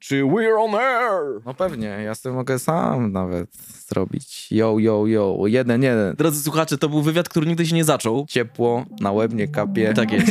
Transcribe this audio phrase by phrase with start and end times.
[0.00, 1.42] czy we're on air.
[1.46, 3.50] No pewnie, ja sobie mogę sam nawet
[3.88, 4.52] zrobić.
[4.52, 6.16] Yo, yo, yo, jeden, jeden.
[6.16, 8.26] Drodzy słuchacze, to był wywiad, który nigdy się nie zaczął.
[8.28, 9.94] Ciepło, na łeb nie kapie.
[9.94, 10.26] Tak jest.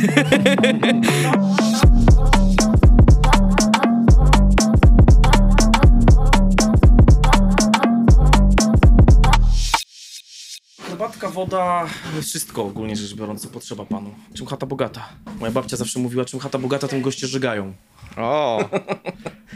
[10.81, 11.85] Herbatka, woda,
[12.21, 14.09] wszystko ogólnie rzecz biorąc, co potrzeba panu.
[14.33, 15.09] Czym chata bogata?
[15.39, 17.73] Moja babcia zawsze mówiła, czym chata bogata, tym goście żygają.
[18.17, 18.69] O!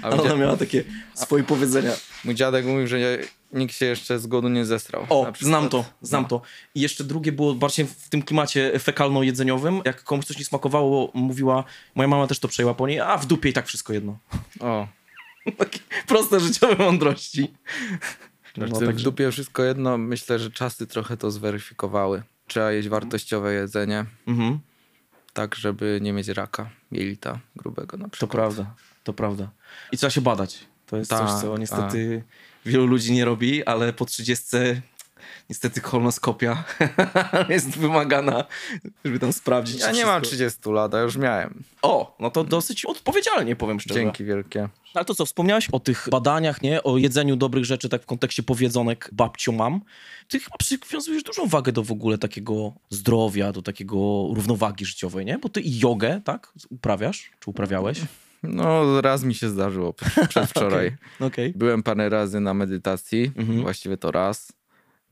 [0.01, 0.83] A Ale ona miała takie
[1.13, 1.91] swoje powiedzenia.
[2.25, 3.17] mój dziadek mówił, że nie,
[3.53, 5.05] nikt się jeszcze z głodu nie zesrał.
[5.09, 6.41] O, znam to, znam to.
[6.75, 9.81] I jeszcze drugie było bardziej w tym klimacie fekalno-jedzeniowym.
[9.85, 11.63] Jak komuś coś nie smakowało, mówiła,
[11.95, 14.17] moja mama też to przejęła po niej, a w dupie i tak wszystko jedno.
[14.59, 14.87] O,
[15.57, 17.53] Takie proste życiowe mądrości.
[18.57, 19.97] no, No, w dupie wszystko jedno.
[19.97, 22.23] Myślę, że czasy trochę to zweryfikowały.
[22.47, 24.59] Trzeba jeść wartościowe jedzenie, Mhm,
[25.33, 28.31] tak żeby nie mieć raka jelita grubego na to przykład.
[28.31, 29.51] prawda, to prawda.
[29.91, 30.65] I trzeba się badać.
[30.85, 32.23] To jest Tak, coś, co niestety
[32.65, 34.45] wielu ludzi nie robi, ale po 30
[35.49, 36.63] niestety kolonoskopia
[37.49, 38.43] jest wymagana,
[39.05, 39.79] żeby tam sprawdzić.
[39.81, 41.63] Ja nie mam wszystko- 30 lat, a już miałem.
[41.81, 43.99] O, no to dosyć odpowiedzialnie, powiem szczerze.
[43.99, 44.69] Dzięki wielkie.
[44.93, 46.83] Ale to co, wspomniałeś o tych badaniach, nie?
[46.83, 49.81] O jedzeniu dobrych rzeczy, tak w kontekście powiedzonek babciu mam.
[50.27, 53.95] Ty chyba przywiązujesz dużą wagę do w ogóle takiego zdrowia, do takiego
[54.33, 55.37] równowagi życiowej, nie?
[55.39, 56.53] Bo ty i jogę, tak?
[56.69, 57.31] Uprawiasz?
[57.39, 58.01] Czy uprawiałeś?
[58.43, 59.93] No, raz mi się zdarzyło
[60.29, 60.95] przedwczoraj.
[61.19, 61.53] Okej.
[61.55, 63.61] Byłem parę razy na medytacji, Mhm.
[63.61, 64.51] właściwie to raz,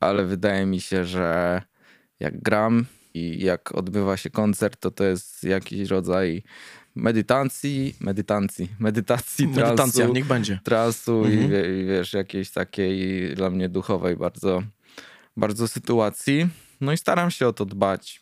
[0.02, 1.62] ale wydaje mi się, że
[2.20, 6.44] jak gram i jak odbywa się koncert, to to jest jakiś rodzaj
[6.96, 10.60] medytacji, medytacji, medytacji, Medytacja, transu, niech będzie.
[10.64, 11.50] transu i, Mhm.
[11.52, 14.64] wie- i wiesz, jakiejś takiej dla mnie duchowej bardzo,
[15.38, 16.48] bardzo sytuacji.
[16.82, 18.22] No i staram się o to dbać,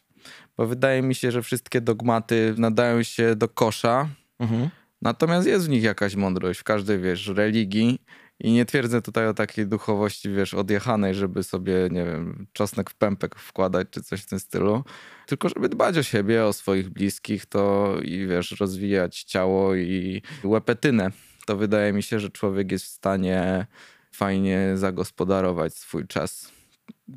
[0.58, 4.70] bo wydaje mi się, że wszystkie dogmaty nadają się do kosza, Mhm.
[5.02, 8.00] Natomiast jest w nich jakaś mądrość, w każdej, wiesz, religii.
[8.40, 12.96] I nie twierdzę tutaj o takiej duchowości, wiesz, odjechanej, żeby sobie, nie wiem, czosnek w
[12.96, 14.84] pępek wkładać, czy coś w tym stylu.
[15.28, 21.12] Tylko żeby dbać o siebie, o swoich bliskich, to i wiesz, rozwijać ciało i łepetynę.
[21.46, 23.68] To wydaje mi się, że człowiek jest w stanie
[24.12, 26.52] fajnie zagospodarować swój czas,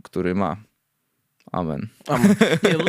[0.02, 0.71] który ma.
[1.53, 1.88] Amen.
[2.08, 2.36] Amen.
[2.62, 2.84] Nie, no,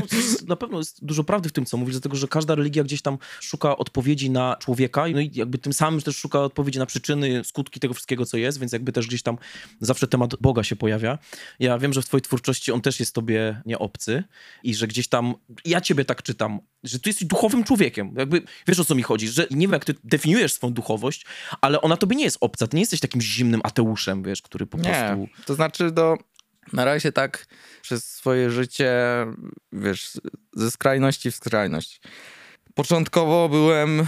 [0.47, 3.17] na pewno jest dużo prawdy w tym, co mówisz, dlatego że każda religia gdzieś tam
[3.39, 7.79] szuka odpowiedzi na człowieka no i jakby tym samym też szuka odpowiedzi na przyczyny, skutki
[7.79, 9.37] tego wszystkiego, co jest, więc jakby też gdzieś tam
[9.79, 11.17] zawsze temat Boga się pojawia.
[11.59, 14.23] Ja wiem, że w twojej twórczości on też jest tobie nie obcy
[14.63, 15.33] i że gdzieś tam,
[15.65, 18.13] ja ciebie tak czytam, że ty jesteś duchowym człowiekiem.
[18.17, 21.25] Jakby, wiesz o co mi chodzi, że nie wiem, jak ty definiujesz swoją duchowość,
[21.61, 22.67] ale ona tobie nie jest obca.
[22.67, 25.45] Ty nie jesteś takim zimnym ateuszem, wiesz, który po Nie, prostu...
[25.45, 26.17] to znaczy do...
[26.73, 27.45] Na razie tak
[27.81, 28.91] przez swoje życie,
[29.71, 30.11] wiesz,
[30.53, 32.01] ze skrajności w skrajność.
[32.75, 34.07] Początkowo byłem,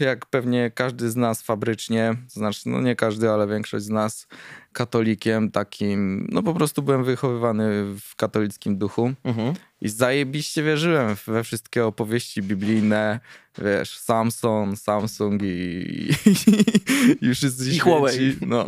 [0.00, 4.26] jak pewnie każdy z nas fabrycznie, znaczy, no nie każdy, ale większość z nas,
[4.74, 9.54] katolikiem takim, no po prostu byłem wychowywany w katolickim duchu Mhm.
[9.80, 13.20] i zajebiście wierzyłem we wszystkie opowieści biblijne,
[13.58, 16.10] wiesz, Samson, Samsung i, i,
[17.26, 18.14] i wszyscy I Huawei.
[18.14, 18.46] święci.
[18.46, 18.66] No.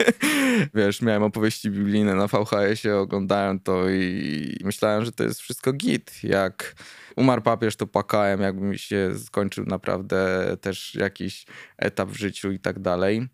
[0.74, 6.12] wiesz, miałem opowieści biblijne na VHS-ie, oglądałem to i myślałem, że to jest wszystko git.
[6.24, 6.74] Jak
[7.16, 11.46] umarł papież, to płakałem, jakby mi się skończył naprawdę też jakiś
[11.78, 13.28] etap w życiu i tak dalej.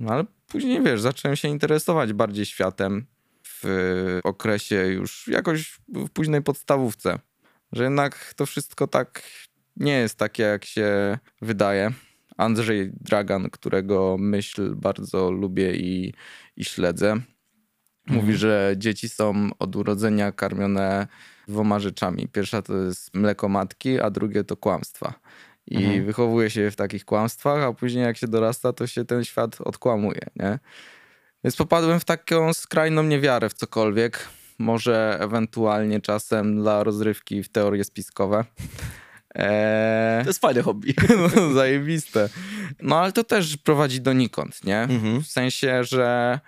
[0.00, 3.06] No ale później, wiesz, zacząłem się interesować bardziej światem
[3.44, 7.18] w okresie już jakoś w późnej podstawówce.
[7.72, 9.22] Że jednak to wszystko tak
[9.76, 11.92] nie jest takie, jak się wydaje.
[12.36, 16.14] Andrzej Dragan, którego myśl bardzo lubię i,
[16.56, 17.20] i śledzę,
[18.06, 21.06] mówi, że dzieci są od urodzenia karmione
[21.48, 22.28] dwoma rzeczami.
[22.28, 25.14] Pierwsza to jest mleko matki, a drugie to kłamstwa.
[25.66, 26.04] I Mhm.
[26.04, 30.20] wychowuje się w takich kłamstwach, a później jak się dorasta, to się ten świat odkłamuje,
[30.36, 30.58] nie?
[31.44, 34.28] Więc popadłem w taką skrajną niewiarę w cokolwiek.
[34.58, 38.44] Może ewentualnie czasem dla rozrywki w teorie spiskowe.
[39.34, 40.94] Eee, To jest fajne hobby.
[41.36, 42.28] no, zajebiste.
[42.82, 44.80] No ale to też prowadzi donikąd, nie?
[44.82, 45.22] Mhm.
[45.22, 46.40] W sensie, że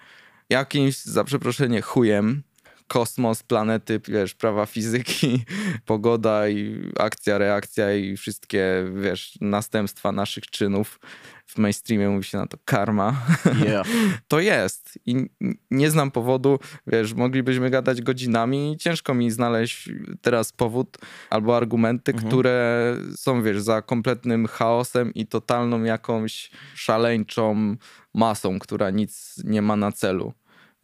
[0.51, 2.43] jakimś, za przeproszenie, chujem
[2.89, 5.45] kosmos, planety, wiesz, prawa fizyki,
[5.87, 8.65] pogoda i akcja, reakcja i wszystkie,
[9.03, 11.01] wiesz, następstwa naszych czynów.
[11.47, 13.17] W mainstreamie mówi się na to karma.
[13.69, 13.87] Yeah.
[14.29, 14.99] To jest.
[15.07, 15.27] I
[15.71, 19.91] nie znam powodu, wiesz, moglibyśmy gadać godzinami i ciężko mi znaleźć
[20.21, 20.99] teraz powód
[21.31, 22.29] albo argumenty, Mhm.
[22.29, 27.77] które są, wiesz, za kompletnym chaosem i totalną jakąś szaleńczą
[28.15, 30.33] masą, która nic nie ma na celu.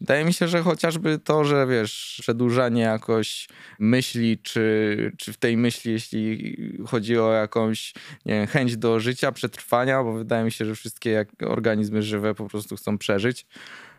[0.01, 3.49] Wydaje mi się, że chociażby to, że wiesz, przedłużanie jakoś
[3.79, 6.57] myśli, czy, czy w tej myśli, jeśli
[6.87, 7.95] chodzi o jakąś
[8.27, 12.49] nie wiem, chęć do życia, przetrwania, bo wydaje mi się, że wszystkie organizmy żywe po
[12.49, 13.47] prostu chcą przeżyć.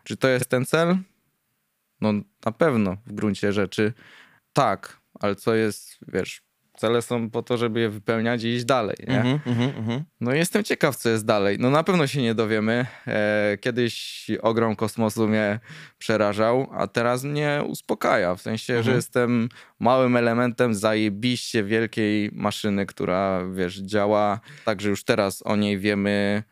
[0.04, 0.98] Czy to jest ten cel?
[2.02, 2.14] No
[2.46, 3.94] na pewno w gruncie rzeczy
[4.54, 6.42] tak, ale co jest, wiesz,
[6.78, 9.22] cele są po to, żeby je wypełniać i iść dalej, nie?
[9.22, 10.02] Mm -hmm, mm -hmm.
[10.22, 11.58] No jestem ciekaw, co jest dalej.
[11.60, 12.86] No na pewno się nie dowiemy.
[13.08, 15.60] E, kiedyś ogrom kosmosu mnie
[15.98, 18.36] przerażał, a teraz mnie uspokaja.
[18.36, 18.86] W sensie, mm -hmm.
[18.86, 18.98] że mhm.
[18.98, 25.80] jestem małym elementem zajebiście wielkiej maszyny, która, wiesz, działa tak, że już teraz o niej
[25.80, 26.44] wiemy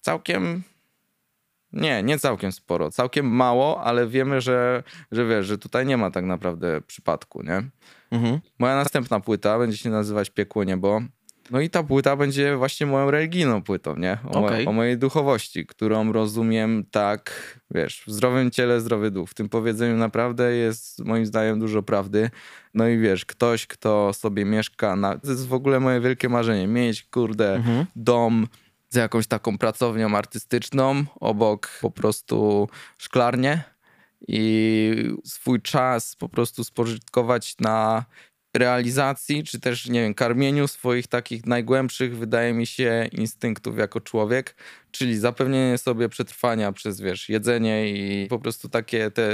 [0.00, 0.62] całkiem
[1.72, 2.90] nie, nie całkiem sporo.
[2.90, 4.82] Całkiem mało, ale wiemy, że,
[5.12, 7.62] że wiesz, że tutaj nie ma tak naprawdę przypadku, nie?
[8.10, 8.40] Mhm.
[8.58, 11.00] Moja następna płyta będzie się nazywać Piekło Niebo.
[11.50, 14.18] No i ta płyta będzie właśnie moją religijną płytą, nie?
[14.28, 14.64] O, okay.
[14.68, 17.32] o, mojej duchowości, którą rozumiem tak,
[17.70, 19.30] wiesz, w zdrowym ciele, zdrowy duch.
[19.30, 22.30] W tym powiedzeniu naprawdę jest moim zdaniem dużo prawdy.
[22.74, 25.18] No i wiesz, ktoś, kto sobie mieszka, na...
[25.18, 27.86] to jest w ogóle moje wielkie marzenie, mieć, kurde, mhm.
[27.96, 28.46] dom,
[28.96, 33.62] z jakąś taką pracownią artystyczną, obok po prostu szklarnię
[34.28, 38.04] i swój czas po prostu spożytkować na
[38.56, 44.54] realizacji, czy też, nie wiem, karmieniu swoich takich najgłębszych, wydaje mi się, instynktów jako człowiek,
[44.90, 49.30] czyli zapewnienie sobie przetrwania przez, wiesz, jedzenie i po prostu takie te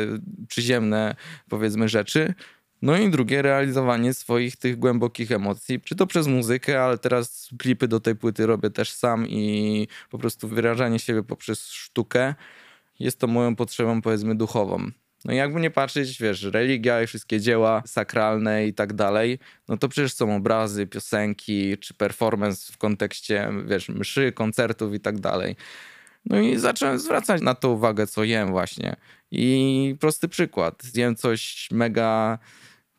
[0.48, 1.14] przyziemne,
[1.48, 2.34] powiedzmy, rzeczy.
[2.82, 7.88] No i drugie, realizowanie swoich tych głębokich emocji, czy to przez muzykę, ale teraz klipy
[7.88, 12.34] do tej płyty robię też sam i po prostu wyrażanie siebie poprzez sztukę
[13.00, 14.90] jest to moją potrzebą, powiedzmy, duchową.
[15.25, 19.38] No i jakby nie patrzeć, wiesz, religia i wszystkie dzieła sakralne i tak dalej,
[19.69, 25.20] no to przecież są obrazy, piosenki, czy performance w kontekście, wiesz, mszy, koncertów i tak
[25.20, 25.56] dalej.
[26.25, 28.96] No i zacząłem zwracać na to uwagę, co jem właśnie.
[29.31, 30.82] I prosty przykład.
[30.82, 32.38] Zjem coś mega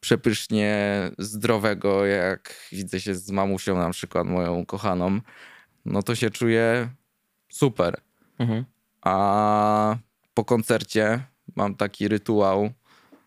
[0.04, 5.20] przepysznie zdrowego, jak widzę się z mamusią na przykład, moją kochaną,
[5.86, 6.90] no to się czuję
[7.52, 8.02] super.
[8.40, 8.66] Mhm.
[9.02, 9.96] A
[10.34, 11.24] po koncercie
[11.56, 12.72] mam taki rytuał,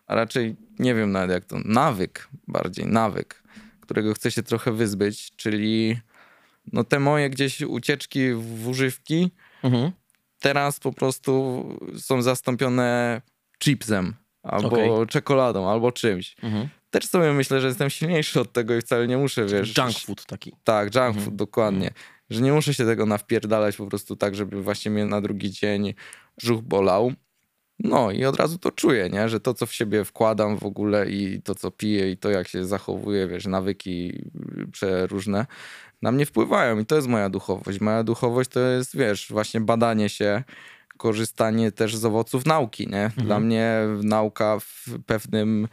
[0.07, 3.43] a raczej nie wiem nawet jak to, nawyk bardziej, nawyk,
[3.81, 5.99] którego chcę się trochę wyzbyć, czyli
[6.73, 9.31] no te moje gdzieś ucieczki w używki
[9.63, 9.91] mhm.
[10.39, 11.63] teraz po prostu
[11.97, 13.21] są zastąpione
[13.59, 14.13] chipsem
[14.47, 15.07] albo okay.
[15.07, 16.35] czekoladą, albo czymś.
[16.43, 16.69] Mhm.
[16.89, 19.77] Też sobie myślę, że jestem silniejszy od tego i wcale nie muszę, wiesz...
[19.77, 20.53] Junk food taki.
[20.63, 21.25] Tak, junk mhm.
[21.25, 21.87] food, dokładnie.
[21.87, 22.03] Mhm.
[22.29, 25.93] Że nie muszę się tego nawpierdalać po prostu tak, żeby właśnie mnie na drugi dzień
[26.37, 27.13] brzuch bolał.
[27.79, 29.29] No i od razu to czuję, nie?
[29.29, 32.47] że to, co w siebie wkładam w ogóle i to, co piję i to, jak
[32.47, 34.23] się zachowuję, wiesz, nawyki
[34.71, 35.45] przeróżne,
[36.01, 37.79] na mnie wpływają i to jest moja duchowość.
[37.79, 40.43] Moja duchowość to jest, wiesz, właśnie badanie się,
[40.97, 43.03] korzystanie też z owoców nauki, nie?
[43.03, 43.27] Mhm.
[43.27, 45.67] Dla mnie nauka w pewnym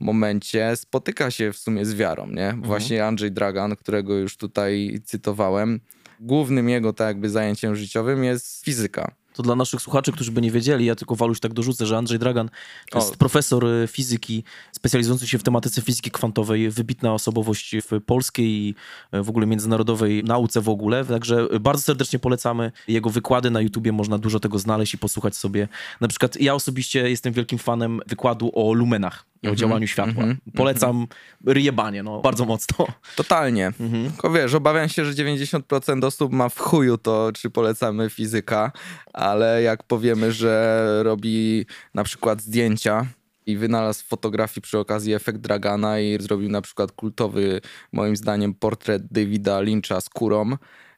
[0.00, 2.44] momencie spotyka się w sumie z wiarą, nie?
[2.44, 2.62] Mhm.
[2.62, 5.80] Właśnie Andrzej Dragan, którego już tutaj cytowałem,
[6.20, 9.14] głównym jego tak jakby zajęciem życiowym jest fizyka.
[9.40, 12.18] To dla naszych słuchaczy, którzy by nie wiedzieli, ja tylko Waluś tak dorzucę, że Andrzej
[12.18, 12.50] Dragan
[12.90, 13.16] to jest o.
[13.16, 18.74] profesor y, fizyki specjalizujący się w tematyce fizyki kwantowej, wybitna osobowość w polskiej i
[19.14, 23.92] y, w ogóle międzynarodowej nauce w ogóle, także bardzo serdecznie polecamy jego wykłady na YouTubie,
[23.92, 25.68] można dużo tego znaleźć i posłuchać sobie.
[26.00, 30.24] Na przykład ja osobiście jestem wielkim fanem wykładu o lumenach o -hmm, działaniu światła.
[30.24, 31.06] Mm -hmm, Polecam
[31.46, 32.86] ryjebanie, no, bardzo mocno.
[33.16, 33.72] Totalnie.
[33.80, 34.10] Mhm.
[34.10, 38.72] Tylko wiesz, obawiam się, że 90% osób ma w chuju to, czy polecamy fizyka,
[39.12, 43.06] ale jak powiemy, że robi na przykład zdjęcia
[43.46, 47.60] i wynalazł fotografii przy okazji efekt Dragana i zrobił na przykład kultowy,
[47.92, 50.50] moim zdaniem, portret Davida Lyncha z kurą,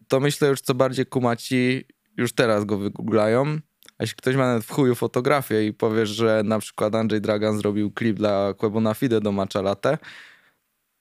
[0.09, 1.85] to myślę już co bardziej kumaci
[2.17, 3.59] już teraz go wygooglają
[4.03, 7.59] a jeśli ktoś ma nawet w chuju fotografię i powiesz, że na przykład Andrzej Dragan
[7.59, 9.99] zrobił klip dla Quebona Fide do Matcha Latte,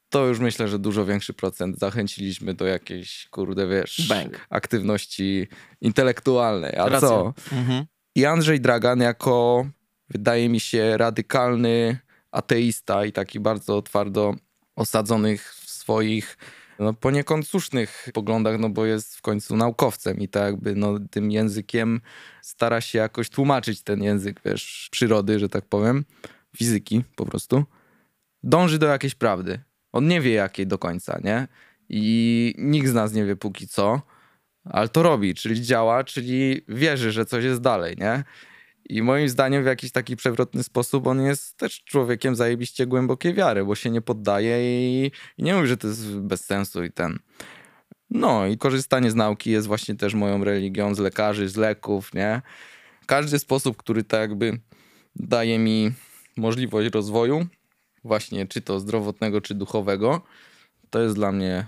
[0.10, 4.46] to już myślę, że dużo większy procent zachęciliśmy do jakiejś, kurde, wiesz, Bang.
[4.50, 5.48] aktywności
[5.82, 6.76] intelektualnej.
[6.76, 7.08] A Racja.
[7.10, 7.34] co?
[7.52, 7.86] Mhm.
[8.16, 9.66] I Andrzej Dragan jako,
[10.10, 11.98] wydaje mi się, radykalny
[12.32, 14.36] ateista i taki bardzo twardo
[14.76, 16.38] osadzonych w swoich
[16.82, 21.32] no, poniekąd słusznych poglądach, no bo jest w końcu naukowcem i tak jakby no, tym
[21.32, 22.02] językiem
[22.42, 26.06] stara się jakoś tłumaczyć ten język, wiesz, przyrody, że tak powiem,
[26.58, 27.64] fizyki po prostu.
[28.44, 29.60] Dąży do jakiejś prawdy.
[29.92, 31.48] On nie wie jakiej do końca, nie?
[31.90, 34.02] I nikt z nas nie wie póki co,
[34.66, 38.24] ale to robi, czyli działa, czyli wierzy, że coś jest dalej, nie?
[38.90, 43.66] I moim zdaniem w jakiś taki przewrotny sposób on jest też człowiekiem zajebiście głębokiej wiary,
[43.66, 47.20] bo się nie poddaje i, i nie mówi, że to jest bez sensu i ten.
[48.10, 52.42] No i korzystanie z nauki jest właśnie też moją religią, z lekarzy, z leków, nie?
[53.06, 54.60] Każdy sposób, który tak jakby
[55.16, 55.92] daje mi
[56.38, 57.48] możliwość rozwoju,
[58.04, 60.22] właśnie czy to zdrowotnego, czy duchowego,
[60.90, 61.68] to jest dla mnie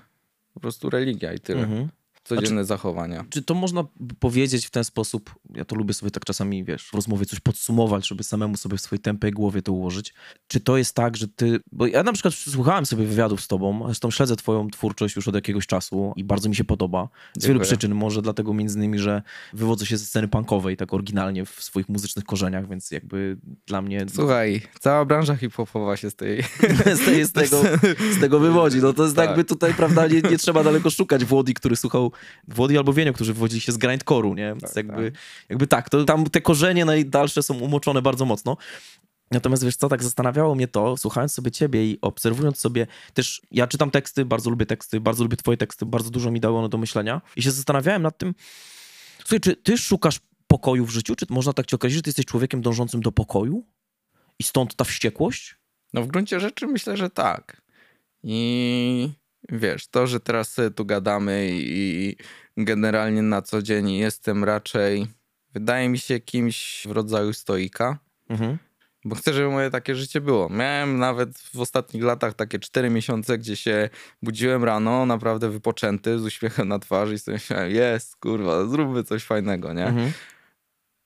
[0.54, 1.64] po prostu religia i tyle.
[1.64, 1.90] Mhm
[2.24, 3.26] codzienne zachowania.
[3.30, 3.84] Czy to można
[4.20, 8.08] powiedzieć w ten sposób, ja to lubię sobie tak czasami, wiesz, w rozmowie coś podsumować,
[8.08, 10.14] żeby samemu sobie w swojej tępej głowie to ułożyć.
[10.48, 13.82] Czy to jest tak, że ty, bo ja na przykład słuchałem sobie wywiadów z tobą,
[13.86, 17.04] zresztą śledzę twoją twórczość już od jakiegoś czasu i bardzo mi się podoba.
[17.04, 17.48] Z Dziękuję.
[17.48, 19.22] wielu przyczyn, może dlatego między innymi, że
[19.54, 23.38] wywodzę się ze sceny punkowej tak oryginalnie w swoich muzycznych korzeniach, więc jakby
[23.68, 24.06] dla mnie...
[24.16, 26.44] Słuchaj, cała branża hip-hopowa się z tej...
[27.00, 27.62] z, tej, z, tego,
[28.18, 28.78] z tego wywodzi.
[28.78, 29.28] No to jest tak.
[29.28, 32.13] jakby tutaj, prawda, nie, nie trzeba daleko szukać Włodi, który słuchał
[32.48, 34.56] Włody albo Wienio, którzy wywodzili się z grindcore'u, nie?
[34.62, 35.22] Tak, jakby, tak.
[35.50, 38.58] jakby tak, to tam te korzenie najdalsze są umoczone bardzo mocno.
[39.32, 43.68] Natomiast wiesz co, tak zastanawiało mnie to, słuchając sobie ciebie i obserwując sobie też, ja
[43.68, 46.78] czytam teksty, bardzo lubię teksty, bardzo lubię twoje teksty, bardzo dużo mi dało one do
[46.78, 48.36] myślenia i się zastanawiałem nad tym,
[49.20, 51.16] słuchaj, czy ty szukasz pokoju w życiu?
[51.16, 53.64] Czy można tak ci określić, że ty jesteś człowiekiem dążącym do pokoju?
[54.40, 55.56] I stąd ta wściekłość?
[55.94, 57.62] No w gruncie rzeczy myślę, że tak.
[58.24, 59.10] I
[59.50, 62.16] wiesz, to, że teraz tu gadamy i
[62.58, 65.08] generalnie na co dzień jestem raczej,
[65.54, 67.98] wydaje mi się, kimś w rodzaju stoika.
[68.30, 68.58] Mhm.
[69.06, 70.50] Bo chcę, żeby moje takie życie było.
[70.50, 73.90] Miałem nawet w ostatnich latach takie cztery miesiące, gdzie się
[74.22, 79.24] budziłem rano, naprawdę wypoczęty, z uśmiechem na twarzy i sobie myślałem, jest, kurwa, zróbmy coś
[79.24, 79.86] fajnego, nie?
[79.86, 80.12] Mhm.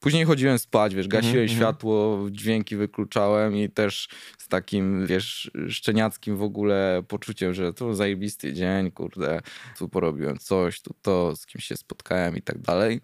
[0.08, 1.56] Później chodziłem spać, wiesz, gasiłem mm -hmm.
[1.56, 8.54] światło, dźwięki wykluczałem i też z takim, wiesz, szczeniackim w ogóle poczuciem, że to zajebisty
[8.54, 9.42] dzień, kurde,
[9.78, 13.02] tu porobiłem coś, tu to, z kim się spotkałem i tak dalej.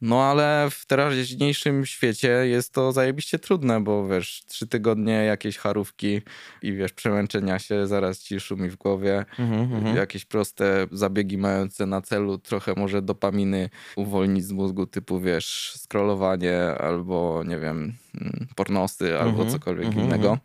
[0.00, 6.20] No ale w teraźniejszym świecie jest to zajebiście trudne, bo wiesz, trzy tygodnie jakieś charówki
[6.62, 9.96] i wiesz, przemęczenia się, zaraz ci szumi w głowie, mm -hmm.
[9.96, 16.62] jakieś proste zabiegi mające na celu trochę może dopaminy uwolnić z mózgu typu wiesz, scrollowanie
[16.62, 19.20] albo nie wiem, mm, pornosy mm -hmm.
[19.20, 20.04] albo mhm, cokolwiek mm -hmm.
[20.04, 20.38] innego.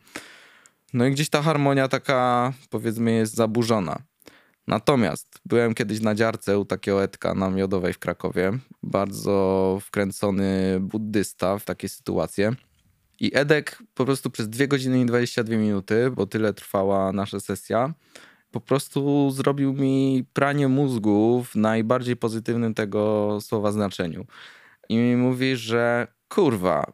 [0.93, 4.10] No i gdzieś ta harmonia taka powiedzmy jest zaburzona.
[4.71, 8.51] Natomiast byłem kiedyś na dziarce u takiego Edka na Miodowej w Krakowie.
[8.83, 12.51] Bardzo wkręcony buddysta w takie sytuacje.
[13.19, 17.93] I Edek po prostu przez 2 godziny i 22 minuty, bo tyle trwała nasza sesja,
[18.51, 24.25] po prostu zrobił mi pranie mózgu w najbardziej pozytywnym tego słowa znaczeniu.
[24.89, 26.93] I mi mówi, że kurwa,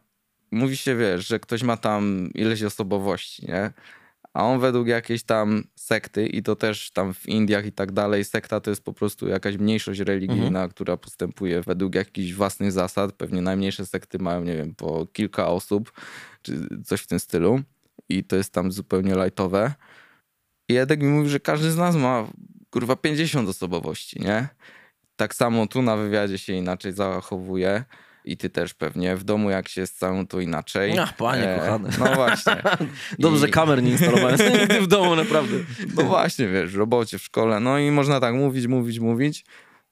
[0.50, 3.72] mówi się, wiesz, że ktoś ma tam ileś osobowości, nie?
[4.34, 8.24] A on według jakiejś tam sekty i to też tam w Indiach i tak dalej,
[8.24, 10.70] sekta to jest po prostu jakaś mniejszość religijna, mhm.
[10.70, 13.12] która postępuje według jakichś własnych zasad.
[13.12, 15.92] Pewnie najmniejsze sekty mają, nie wiem, po kilka osób,
[16.42, 17.60] czy coś w tym stylu.
[18.08, 19.74] I to jest tam zupełnie lightowe.
[20.68, 22.26] I Edek mi mówi, że każdy z nas ma
[22.70, 24.48] kurwa 50 osobowości, nie?
[25.16, 27.84] Tak samo tu na wywiadzie się inaczej zachowuje
[28.28, 30.98] i ty też pewnie w domu jak się jest całą to inaczej.
[30.98, 31.88] Ach, panie e, kochany.
[31.98, 32.62] No właśnie.
[33.18, 33.50] Dobrze, I...
[33.50, 34.38] kamer nie instalowałem
[34.82, 35.56] w domu, naprawdę.
[35.96, 39.44] No właśnie, wiesz, w robocie, w szkole, no i można tak mówić, mówić, mówić.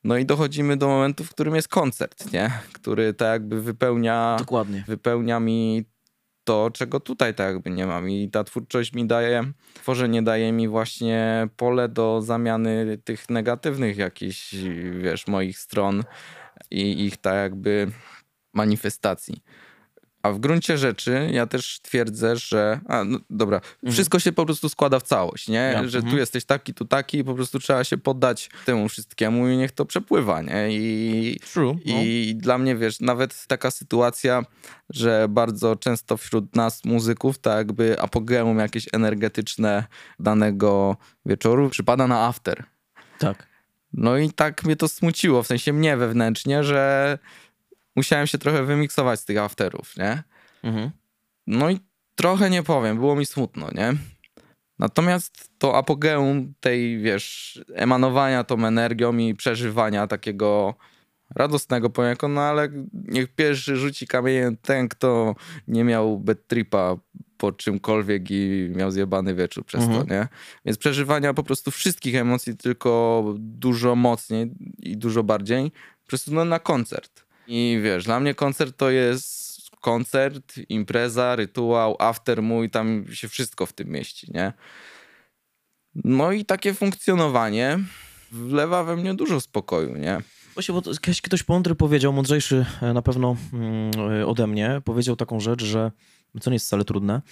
[0.05, 2.51] No i dochodzimy do momentu, w którym jest koncert, nie?
[2.73, 4.85] Który tak jakby wypełnia, Dokładnie.
[4.87, 5.85] wypełnia mi
[6.45, 8.11] to, czego tutaj tak jakby nie mam.
[8.11, 14.55] I ta twórczość mi daje, tworzenie daje mi właśnie pole do zamiany tych negatywnych jakichś,
[15.01, 16.03] wiesz, moich stron
[16.71, 17.91] i ich tak jakby
[18.57, 19.43] manifestacji.
[20.27, 22.81] A w gruncie rzeczy ja też twierdzę, że.
[22.89, 23.93] A, no, dobra, mhm.
[23.93, 25.71] wszystko się po prostu składa w całość, nie?
[25.75, 25.89] Ja.
[25.89, 26.15] Że mhm.
[26.15, 29.73] tu jesteś taki, tu taki, i po prostu trzeba się poddać temu wszystkiemu i niech
[29.73, 30.69] to przepływa, nie?
[30.71, 31.77] I, True.
[31.85, 32.41] I no.
[32.41, 34.43] dla mnie, wiesz, nawet taka sytuacja,
[34.91, 39.85] że bardzo często wśród nas, muzyków, tak jakby apogeum jakieś energetyczne
[40.19, 40.97] danego
[41.27, 42.65] wieczoru przypada na after.
[43.19, 43.47] Tak.
[43.93, 47.19] No i tak mnie to smuciło, w sensie mnie wewnętrznie, że
[47.97, 50.23] musiałem się trochę wymiksować z tych afterów, nie?
[50.63, 50.91] Mhm.
[51.47, 51.81] No i
[52.15, 53.95] trochę nie powiem, było mi smutno, nie?
[54.79, 60.75] Natomiast to apogeum tej, wiesz, emanowania tą energią i przeżywania takiego
[61.35, 65.35] radosnego poniekąd, no ale niech pierwszy rzuci kamieniem ten, kto
[65.69, 66.97] nie miał bad tripa
[67.37, 70.07] po czymkolwiek i miał zjebany wieczór przez mhm.
[70.07, 70.29] to, nie?
[70.65, 75.71] Więc przeżywania po prostu wszystkich emocji, tylko dużo mocniej i dużo bardziej,
[76.03, 77.26] po prostu no, na koncert.
[77.49, 79.47] I wiesz, dla mnie koncert to jest
[79.81, 84.53] koncert, impreza, rytuał, after mój, tam się wszystko w tym mieści, nie?
[85.95, 87.79] No i takie funkcjonowanie
[88.33, 90.21] wlewa we mnie dużo spokoju, nie?
[90.55, 90.83] Właśnie, bo
[91.23, 93.91] ktoś, mądry powiedział, mądrzejszy e, na pewno mm,
[94.27, 95.91] ode mnie, powiedział taką rzecz, że
[96.41, 97.23] co nie jest wcale trudne,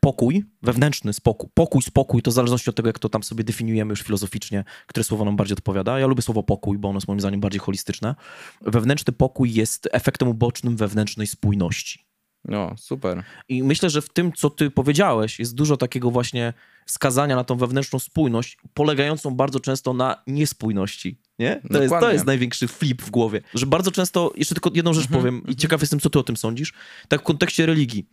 [0.00, 3.92] pokój, wewnętrzny spokój, pokój, spokój, to w zależności od tego, jak to tam sobie definiujemy
[3.92, 5.98] już filozoficznie, które słowo nam bardziej odpowiada.
[5.98, 8.14] Ja lubię słowo pokój, bo ono jest moim zdaniem bardziej holistyczne.
[8.60, 12.08] Wewnętrzny pokój jest efektem ubocznym wewnętrznej spójności.
[12.44, 13.22] No, super.
[13.48, 16.52] I myślę, że w tym, co ty powiedziałeś, jest dużo takiego właśnie
[16.86, 21.20] wskazania na tą wewnętrzną spójność, polegającą bardzo często na niespójności.
[21.38, 21.60] Nie?
[21.72, 23.40] To, jest, to jest największy flip w głowie.
[23.54, 25.56] Że bardzo często, jeszcze tylko jedną rzecz mhm, powiem i mhm.
[25.56, 26.72] ciekaw jestem, co ty o tym sądzisz,
[27.08, 28.08] tak w kontekście religii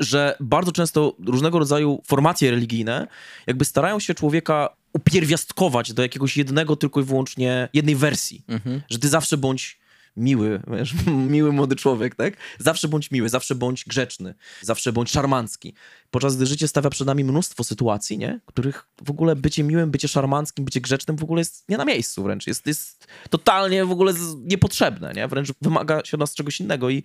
[0.00, 3.06] że bardzo często różnego rodzaju formacje religijne
[3.46, 8.44] jakby starają się człowieka upierwiastkować do jakiegoś jednego tylko i wyłącznie jednej wersji.
[8.48, 8.82] Mhm.
[8.90, 9.79] Że ty zawsze bądź
[10.20, 10.94] miły, wiesz,
[11.34, 12.34] miły młody człowiek, tak?
[12.58, 15.74] Zawsze bądź miły, zawsze bądź grzeczny, zawsze bądź szarmancki.
[16.10, 18.40] Podczas gdy życie stawia przed nami mnóstwo sytuacji, nie?
[18.46, 22.22] których w ogóle bycie miłym, bycie szarmanckim, bycie grzecznym w ogóle jest nie na miejscu
[22.22, 22.46] wręcz.
[22.46, 25.28] Jest, jest totalnie w ogóle niepotrzebne, nie?
[25.28, 27.02] Wręcz wymaga się od nas czegoś innego i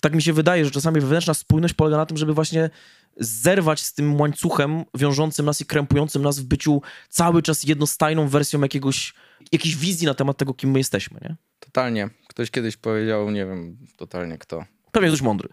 [0.00, 2.70] tak mi się wydaje, że czasami wewnętrzna spójność polega na tym, żeby właśnie
[3.18, 8.60] zerwać z tym łańcuchem wiążącym nas i krępującym nas w byciu cały czas jednostajną wersją
[8.60, 9.14] jakiegoś,
[9.52, 11.36] jakiejś wizji na temat tego, kim my jesteśmy, nie?
[11.60, 12.10] Totalnie.
[12.28, 14.64] Ktoś kiedyś powiedział, nie wiem totalnie kto.
[14.92, 15.48] Pewnie ktoś mądry.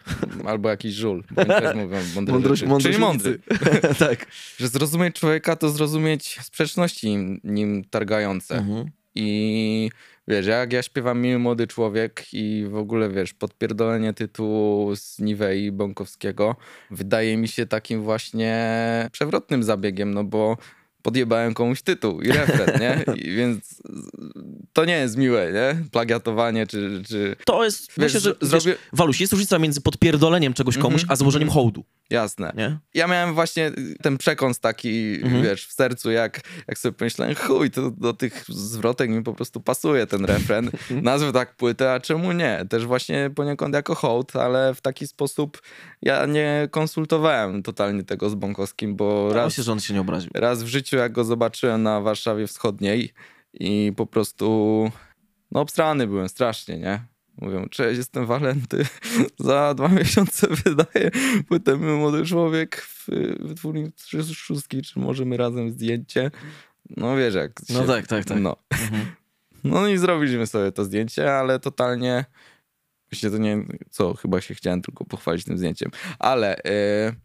[0.46, 1.24] Albo jakiś żul.
[1.36, 2.70] też mówią mądrość, rzeczy.
[2.70, 3.40] Mądrość Czyli mądry.
[4.00, 4.26] tak.
[4.58, 8.58] Że zrozumieć człowieka to zrozumieć sprzeczności nim targające.
[8.58, 8.92] Mhm.
[9.16, 9.90] I
[10.28, 15.72] wiesz, jak ja śpiewam Miły Młody Człowiek i w ogóle, wiesz, podpierdolenie tytułu z Niwei
[15.72, 16.56] Bąkowskiego
[16.92, 20.58] wydaje mi się takim właśnie przewrotnym zabiegiem, no bo
[21.06, 23.04] podjebałem komuś tytuł i refren, nie?
[23.24, 23.82] I więc
[24.74, 25.90] to nie jest miłe, nie?
[25.92, 27.02] Plagiatowanie czy...
[27.08, 28.66] czy to jest, wiesz, myślę, że zrobię...
[28.66, 31.14] wiesz, Waluś, jest różnica między podpierdoleniem czegoś komuś, mm -hmm.
[31.14, 31.86] a złożeniem hołdu.
[32.10, 32.54] Jasne.
[32.58, 32.78] Nie?
[32.94, 33.72] Ja miałem właśnie
[34.02, 35.44] ten przekąs taki, mhm.
[35.44, 39.62] wiesz, w sercu, jak, jak sobie pomyślałem, chuj, to do tych zwrotek mi po prostu
[39.62, 40.66] pasuje ten refren.
[40.66, 41.04] Mhm.
[41.12, 42.66] Nazwę tak płytę, a czemu nie?
[42.70, 45.62] Też właśnie poniekąd jako hołd, ale w taki sposób
[46.02, 50.32] ja nie konsultowałem totalnie tego z Bąkowskim, bo raz, się, że on się nie obraził.
[50.34, 53.14] raz w życiu, jak go zobaczyłem na Warszawie Wschodniej
[53.54, 54.92] i po prostu,
[55.52, 57.02] no obstrany byłem strasznie, nie?
[57.38, 58.86] Mówią, cześć, jestem Walenty.
[59.40, 61.12] Za dwa miesiące wydaję
[61.48, 63.06] płytę Młody Człowiek w
[63.40, 63.92] wytwórni
[64.34, 66.32] szóstki, czy możemy razem zdjęcie.
[66.90, 67.52] No wiesz jak.
[67.70, 68.40] No się, no tak, tak, tak.
[68.40, 68.56] No.
[68.70, 69.06] Mhm.
[69.64, 72.25] no i zrobiliśmy sobie to zdjęcie, ale totalnie...
[73.12, 73.66] Myślę, to nie...
[73.90, 75.92] Co, chyba się chciałem tylko pochwalić tym zdjęciem.
[76.20, 76.62] Ale...
[76.66, 77.25] Yy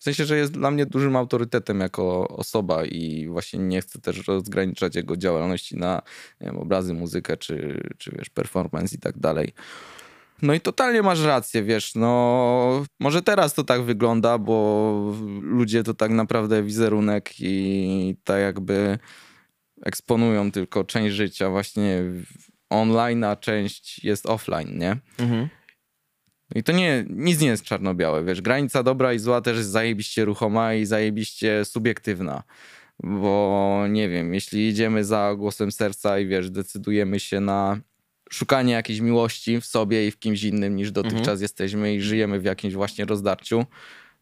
[0.00, 4.26] w sensie, że jest dla mnie dużym autorytetem jako osoba i właśnie nie chcę też
[4.26, 6.02] rozgraniczać jego działalności na
[6.40, 9.52] wiem, obrazy, muzykę czy, czy wiesz, performance i tak dalej.
[10.42, 15.94] No i totalnie masz rację, wiesz, no może teraz to tak wygląda, bo ludzie to
[15.94, 18.98] tak naprawdę wizerunek i tak jakby
[19.82, 22.02] eksponują tylko część życia właśnie
[22.70, 24.96] online, a część jest offline, nie?
[25.18, 25.48] Mhm.
[26.54, 30.24] I to nie, nic nie jest czarno-białe, wiesz, granica dobra i zła też jest zajebiście
[30.24, 32.42] ruchoma i zajebiście subiektywna.
[33.02, 37.80] Bo nie wiem, jeśli idziemy za głosem serca i wiesz, decydujemy się na
[38.30, 41.42] szukanie jakiejś miłości w sobie i w kimś innym niż dotychczas mhm.
[41.42, 43.64] jesteśmy i żyjemy w jakimś właśnie rozdarciu,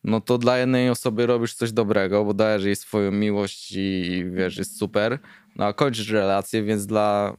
[0.05, 4.57] no to dla jednej osoby robisz coś dobrego, bo dajesz jej swoją miłość i wiesz,
[4.57, 5.19] jest super,
[5.57, 7.37] no a kończysz relację, więc dla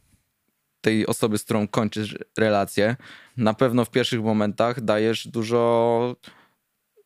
[0.81, 2.95] tej osoby, z którą kończysz relację,
[3.39, 6.15] na pewno w pierwszych momentach dajesz dużo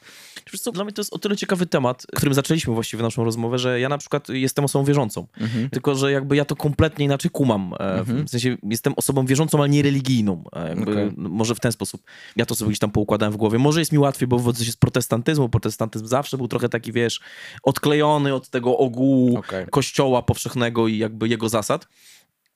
[0.54, 3.60] Wiesz co, dla mnie to jest o tyle ciekawy temat, którym zaczęliśmy właściwie naszą rozmowę,
[3.60, 5.28] że ja na przykład jestem osobą wierzącą.
[5.42, 5.70] Mhm.
[5.70, 7.74] Tylko, że jakby ja to kompletnie inaczej kumam.
[7.80, 8.28] E, mhm.
[8.28, 10.44] W sensie jestem osobą wierzącą, ale nie religijną.
[10.54, 11.14] E, jakby, okay.
[11.18, 12.04] Może w ten sposób.
[12.36, 13.60] Ja to sobie gdzieś tam poukładałem w głowie.
[13.60, 15.50] Może jest mi łatwiej, bo wywodzę się z protestantyzmu.
[15.50, 17.20] Protestantyzm zawsze był trochę taki, wiesz,
[17.64, 19.66] odklejony od tego ogółu okay.
[19.66, 21.88] kościoła powszechnego i jakby jego zasad.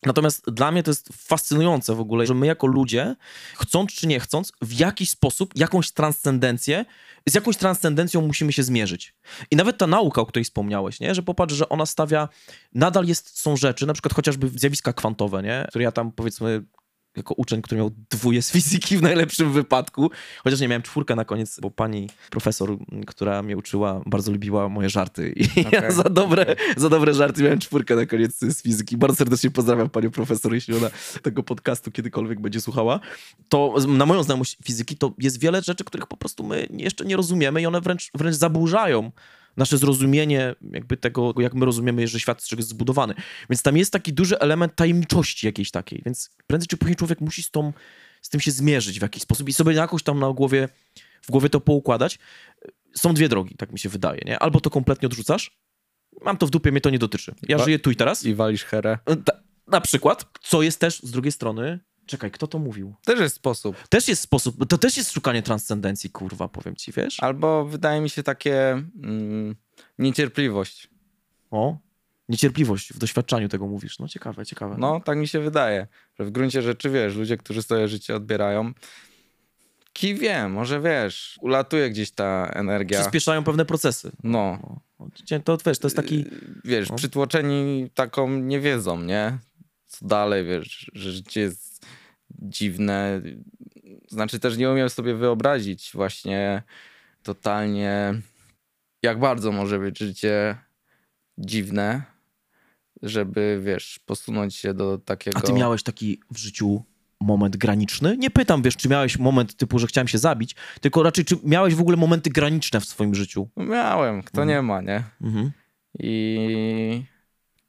[0.06, 3.16] Natomiast dla mnie to jest fascynujące w ogóle, że my jako ludzie,
[3.56, 6.86] chcąc czy nie chcąc, w jakiś sposób jakąś transcendencję,
[7.26, 9.16] z jakąś transcendencją musimy się zmierzyć.
[9.52, 11.16] I nawet ta nauka, o której wspomniałeś, nie?
[11.16, 12.30] że popatrz, że ona stawia,
[12.74, 15.66] nadal jest, są rzeczy, na przykład chociażby zjawiska kwantowe, nie?
[15.70, 16.64] które ja tam powiedzmy
[17.18, 20.12] jako uczeń, który miał dwóje z fizyki w najlepszym wypadku,
[20.44, 24.90] chociaż nie miałem czwórkę na koniec, bo pani profesor, która mnie uczyła, bardzo lubiła moje
[24.90, 25.82] żarty i okay.
[25.82, 28.98] ja za dobre, za dobre żarty miałem czwórkę na koniec z fizyki.
[28.98, 30.90] Bardzo serdecznie pozdrawiam panią profesor, jeśli ona
[31.22, 33.00] tego podcastu kiedykolwiek będzie słuchała.
[33.50, 37.16] To na moją znajomość fizyki to jest wiele rzeczy, których po prostu my jeszcze nie
[37.16, 39.12] rozumiemy i one wręcz, wręcz zaburzają
[39.60, 43.14] nasze zrozumienie jakby tego, jak my rozumiemy, że świat z czegoś jest zbudowany.
[43.50, 47.44] Więc tam jest taki duży element tajemniczości jakiejś takiej, więc prędzej czy później człowiek musi
[47.44, 47.74] z, tą,
[48.22, 50.70] z tym się zmierzyć w jakiś sposób i sobie jakoś tam na głowie,
[51.22, 52.20] w głowie to poukładać.
[52.96, 54.40] Są dwie drogi, tak mi się wydaje, nie?
[54.40, 55.60] Albo to kompletnie odrzucasz,
[56.22, 57.36] mam to w dupie, mnie to nie dotyczy.
[57.48, 58.26] Ja żyję tu i teraz.
[58.26, 58.98] I walisz herę.
[59.68, 62.94] Na przykład, co jest też z drugiej strony Czekaj, kto to mówił?
[63.06, 63.88] Też jest sposób.
[63.88, 64.68] Też jest sposób.
[64.68, 67.20] To też jest szukanie transcendencji, kurwa, powiem ci, wiesz?
[67.20, 68.72] Albo wydaje mi się takie
[69.04, 69.56] mm,
[70.00, 70.90] niecierpliwość.
[71.52, 71.78] O,
[72.30, 74.00] niecierpliwość w doświadczaniu tego mówisz.
[74.00, 74.76] No ciekawe, ciekawe.
[74.80, 75.88] No, tak mi się wydaje,
[76.20, 78.74] że w gruncie rzeczy, wiesz, ludzie, którzy swoje życie odbierają,
[79.94, 83.00] ki wie, może wiesz, ulatuje gdzieś ta energia.
[83.00, 84.12] Przyspieszają pewne procesy.
[84.24, 84.60] No.
[85.44, 86.26] To wiesz, to jest taki...
[86.66, 86.96] Wiesz, no.
[86.96, 89.38] przytłoczeni taką niewiedzą, nie?
[89.88, 91.70] Co dalej, wiesz, że życie jest
[92.42, 93.22] dziwne.
[94.08, 96.64] Znaczy też nie umiem sobie wyobrazić właśnie
[97.24, 98.14] totalnie,
[99.04, 100.58] jak bardzo może być życie
[101.38, 102.04] dziwne,
[103.02, 105.38] żeby, wiesz, posunąć się do takiego...
[105.38, 106.84] A ty miałeś taki w życiu
[107.22, 108.18] moment graniczny?
[108.18, 111.76] Nie pytam, wiesz, czy miałeś moment typu, że chciałem się zabić, tylko raczej, czy miałeś
[111.76, 113.50] w ogóle momenty graniczne w swoim życiu?
[113.58, 114.48] Miałem, kto mhm.
[114.48, 115.04] nie ma, nie?
[115.22, 115.52] Mhm.
[116.00, 117.04] I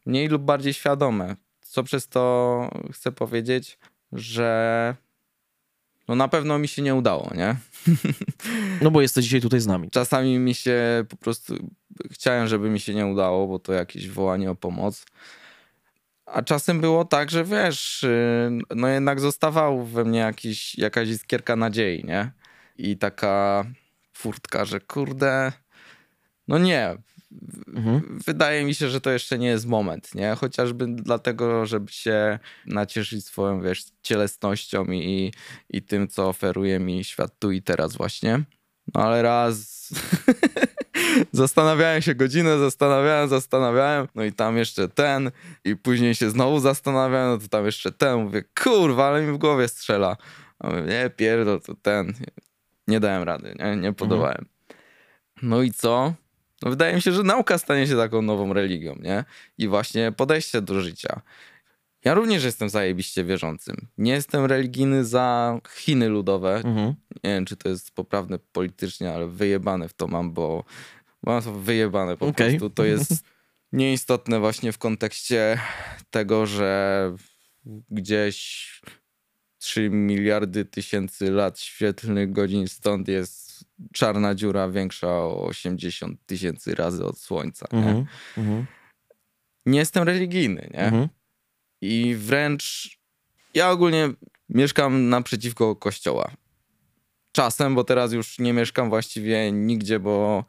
[0.07, 1.37] mniej lub bardziej świadome.
[1.61, 3.79] Co przez to chcę powiedzieć?
[4.13, 4.95] Że
[6.09, 7.57] no na pewno mi się nie udało, nie?
[8.83, 9.91] No bo jesteś dzisiaj tutaj z nami.
[9.91, 11.71] Czasami mi się po prostu
[12.11, 15.07] chciałem, żeby mi się nie udało, bo to jakieś wołanie o pomoc.
[16.27, 21.57] A czasem było tak, że wiesz, y, no jednak zostawał we mnie jakiś, jakaś iskierka
[21.57, 22.33] nadziei, nie?
[22.77, 23.65] I taka
[24.13, 25.53] furtka, że kurde,
[26.49, 26.97] no nie,
[27.75, 28.19] Mhm.
[28.27, 30.35] Wydaje mi się, że to jeszcze nie jest moment, nie?
[30.35, 35.33] Chociażby dlatego, żeby się nacieszyć swoją, wiesz, cielesnością i,
[35.71, 38.45] i tym, co oferuje mi świat tu i teraz właśnie.
[38.95, 39.89] No ale raz
[41.33, 45.31] zastanawiałem się godzinę, zastanawiałem, zastanawiałem, no i tam jeszcze ten
[45.65, 48.23] i później się znowu zastanawiałem, no to tam jeszcze ten.
[48.23, 50.17] Mówię, kurwa, ale mi w głowie strzela.
[50.59, 52.13] A mówię, nie, pierdol, to ten.
[52.89, 54.39] Nie dałem rady, nie, nie podobałem.
[54.39, 54.47] Mhm.
[55.43, 56.15] No i co?
[56.63, 59.25] No wydaje mi się, że nauka stanie się taką nową religią, nie?
[59.59, 61.21] I właśnie podejście do życia.
[62.05, 63.89] Ja również jestem zajebiście wierzącym.
[63.99, 66.57] Nie jestem religijny za Chiny ludowe.
[66.57, 66.95] Mhm.
[67.25, 70.65] Nie wiem, czy to jest poprawne politycznie, ale wyjebane w to mam, bo
[71.23, 72.49] mam to wyjebane po okay.
[72.49, 72.71] prostu.
[72.71, 73.25] To jest
[73.73, 75.61] nieistotne właśnie w kontekście
[76.11, 77.17] tego, że
[77.91, 78.71] gdzieś
[79.59, 83.50] 3 miliardy tysięcy lat świetlnych godzin stąd jest
[83.93, 87.67] czarna dziura większa o 80 tysięcy razy od Słońca.
[87.73, 87.79] Nie?
[87.79, 88.65] Mm -hmm.
[89.67, 90.91] nie jestem religijny, nie?
[90.91, 91.09] -hmm.
[91.81, 92.99] I wręcz
[93.55, 94.09] ja ogólnie
[94.49, 96.31] mieszkam naprzeciwko kościoła.
[97.33, 100.45] Czasem, bo teraz już nie mieszkam właściwie nigdzie, bo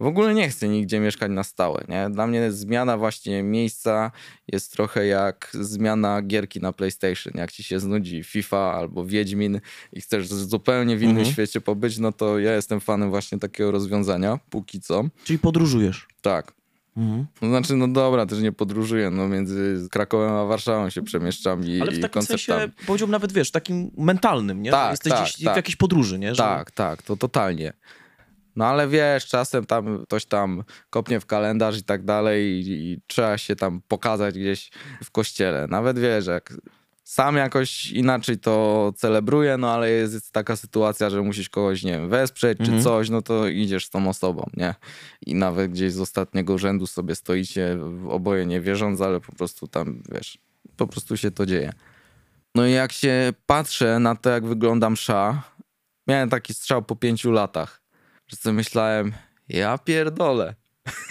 [0.00, 1.84] w ogóle nie chcę nigdzie mieszkać na stałe.
[1.88, 2.10] Nie?
[2.10, 4.10] Dla mnie zmiana właśnie miejsca
[4.48, 7.32] jest trochę jak zmiana gierki na PlayStation.
[7.36, 9.60] Jak ci się znudzi FIFA albo Wiedźmin
[9.92, 11.32] i chcesz zupełnie w innym mhm.
[11.32, 15.04] świecie pobyć, no to ja jestem fanem właśnie takiego rozwiązania, póki co.
[15.24, 16.06] Czyli podróżujesz?
[16.22, 16.52] Tak.
[16.96, 17.26] Mhm.
[17.42, 21.80] No znaczy, no dobra, też nie podróżuję, no między Krakowem a Warszawą się przemieszczam i
[21.80, 24.70] Ale w takim sensie, powiedziałbym nawet, wiesz, takim mentalnym, nie?
[24.70, 25.54] Tak, Jesteś tak, gdzieś tak.
[25.54, 26.34] w jakiejś podróży, nie?
[26.34, 26.42] Że...
[26.42, 27.72] Tak, tak, to totalnie.
[28.56, 33.00] No ale wiesz, czasem tam ktoś tam kopnie w kalendarz i tak dalej i, i
[33.06, 34.70] trzeba się tam pokazać gdzieś
[35.04, 35.66] w kościele.
[35.66, 36.54] Nawet wiesz, jak
[37.04, 41.92] sam jakoś inaczej to celebruję, no ale jest, jest taka sytuacja, że musisz kogoś, nie
[41.92, 42.78] wiem, wesprzeć mhm.
[42.78, 44.74] czy coś, no to idziesz z tą osobą, nie?
[45.26, 50.02] I nawet gdzieś z ostatniego rzędu sobie stoicie, oboje nie wierząc, ale po prostu tam,
[50.12, 50.38] wiesz,
[50.76, 51.72] po prostu się to dzieje.
[52.54, 55.42] No i jak się patrzę na to, jak wygląda msza,
[56.06, 57.85] miałem taki strzał po pięciu latach
[58.26, 59.12] że sobie myślałem,
[59.48, 60.54] ja pierdolę.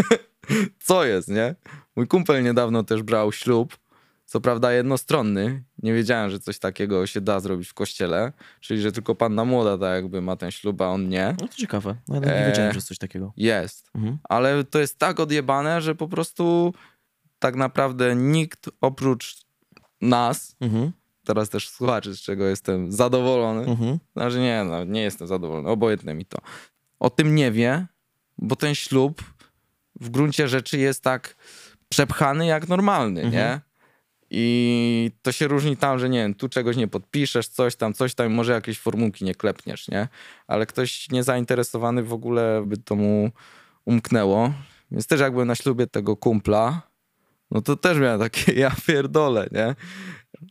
[0.86, 1.56] Co jest, nie?
[1.96, 3.78] Mój kumpel niedawno też brał ślub,
[4.26, 5.64] co prawda jednostronny.
[5.84, 9.78] Nie wiedziałem, że coś takiego się da zrobić w kościele, czyli że tylko panna młoda
[9.78, 11.36] tak jakby ma ten ślub, a on nie.
[11.42, 11.96] No to ciekawe.
[12.08, 13.34] No, ja nie wiedziałem, że jest coś takiego.
[13.38, 13.90] Jest.
[13.96, 14.18] Mhm.
[14.24, 16.74] Ale to jest tak odjebane, że po prostu
[17.40, 19.46] tak naprawdę nikt oprócz
[20.02, 20.92] nas, mhm.
[21.26, 24.00] teraz też słuchaczy, z czego jestem zadowolony, mhm.
[24.16, 26.38] znaczy nie, no, nie jestem zadowolony, obojętne mi to
[27.00, 27.86] o tym nie wie,
[28.38, 29.24] bo ten ślub
[30.02, 31.36] w gruncie rzeczy jest tak
[31.90, 33.34] przepchany jak normalny, mhm.
[33.34, 33.62] nie?
[34.30, 38.16] I to się różni tam, że nie wiem, tu czegoś nie podpiszesz, coś tam, coś
[38.16, 40.08] tam, może jakieś formułki nie klepniesz, nie?
[40.48, 43.32] Ale ktoś niezainteresowany w ogóle by to mu
[43.86, 44.54] umknęło.
[44.92, 46.82] Więc też jak byłem na ślubie tego kumpla,
[47.52, 49.76] no to też miałem takie, ja pierdolę, nie?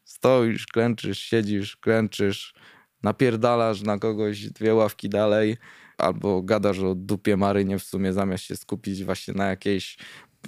[0.05, 2.55] Stoisz, klęczysz, siedzisz, klęczysz,
[3.03, 5.57] napierdalasz na kogoś dwie ławki dalej,
[5.99, 9.97] albo gadasz o dupie Marynie w sumie, zamiast się skupić właśnie na jakiejś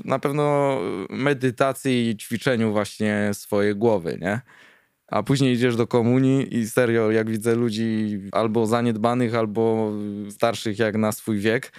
[0.05, 0.79] na pewno
[1.11, 4.41] medytacji i ćwiczeniu właśnie swojej głowy, nie?
[5.09, 9.93] A później idziesz do komunii i serio, jak widzę ludzi albo zaniedbanych, albo
[10.31, 11.73] starszych jak na swój wiek,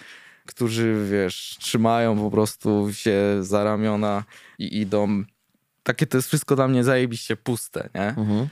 [0.46, 4.24] którzy, wiesz, trzymają po prostu się za ramiona
[4.60, 5.24] i idą.
[5.84, 8.08] Takie to jest wszystko dla mnie zajebiście puste, nie?
[8.08, 8.48] Mhm.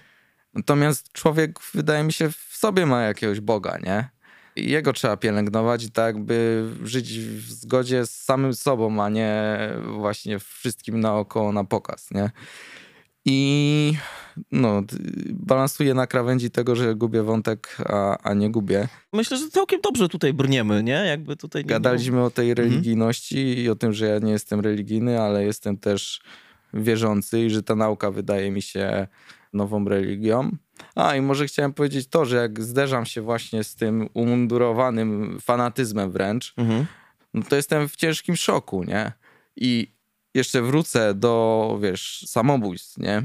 [0.54, 4.10] Natomiast człowiek, wydaje mi się, w sobie ma jakiegoś Boga, nie?
[4.56, 9.58] Jego trzeba pielęgnować i tak by żyć w zgodzie z samym sobą, a nie
[9.98, 12.32] właśnie wszystkim naokoło na pokaz, nie?
[13.26, 13.94] I
[14.52, 14.84] no,
[15.30, 18.88] balansuję na krawędzi tego, że gubię wątek, a, a nie gubię.
[19.13, 21.04] Myślę, że całkiem dobrze tutaj brniemy, nie?
[21.08, 22.26] Jakby tutaj nie Gadaliśmy było...
[22.26, 22.68] o tej mhm.
[22.68, 23.58] religijności mhm.
[23.58, 26.22] i o tym, że ja nie jestem religijny, ale jestem też
[26.74, 29.08] wierzący i że ta nauka wydaje mi się
[29.54, 30.52] nową religią.
[30.96, 36.12] A i może chciałem powiedzieć to, że jak zderzam się właśnie z tym umundurowanym fanatyzmem
[36.12, 36.86] wręcz, mhm.
[37.34, 39.12] no to jestem w ciężkim szoku, nie?
[39.56, 39.96] I
[40.34, 43.24] jeszcze wrócę do, wiesz, samobójstw, nie?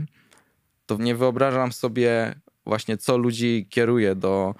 [0.86, 2.34] To nie wyobrażam sobie
[2.66, 4.54] właśnie, co ludzi kieruje do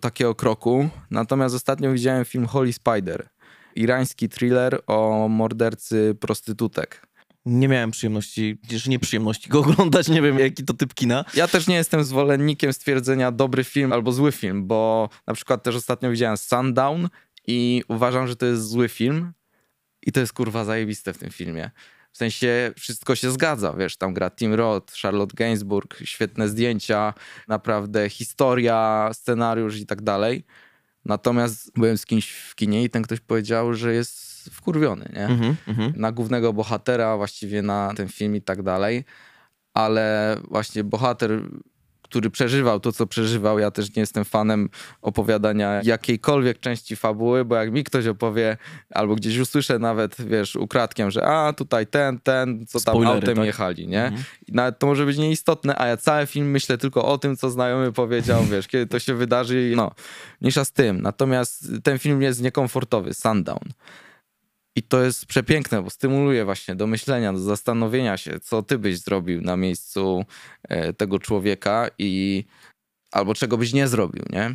[0.00, 0.88] takiego kroku.
[1.10, 3.28] Natomiast ostatnio widziałem film Holy Spider.
[3.74, 7.06] Irański thriller o mordercy prostytutek
[7.46, 11.24] nie miałem przyjemności, gdzieś nieprzyjemności go oglądać, nie wiem jaki to typ kina.
[11.34, 15.74] Ja też nie jestem zwolennikiem stwierdzenia dobry film albo zły film, bo na przykład też
[15.74, 17.08] ostatnio widziałem Sundown
[17.46, 19.32] i uważam, że to jest zły film
[20.02, 21.70] i to jest kurwa zajebiste w tym filmie.
[22.12, 27.14] W sensie wszystko się zgadza, wiesz, tam gra Tim Roth, Charlotte Gainsbourg, świetne zdjęcia,
[27.48, 30.44] naprawdę historia, scenariusz i tak dalej.
[31.04, 35.26] Natomiast byłem z kimś w kinie i ten ktoś powiedział, że jest wkurwiony, nie?
[35.26, 35.96] Mm -hmm.
[35.96, 39.04] Na głównego bohatera, właściwie na ten film i tak dalej.
[39.74, 41.42] Ale właśnie bohater
[42.14, 43.58] który przeżywał to, co przeżywał.
[43.58, 44.68] Ja też nie jestem fanem
[45.02, 48.56] opowiadania jakiejkolwiek części fabuły, bo jak mi ktoś opowie,
[48.90, 53.36] albo gdzieś usłyszę nawet, wiesz, ukradkiem, że a, tutaj ten, ten, co tam Spoilery, autem
[53.36, 53.46] tak?
[53.46, 54.04] jechali, nie?
[54.04, 54.24] Mhm.
[54.48, 57.50] I nawet to może być nieistotne, a ja cały film myślę tylko o tym, co
[57.50, 59.90] znajomy powiedział, wiesz, kiedy to się wydarzy, no,
[60.40, 61.02] mniejsza z tym.
[61.02, 63.68] Natomiast ten film jest niekomfortowy, Sundown.
[64.76, 68.98] I to jest przepiękne, bo stymuluje właśnie do myślenia, do zastanowienia się, co ty byś
[68.98, 70.24] zrobił na miejscu
[70.62, 72.44] e, tego człowieka i
[73.12, 74.54] albo czego byś nie zrobił, nie?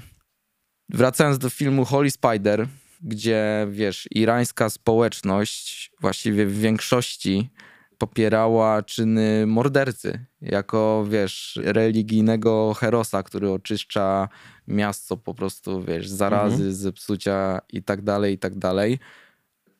[0.89, 2.67] Wracając do filmu Holy Spider,
[3.01, 7.49] gdzie wiesz, irańska społeczność właściwie w większości
[7.97, 14.29] popierała czyny mordercy jako, wiesz, religijnego herosa, który oczyszcza
[14.67, 16.73] miasto po prostu, wiesz, zarazy, mhm.
[16.73, 18.99] zepsucia i tak dalej, i tak dalej.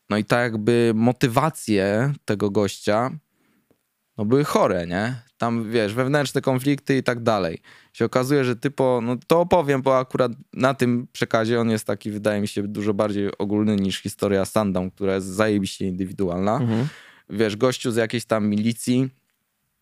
[0.10, 3.12] No i tak jakby motywacje tego gościa
[4.20, 5.16] no były chore, nie?
[5.38, 7.62] Tam, wiesz, wewnętrzne konflikty i tak dalej.
[7.94, 12.12] Się okazuje, że typo, no to opowiem, bo akurat na tym przekazie on jest taki,
[12.12, 16.58] wydaje mi się, dużo bardziej ogólny niż historia Sundown, która jest zajebiście indywidualna.
[16.58, 16.88] Mhm.
[17.30, 19.10] Wiesz, gościu z jakiejś tam milicji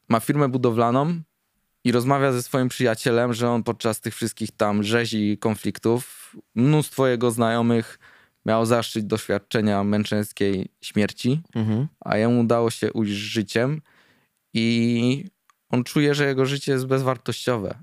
[0.09, 1.21] ma firmę budowlaną
[1.83, 7.31] i rozmawia ze swoim przyjacielem, że on podczas tych wszystkich tam rzezi konfliktów mnóstwo jego
[7.31, 7.99] znajomych
[8.47, 11.87] miał zaszczyt doświadczenia męczeńskiej śmierci, mhm.
[11.99, 13.81] a jemu udało się ujść życiem
[14.53, 15.25] i
[15.69, 17.77] on czuje, że jego życie jest bezwartościowe,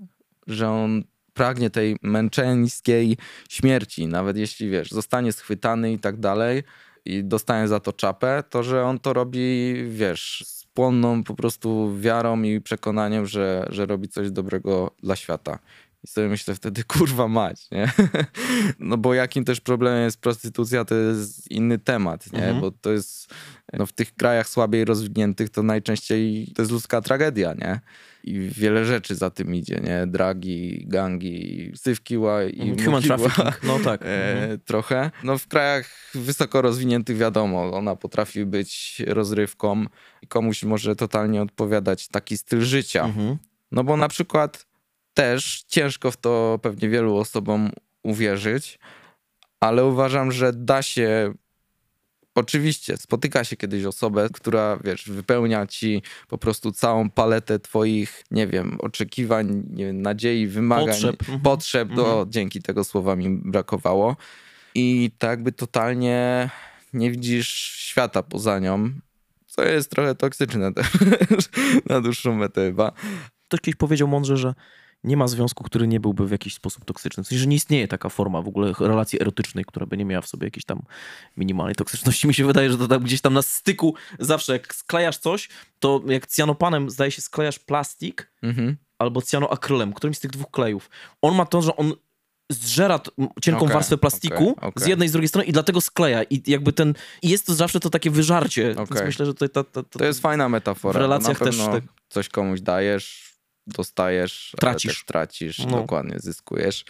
[0.47, 3.17] że on pragnie tej męczeńskiej
[3.49, 6.63] śmierci, nawet jeśli wiesz, zostanie schwytany i tak dalej
[7.05, 11.99] i dostanie za to czapę, to że on to robi, wiesz, z płonną po prostu
[11.99, 15.59] wiarą i przekonaniem, że, że robi coś dobrego dla świata.
[16.05, 17.93] I sobie myślę wtedy, kurwa mać, nie?
[18.79, 22.39] No bo jakim też problemem jest prostytucja, to jest inny temat, nie?
[22.39, 22.61] Mhm.
[22.61, 23.35] Bo to jest,
[23.73, 27.81] no w tych krajach słabiej rozwiniętych to najczęściej to jest ludzka tragedia, nie?
[28.25, 30.07] I wiele rzeczy za tym idzie, nie?
[30.07, 32.85] Dragi, gangi, sywkiła i mhm.
[32.85, 34.03] Human trafficking, no tak.
[34.05, 34.61] E, mhm.
[34.61, 35.11] trochę.
[35.23, 39.85] No w krajach wysoko rozwiniętych wiadomo, ona potrafi być rozrywką
[40.23, 43.05] i komuś może totalnie odpowiadać taki styl życia.
[43.05, 43.37] Mhm.
[43.73, 44.67] No bo na przykład
[45.15, 47.71] też ciężko w to pewnie wielu osobom
[48.03, 48.79] uwierzyć,
[49.61, 51.35] ale uważam, że da się.
[52.35, 58.47] Oczywiście spotyka się kiedyś osobę, która, wiesz, wypełnia ci po prostu całą paletę twoich, nie
[58.47, 61.41] wiem, oczekiwań, nie wiem, nadziei, wymagań, potrzeb, mhm.
[61.41, 62.33] potrzeb do, mhm.
[62.33, 64.17] dzięki tego słowa mi brakowało.
[64.75, 66.51] I tak by totalnie
[66.95, 68.91] nie widzisz świata poza nią,
[69.47, 70.87] Co jest trochę toksyczne też
[71.91, 72.93] na dłuższą metę chyba.
[73.49, 74.55] Ktoś kiedyś powiedział mądrze, że
[75.05, 77.25] nie ma związku, który nie byłby w jakiś sposób toksyczny.
[77.25, 80.23] W sensie, że nie istnieje taka forma w ogóle relacji erotycznej, która by nie miała
[80.23, 80.83] w sobie jakiejś tam
[81.37, 82.27] minimalnej toksyczności.
[82.29, 86.03] Mi się wydaje, że to tam gdzieś tam na styku zawsze jak sklejasz coś, to
[86.07, 88.77] jak cyanopanem zdaje się sklejasz plastik Mhm.
[88.99, 90.91] albo cyanoakrylem, którymś z tych dwóch klejów.
[91.23, 91.93] On ma to, że on
[92.53, 93.01] zżera
[93.43, 94.85] cienką Okej, warstwę plastiku okej, okej.
[94.85, 96.23] z jednej i z drugiej strony i dlatego skleja.
[96.23, 96.95] I jakby ten...
[97.23, 98.75] I jest to zawsze to takie wyżarcie.
[98.75, 100.99] Więc myślę, że to, to, to, To jest fajna metafora.
[100.99, 103.34] w relacjach też tak- coś komuś dajesz,
[103.67, 105.05] dostajesz, Tracisz.
[105.05, 105.67] tracisz, No.
[105.71, 106.85] dokładnie, zyskujesz.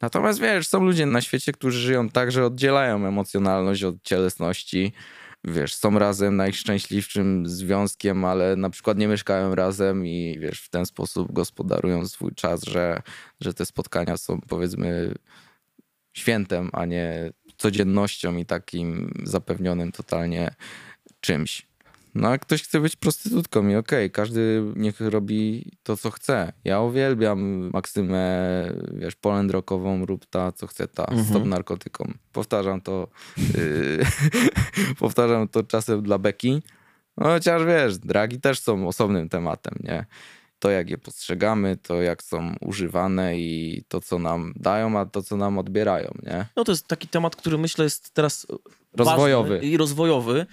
[0.00, 4.92] Natomiast wiesz, są ludzie na świecie, którzy żyją tak, że oddzielają emocjonalność od cielesności.
[5.44, 10.86] Wiesz, są razem najszczęśliwszym związkiem, ale na przykład nie mieszkają razem i wiesz, w ten
[10.86, 13.02] sposób gospodarują swój czas, że,
[13.40, 15.14] że te spotkania są powiedzmy
[16.16, 20.54] świętem, a nie codziennością i takim zapewnionym totalnie
[21.20, 21.66] czymś.
[22.16, 26.52] No a ktoś chce być prostytutką i okej, każdy niech robi to, co chce.
[26.64, 31.24] Ja uwielbiam Maksymę, wiesz, polend rockową, rób ta, co chce ta, Mhm.
[31.26, 32.14] stop narkotykom.
[32.32, 34.04] Powtarzam to, yy,
[34.98, 36.62] powtarzam to czasem dla Beki.
[37.16, 40.06] No chociaż wiesz, dragi też są osobnym tematem, nie?
[40.58, 45.22] To jak je postrzegamy, to jak są używane i to, co nam dają, a to,
[45.22, 46.46] co nam odbierają, nie?
[46.56, 48.46] No to jest taki temat, który myślę jest teraz
[48.96, 49.58] Rozwojowy.
[49.58, 50.46] i rozwojowy.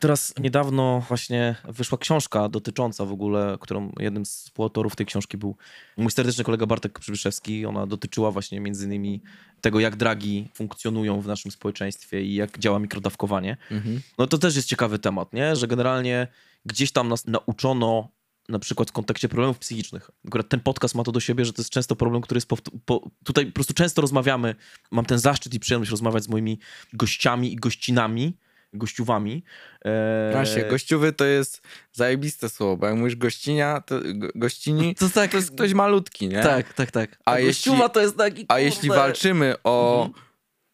[0.00, 5.56] Teraz niedawno właśnie wyszła książka dotycząca w ogóle, którą jednym z współautorów tej książki był
[5.96, 7.66] mój serdeczny kolega Bartek Przybyszewski.
[7.66, 9.22] Ona dotyczyła właśnie między innymi
[9.60, 13.56] tego, jak dragi funkcjonują w naszym społeczeństwie i jak działa mikrodawkowanie.
[13.70, 14.00] Mhm.
[14.18, 15.56] No to też jest ciekawy temat, nie?
[15.56, 16.28] Że generalnie
[16.66, 18.08] gdzieś tam nas nauczono
[18.48, 20.10] na przykład w kontekście problemów psychicznych.
[20.26, 22.48] Akurat ten podcast ma to do siebie, że to jest często problem, który jest
[22.86, 24.54] po, tutaj po prostu często rozmawiamy,
[24.90, 26.58] mam ten zaszczyt i przyjemność rozmawiać z moimi
[26.92, 28.36] gościami i gościnami,
[28.72, 29.42] gościuwami.
[29.84, 35.08] Eee, Właśnie, gościuwy to jest zajebiste słowo, bo jak mówisz gościnia, to go, gościni, to,
[35.08, 36.42] tak, to jest ktoś malutki, nie?
[36.42, 37.18] tak, tak, tak.
[37.24, 40.24] A A jeśli- gościuwa to jest taki, A kurde, jeśli walczymy o, Mhm.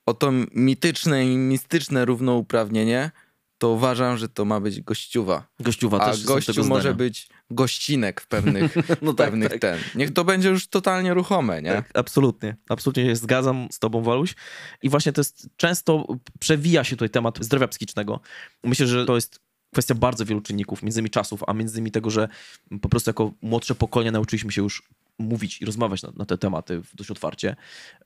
[0.07, 3.11] o to mityczne i mistyczne równouprawnienie,
[3.59, 5.47] to uważam, że to ma być gościuwa.
[5.61, 6.95] Gościuwa A też są gościu może zdania.
[6.97, 9.61] być gościnek w pewnych, No tak, pewnych tak.
[9.61, 9.79] ten.
[9.95, 11.73] Niech to będzie już totalnie ruchome, nie?
[11.73, 12.57] Tak, absolutnie.
[12.69, 14.35] Absolutnie się zgadzam z tobą, Waluś.
[14.83, 16.07] I właśnie to jest często
[16.41, 18.21] przewija się tutaj temat zdrowia psychicznego.
[18.65, 19.41] Myślę, że to jest
[19.73, 22.29] kwestia bardzo wielu czynników, między innymi czasów, a między innymi tego, że
[22.83, 24.83] po prostu jako młodsze pokolenie nauczyliśmy się już
[25.19, 27.57] mówić i rozmawiać na, na te tematy dość otwarcie,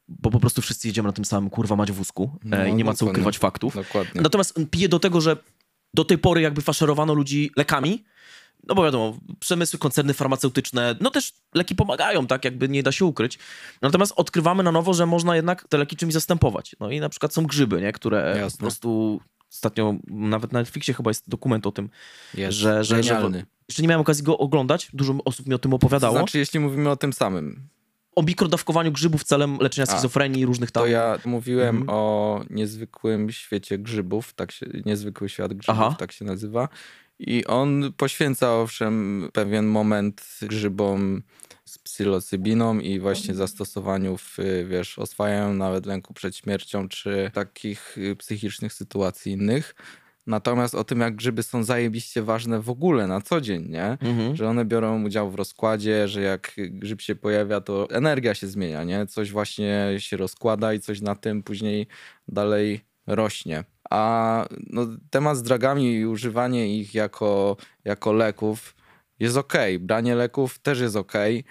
[0.08, 2.84] bo po prostu wszyscy jedziemy na tym samym kurwa mać wózku No, e, i nie
[2.84, 3.74] ma co ukrywać faktów.
[3.74, 4.20] Dokładnie.
[4.20, 5.36] Natomiast piję do tego, że
[5.94, 8.04] do tej pory jakby faszerowano ludzi lekami,
[8.68, 13.04] no bo wiadomo, przemysły, koncerny farmaceutyczne, no też leki pomagają, tak jakby nie da się
[13.04, 13.38] ukryć.
[13.82, 16.76] Natomiast odkrywamy na nowo, że można jednak te leki czymś zastępować.
[16.80, 17.92] No i na przykład są grzyby, nie?
[17.92, 18.56] które Jasne.
[18.58, 19.20] po prostu
[19.52, 21.88] ostatnio, nawet na Netflixie chyba jest dokument o tym,
[22.34, 23.46] Jest że, że, że genialny.
[23.68, 26.16] jeszcze nie miałem okazji go oglądać, dużo osób mi o tym To opowiadało.
[26.16, 27.68] znaczy, jeśli mówimy o tym samym,
[28.16, 30.82] O mikrodawkowaniu grzybów celem leczenia schizofrenii i różnych tam...
[30.82, 31.98] to ja mówiłem Mhm.
[31.98, 35.96] o niezwykłym świecie grzybów, tak się, niezwykły świat grzybów, Aha.
[35.98, 36.68] tak się nazywa.
[37.20, 41.22] I on poświęca owszem pewien moment grzybom
[41.64, 44.36] z psylocybiną i właśnie zastosowaniu w,
[44.68, 49.74] wiesz, oswajaniu nawet lęku przed śmiercią, czy takich y, psychicznych sytuacji innych.
[50.26, 53.98] Natomiast o tym, jak grzyby są zajebiście ważne w ogóle na co dzień, nie?
[54.00, 54.36] Mhm.
[54.36, 58.84] że one biorą udział w rozkładzie, że jak grzyb się pojawia, to energia się zmienia,
[58.84, 59.06] nie?
[59.06, 61.86] Coś właśnie się rozkłada i coś na tym później
[62.28, 63.64] dalej rośnie.
[63.90, 68.74] A no, temat z dragami i używanie ich jako, jako leków
[69.18, 69.78] jest okej.
[69.78, 71.44] Branie leków też jest okej,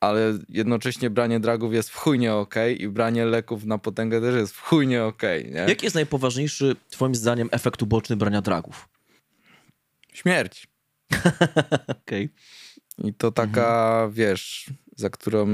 [0.00, 4.34] ale jednocześnie branie dragów jest w chuj nie okej i branie leków na potęgę też
[4.34, 5.60] jest w chuj nie okej, nie?
[5.68, 8.88] Jaki jest najpoważniejszy, twoim zdaniem, efekt uboczny brania dragów?
[10.12, 10.68] Śmierć.
[12.02, 12.28] Okej.
[12.98, 15.46] I to taka, wiesz, za którą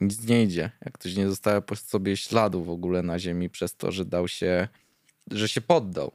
[0.00, 0.70] nic nie idzie.
[0.84, 4.28] Jak ktoś nie zostawia po sobie śladu w ogóle na ziemi przez to, że dał
[4.28, 4.68] się,
[5.30, 6.12] że się poddał.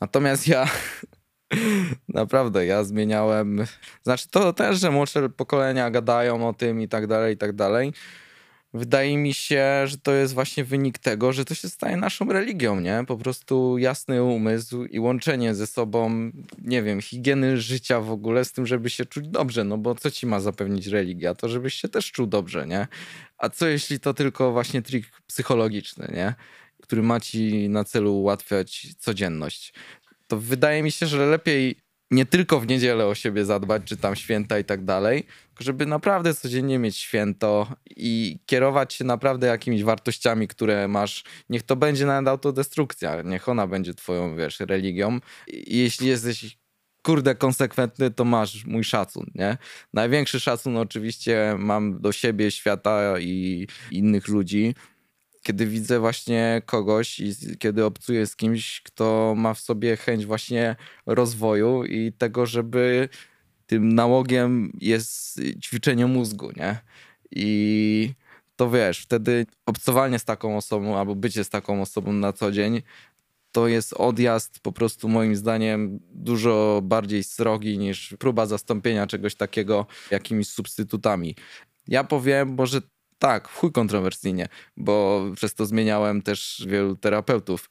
[0.00, 0.68] Natomiast ja,
[2.08, 3.64] naprawdę, ja zmieniałem,
[4.02, 7.92] znaczy to też, że młodsze pokolenia gadają o tym i tak dalej, i tak dalej.
[8.74, 12.80] Wydaje mi się, że to jest właśnie wynik tego, że to się staje naszą religią,
[12.80, 13.04] nie?
[13.06, 16.30] Po prostu jasny umysł i łączenie ze sobą,
[16.62, 20.10] nie wiem, higieny życia w ogóle z tym, żeby się czuć dobrze, no bo co
[20.10, 21.34] ci ma zapewnić religia?
[21.34, 22.86] To żebyś się też czuł dobrze, nie?
[23.38, 26.34] A co jeśli to tylko właśnie trik psychologiczny, nie?
[26.82, 29.74] Który ma ci na celu ułatwiać codzienność.
[30.26, 31.76] To wydaje mi się, że lepiej
[32.10, 35.26] nie tylko w niedzielę o siebie zadbać, czy tam święta i tak dalej,
[35.60, 41.24] żeby naprawdę codziennie mieć święto i kierować się naprawdę jakimiś wartościami, które masz.
[41.50, 45.20] Niech to będzie nawet autodestrukcja, niech ona będzie twoją, wiesz, religią.
[45.48, 46.58] I jeśli jesteś
[47.02, 49.58] kurde konsekwentny, to masz mój szacun, nie?
[49.92, 54.74] Największy szacun oczywiście mam do siebie, świata i innych ludzi.
[55.46, 60.76] Kiedy widzę właśnie kogoś i kiedy obcuję z kimś, kto ma w sobie chęć właśnie
[61.06, 63.08] rozwoju i tego, żeby
[63.66, 66.78] tym nałogiem jest ćwiczenie mózgu, nie?
[67.30, 68.10] I
[68.56, 72.82] to wiesz, wtedy obcowanie z taką osobą albo bycie z taką osobą na co dzień
[73.52, 79.86] to jest odjazd po prostu moim zdaniem dużo bardziej srogi niż próba zastąpienia czegoś takiego
[80.10, 81.36] jakimiś substytutami.
[81.88, 82.80] Ja powiem, może
[83.18, 87.70] tak, chuj kontrowersyjnie, bo przez to zmieniałem też wielu terapeutów.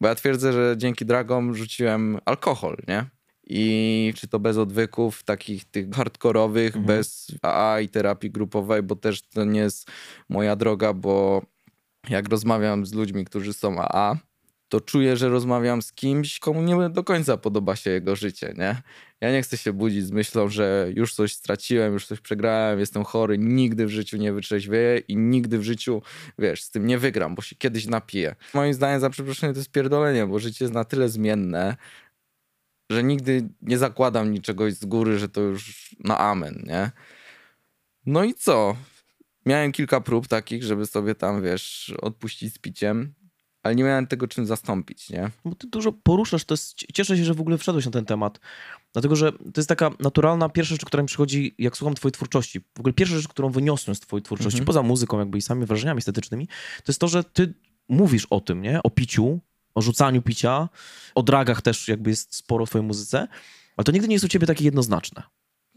[0.00, 3.04] Bo ja twierdzę, że dzięki dragom rzuciłem alkohol, nie?
[3.50, 6.84] I czy to bez odwyków, takich tych hardkorowych, mhm.
[6.84, 9.90] bez AA i terapii grupowej, bo też to nie jest
[10.28, 11.42] moja droga, bo
[12.08, 14.16] jak rozmawiam z ludźmi, którzy są AA,
[14.68, 18.82] to czuję, że rozmawiam z kimś, komu nie do końca podoba się jego życie, nie?
[19.20, 23.04] Ja nie chcę się budzić z myślą, że już coś straciłem, już coś przegrałem, jestem
[23.04, 26.02] chory, nigdy w życiu nie wytrzeźwieję i nigdy w życiu,
[26.38, 28.36] wiesz, z tym nie wygram, bo się kiedyś napiję.
[28.54, 31.76] Moim zdaniem, za przeproszenie, to jest pierdolenie, bo życie jest na tyle zmienne,
[32.90, 36.90] że nigdy nie zakładam niczego z góry, że to już na amen, nie?
[38.06, 38.76] No i co?
[39.46, 43.14] Miałem kilka prób takich, żeby sobie tam, wiesz, odpuścić z piciem
[43.68, 45.30] ale nie miałem tego czym zastąpić, nie?
[45.44, 48.40] Bo ty dużo poruszasz, to jest, cieszę się, że w ogóle wszedłeś na ten temat,
[48.92, 52.60] dlatego, że to jest taka naturalna pierwsza rzecz, która mi przychodzi, jak słucham twojej twórczości.
[52.60, 54.66] W ogóle pierwsza rzecz, którą wyniosłem z twojej twórczości, mhm.
[54.66, 56.46] poza muzyką jakby i samymi wrażeniami estetycznymi,
[56.76, 57.54] to jest to, że ty
[57.88, 58.82] mówisz o tym, nie?
[58.82, 59.40] O piciu,
[59.74, 60.68] o rzucaniu picia,
[61.14, 63.28] o dragach też jakby jest sporo w twojej muzyce,
[63.76, 65.22] ale to nigdy nie jest u ciebie takie jednoznaczne.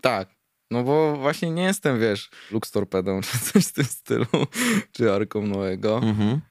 [0.01, 0.35] Tak,
[0.71, 4.25] no bo właśnie nie jestem, wiesz, Lux Torpedą, czy coś w tym stylu,
[4.91, 5.97] czy Arką Noego.
[5.97, 6.41] Mhm.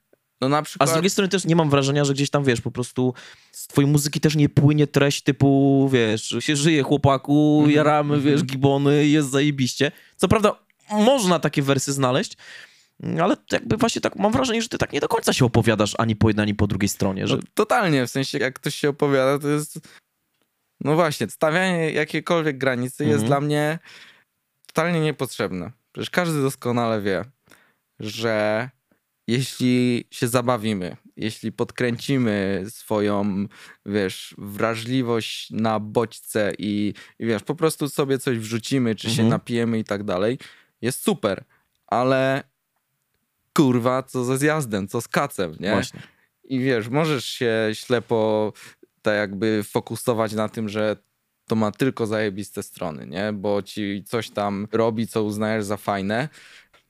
[0.41, 0.89] No na przykład...
[0.89, 3.13] A z drugiej strony też nie mam wrażenia, że gdzieś tam, wiesz, po prostu
[3.51, 7.75] z twojej muzyki też nie płynie treść typu, wiesz, się żyje chłopaku, mm -hmm.
[7.75, 8.29] jaramy, mm -hmm.
[8.29, 9.91] wiesz, gibony, jest zajebiście.
[10.15, 10.55] Co prawda
[10.89, 12.37] można takie wersy znaleźć,
[13.21, 16.15] ale jakby właśnie tak mam wrażenie, że ty tak nie do końca się opowiadasz ani
[16.15, 17.27] po jednej, ani po drugiej stronie.
[17.27, 17.35] Że...
[17.35, 19.79] No, totalnie, w sensie jak ktoś się opowiada, to jest...
[20.81, 23.27] No właśnie, stawianie jakiejkolwiek granicy jest mhm.
[23.27, 23.79] dla mnie
[24.67, 25.71] totalnie niepotrzebne.
[25.91, 27.25] Przecież każdy doskonale wie,
[27.99, 28.69] że
[29.27, 33.45] jeśli się zabawimy, jeśli podkręcimy swoją,
[33.85, 39.25] wiesz, wrażliwość na bodźce i, i wiesz, po prostu sobie coś wrzucimy, czy mhm.
[39.25, 40.39] się napijemy i tak dalej,
[40.81, 41.43] jest super,
[41.87, 42.43] ale
[43.53, 45.71] kurwa, co ze zjazdem, co z kacem, nie?
[45.71, 46.01] Właśnie.
[46.43, 48.53] I wiesz, możesz się ślepo
[49.01, 50.95] tak jakby fokusować na tym, że
[51.47, 53.33] to ma tylko zajebiste strony, nie?
[53.33, 56.29] Bo ci coś tam robi, co uznajesz za fajne,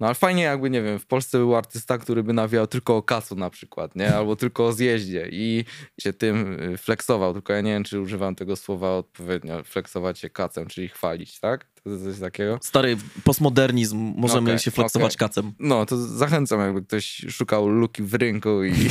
[0.02, 3.04] no ale fajnie jakby, nie wiem, w Polsce był artysta, który by nawijał tylko o
[3.04, 4.16] kasu na przykład, nie?
[4.16, 5.66] Albo tylko o zjeździe i
[6.00, 10.30] się tym y, flexował, tylko ja nie wiem, czy używam tego słowa odpowiednio, flexować się
[10.30, 11.66] kacem, czyli chwalić, tak?
[11.84, 12.60] To jest coś takiego.
[12.62, 15.28] Stary postmodernizm, możemy okay, się flexować okay.
[15.28, 15.54] kacem.
[15.60, 18.74] No, to zachęcam, jakby ktoś szukał luki w rynku i...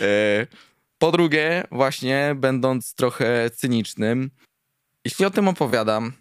[0.00, 0.46] E,
[0.98, 4.30] po drugie, właśnie będąc trochę cynicznym,
[5.04, 6.12] jeśli o tym opowiadam,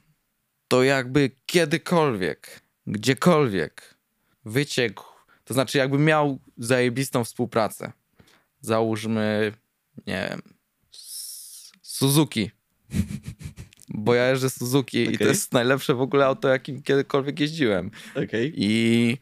[0.67, 3.95] to jakby kiedykolwiek gdziekolwiek
[4.45, 5.03] wyciekł,
[5.45, 7.91] to znaczy jakby miał zajebistą współpracę,
[8.61, 9.53] załóżmy,
[10.07, 10.41] nie wiem,
[11.81, 12.51] Suzuki,
[13.89, 15.13] bo ja jeżdżę Suzuki okay.
[15.13, 17.91] i to jest najlepsze w ogóle auto, jakim kiedykolwiek jeździłem.
[18.11, 18.51] Okay.
[18.55, 19.17] I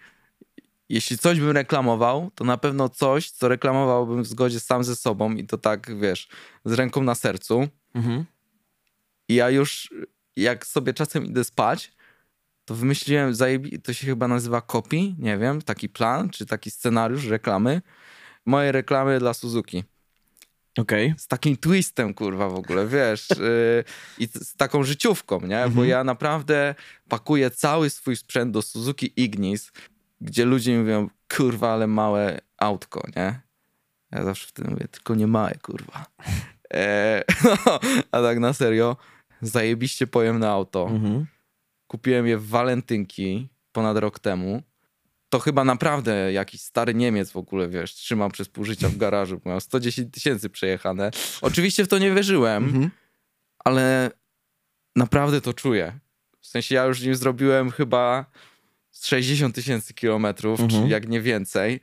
[0.90, 5.32] jeśli coś bym reklamował, to na pewno coś, co reklamowałbym w zgodzie sam ze sobą
[5.36, 6.28] i to tak, wiesz,
[6.66, 7.68] z ręką na sercu.
[7.94, 8.26] Mhm.
[9.28, 9.94] I ja już,
[10.36, 11.92] jak sobie czasem idę spać,
[12.70, 17.26] to wymyśliłem, zajebi- to się chyba nazywa copy, nie wiem, taki plan, czy taki scenariusz
[17.26, 17.82] reklamy.
[18.46, 19.84] Moje reklamy dla Suzuki.
[20.78, 21.06] Okej.
[21.06, 21.20] Okay.
[21.20, 23.30] Z takim twistem, kurwa, w ogóle, wiesz.
[23.30, 23.84] Yy,
[24.26, 25.60] I z taką życiówką, nie?
[25.60, 25.88] Bo mhm.
[25.88, 26.76] ja naprawdę
[27.08, 29.72] pakuję cały swój sprzęt do Suzuki Ignis,
[30.22, 33.42] gdzie ludzie mówią, kurwa, ale małe autko, nie?
[34.12, 36.06] Ja zawsze w tym mówię, tylko nie małe, kurwa.
[36.74, 37.24] E,
[37.66, 37.80] no,
[38.12, 38.98] a tak na serio,
[39.42, 40.88] zajebiście pojemne auto.
[40.90, 41.26] Mhm
[41.90, 44.62] Kupiłem je w walentynki ponad rok temu.
[45.30, 49.42] To chyba naprawdę jakiś stary Niemiec w ogóle, wiesz, trzymał przez pół życia w garażu,
[49.46, 51.12] miał 110 tysięcy przejechane.
[51.42, 52.90] Oczywiście w to nie wierzyłem, mhm.
[53.60, 54.12] ale
[54.96, 56.00] naprawdę to czuję.
[56.42, 58.26] W sensie ja już nim zrobiłem chyba
[58.92, 60.84] 60 tysięcy kilometrów, mhm.
[60.84, 61.80] czy jak nie więcej.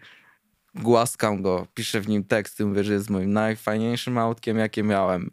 [0.74, 5.30] Głaskam go, piszę w nim teksty, mówię, że jest moim najfajniejszym autkiem, jakie miałem.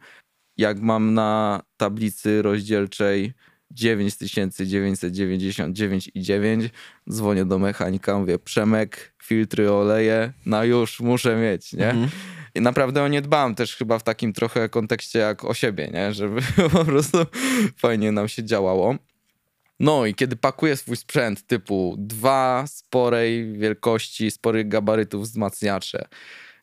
[0.57, 3.33] jak mam na tablicy rozdzielczej
[3.73, 6.69] 9999 i 9,
[7.09, 11.89] dzwonię do mechanika, mówię Przemek, filtry, oleje, na już muszę mieć, nie?
[11.89, 12.09] Mhm.
[12.55, 16.13] I naprawdę o nie dbam też chyba w takim trochę kontekście jak o siebie, nie?
[16.13, 17.17] Żeby po prostu
[17.77, 18.95] fajnie nam się działało.
[19.79, 26.07] No i kiedy pakuję swój sprzęt typu dwa sporej wielkości, sporych gabarytów wzmacniacze,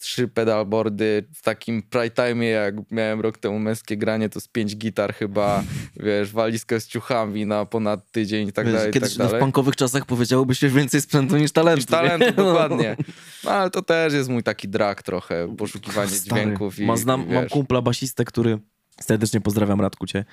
[0.00, 5.14] trzy pedalboardy w takim prime jak miałem rok temu męskie granie, to z pięć gitar
[5.14, 5.64] chyba,
[6.06, 8.92] wiesz, walizkę z ciuchami na ponad tydzień i tak wiesz, dalej.
[8.92, 9.40] Kiedyś tak dalej.
[9.40, 11.80] w punkowych czasach powiedziałoby się więcej sprzętu niż talentu.
[11.80, 12.32] Niż talentu, nie?
[12.44, 12.96] dokładnie.
[13.44, 16.78] No ale to też jest mój taki drag trochę, poszukiwanie Stary, dźwięków.
[16.78, 18.58] I, ma, znam, i, mam kumpla basistę, który
[19.00, 20.24] Serdecznie pozdrawiam Radku cię,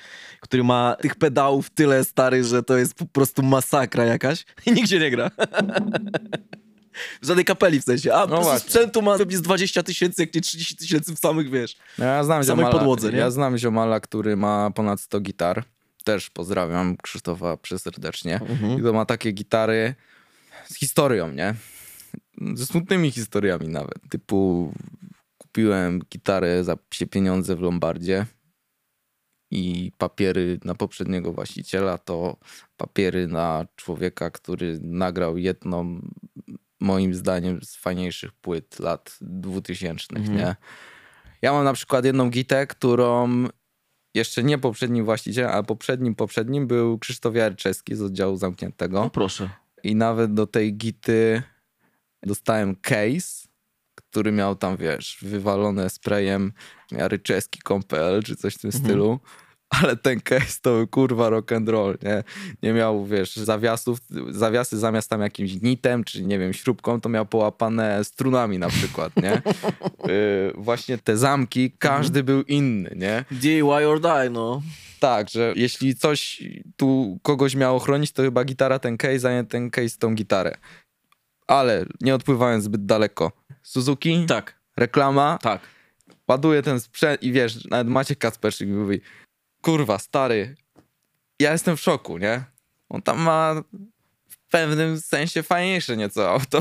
[0.42, 5.00] który ma tych pedałów tyle stary, że to jest po prostu masakra jakaś i nigdzie
[5.00, 5.32] nie gra.
[7.22, 8.14] w żadnej kapeli w sensie.
[8.14, 12.06] A no sprzętu ma z 20 tysięcy, jak nie 30 tysięcy w samych, wiesz, no
[12.06, 13.18] ja znam samej ziomala, podłodze, nie?
[13.18, 15.64] Ja znam ziomala, który ma ponad 100 gitar.
[16.04, 18.36] Też pozdrawiam Krzysztofa przeserdecznie.
[18.42, 18.80] Mhm.
[18.80, 19.96] I to ma takie gitary
[20.66, 21.56] z historią, nie?
[22.54, 23.98] Ze smutnymi historiami nawet.
[24.10, 24.72] Typu
[25.38, 28.26] kupiłem gitarę za psie pieniądze w Lombardzie
[29.52, 32.38] i papiery na poprzedniego właściciela to
[32.78, 36.02] papiery na człowieka, który nagrał jedną
[36.80, 40.38] moim zdaniem z fajniejszych płyt lat 2000, mhm.
[40.38, 40.56] nie?
[41.42, 43.48] Ja mam na przykład jedną gitę, którą
[44.14, 49.02] jeszcze nie poprzednim właścicielem, ale poprzednim, poprzednim był Krzysztof Jarczewski z oddziału zamkniętego.
[49.04, 49.50] No proszę.
[49.84, 51.44] I nawet do tej gity
[52.24, 53.48] dostałem case,
[53.96, 56.54] który miał tam, wiesz, wywalone sprayem
[56.92, 58.84] jaryczewski.pl czy coś w tym mhm.
[58.84, 59.20] stylu
[59.70, 62.24] ale ten case to był kurwa rock and roll, nie?
[62.64, 64.00] Nie miał, wiesz, zawiasów,
[64.30, 69.14] zawiasy zamiast tam jakimś nitem, czy nie wiem, śrubką, to miał połapane strunami na przykład,
[69.16, 69.42] nie?
[70.08, 73.26] Yy, właśnie te zamki, każdy był inny, nie?
[73.32, 74.62] DIY or die, no.
[75.00, 76.44] Tak, że jeśli coś
[76.76, 80.58] tu kogoś miało chronić, to chyba gitara ten case, a nie ten case tą gitarę.
[81.48, 83.32] Ale nie odpływając zbyt daleko.
[83.64, 84.26] Suzuki?
[84.28, 84.60] Tak.
[84.78, 85.38] Reklama?
[85.42, 85.62] Tak.
[86.28, 89.02] Ładuje ten sprzęt i wiesz, nawet Macie Kacperszyk mówi,
[89.68, 90.56] kurwa, stary,
[91.40, 92.44] ja jestem w szoku, nie?
[92.90, 93.64] On tam ma
[94.30, 96.60] w pewnym sensie fajniejsze nieco auto.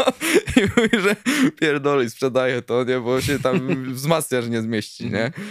[0.56, 1.16] I mówi, że
[1.60, 3.00] pierdoli, sprzedaje to, nie?
[3.00, 5.24] Bo się tam wzmacniacz nie zmieści, nie?
[5.24, 5.48] Mhm.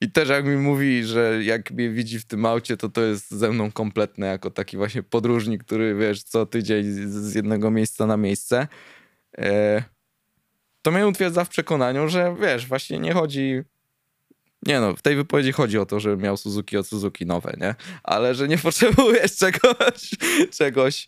[0.00, 3.30] I też jak mi mówi, że jak mnie widzi w tym aucie, to to jest
[3.30, 8.16] ze mną kompletne, jako taki właśnie podróżnik, który, wiesz, co tydzień z jednego miejsca na
[8.16, 8.68] miejsce.
[9.38, 9.82] E,
[10.82, 13.62] to mnie utwierdza w przekonaniu, że, wiesz, właśnie nie chodzi
[14.66, 17.74] nie no, w tej wypowiedzi chodzi o to, że miał Suzuki od Suzuki nowe, nie?
[18.02, 20.10] Ale że nie potrzebujesz czegoś,
[20.58, 21.06] czegoś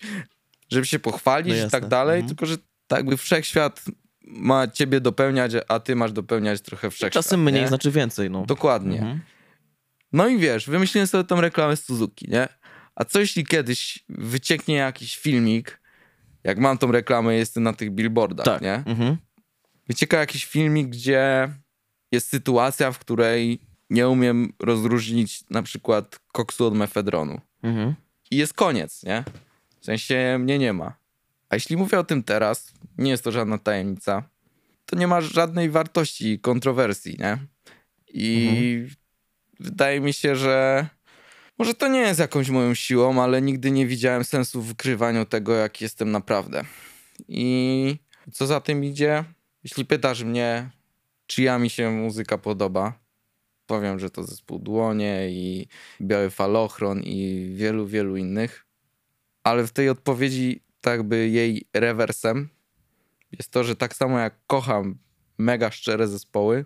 [0.72, 2.28] żeby się pochwalić no i tak dalej, mhm.
[2.28, 3.84] tylko że tak by wszechświat
[4.24, 7.24] ma ciebie dopełniać, a ty masz dopełniać trochę wszechświat.
[7.24, 7.68] Czasem mniej nie?
[7.68, 8.46] znaczy więcej, no.
[8.46, 8.98] Dokładnie.
[8.98, 9.20] Mhm.
[10.12, 12.48] No i wiesz, wymyśliłem sobie tą reklamę z Suzuki, nie?
[12.94, 15.80] A co jeśli kiedyś wycieknie jakiś filmik,
[16.44, 18.62] jak mam tą reklamę, jestem na tych billboardach, tak.
[18.62, 18.74] nie?
[18.74, 19.16] Mhm.
[19.88, 21.48] Wycieka jakiś filmik, gdzie
[22.13, 23.61] jest sytuacja, w której
[23.91, 27.41] nie umiem rozróżnić na przykład koksu od mefedronu.
[27.63, 27.95] Mhm.
[28.31, 29.25] I jest koniec, nie?
[29.81, 30.95] W sensie mnie nie ma.
[31.49, 34.23] A jeśli mówię o tym teraz, nie jest to żadna tajemnica,
[34.87, 37.39] to nie ma żadnej wartości kontrowersji, nie?
[38.09, 38.97] I mhm.
[39.61, 40.87] wydaje mi się, że
[41.59, 45.55] może to nie jest jakąś moją siłą, ale nigdy nie widziałem sensu w wykrywaniu tego,
[45.55, 46.65] jak jestem naprawdę.
[47.29, 47.97] I
[48.33, 49.25] co za tym idzie?
[49.65, 50.71] Jeśli pytasz mnie,
[51.33, 52.93] czyja mi się muzyka podoba.
[53.66, 55.66] Powiem, że to zespół Dłonie i
[56.01, 58.66] Biały Falochron i wielu, wielu innych.
[59.45, 62.49] Ale w tej odpowiedzi tak by jej rewersem
[63.33, 64.99] jest to, że tak samo jak kocham
[65.39, 66.64] mega szczere zespoły,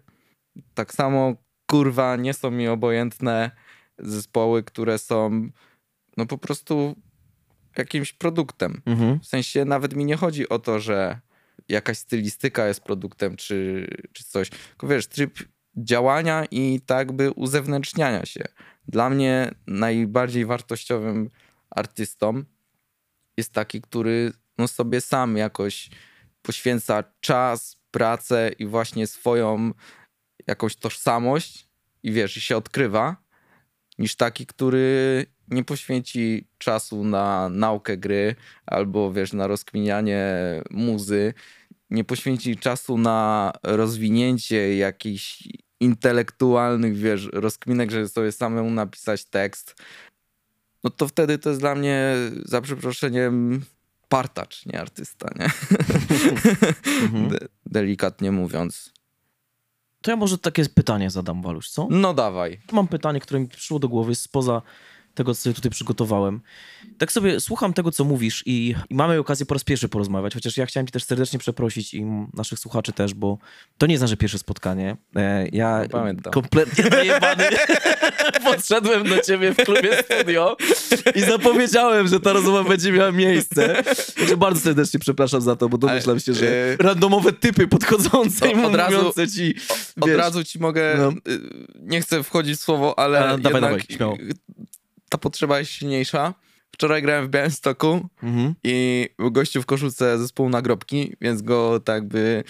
[0.74, 1.34] tak samo
[1.66, 3.50] kurwa nie są mi obojętne
[3.98, 5.48] zespoły, które są
[6.16, 6.96] no po prostu
[7.78, 8.82] jakimś produktem.
[8.86, 9.20] Mhm.
[9.20, 11.20] W sensie nawet mi nie chodzi o to, że
[11.68, 14.50] jakaś stylistyka jest produktem, czy, czy coś.
[14.50, 15.38] Tylko wiesz, tryb
[15.76, 18.44] działania i tak by uzewnętrzniania się.
[18.88, 21.30] Dla mnie najbardziej wartościowym
[21.70, 22.44] artystą
[23.36, 25.90] jest taki, który no sobie sam jakoś
[26.42, 29.72] poświęca czas, pracę i właśnie swoją
[30.46, 31.68] jakąś tożsamość
[32.02, 33.16] i wiesz, i się odkrywa,
[33.98, 38.34] niż taki, który nie poświęci czasu na naukę gry
[38.66, 40.24] albo wiesz, na rozkminianie
[40.70, 41.34] muzy,
[41.90, 45.48] nie poświęci czasu na rozwinięcie jakichś
[45.80, 49.74] intelektualnych, wiesz, rozkminek, żeby sobie samemu napisać tekst,
[50.84, 53.64] no to wtedy to jest dla mnie, za przeproszeniem,
[54.08, 55.44] partacz, nie artysta, nie?
[57.02, 57.28] Mhm.
[57.30, 58.92] De delikatnie mówiąc.
[60.02, 61.88] To ja może takie pytanie zadam, Waluś, co?
[61.90, 62.60] No dawaj.
[62.72, 64.62] Mam pytanie, które mi przyszło do głowy spoza
[65.16, 66.40] tego, co sobie tutaj przygotowałem.
[66.98, 70.56] Tak sobie słucham tego, co mówisz i, i mamy okazję po raz pierwszy porozmawiać, chociaż
[70.56, 72.04] ja chciałem ci też serdecznie przeprosić i
[72.34, 73.38] naszych słuchaczy też, bo
[73.78, 74.96] to nie jest nasze pierwsze spotkanie.
[75.16, 76.32] E, ja Pamiętam.
[76.32, 77.44] kompletnie najebany
[78.44, 80.56] podszedłem do ciebie w klubie studio
[81.14, 83.82] i zapowiedziałem, że ta rozmowa będzie miała miejsce.
[84.16, 88.54] Także bardzo serdecznie przepraszam za to, bo domyślam się, że e, randomowe typy podchodzące i
[88.54, 89.54] od razu- mówiące ci...
[90.00, 91.32] Od wiesz, razu ci mogę, No.
[91.32, 91.40] y,
[91.80, 94.16] nie chcę wchodzić w słowo, ale A, dawaj, jednak dawaj, śmiało.
[95.08, 96.34] Ta potrzeba jest silniejsza.
[96.74, 98.54] Wczoraj grałem w Białymstoku Mhm.
[98.64, 102.44] i gościu w koszulce zespołu nagrobki, więc go tak by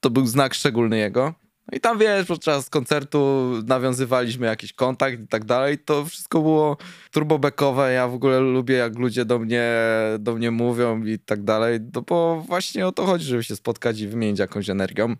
[0.00, 1.34] to był znak szczególny jego.
[1.72, 5.78] No i tam wiesz, podczas koncertu nawiązywaliśmy jakiś kontakt i tak dalej.
[5.78, 6.76] To wszystko było
[7.10, 7.92] turbobekowe.
[7.92, 9.72] Ja w ogóle lubię, jak ludzie do mnie,
[10.18, 11.80] do mnie mówią i tak dalej.
[11.94, 15.16] No bo właśnie o to chodzi, żeby się spotkać i wymienić jakąś energią.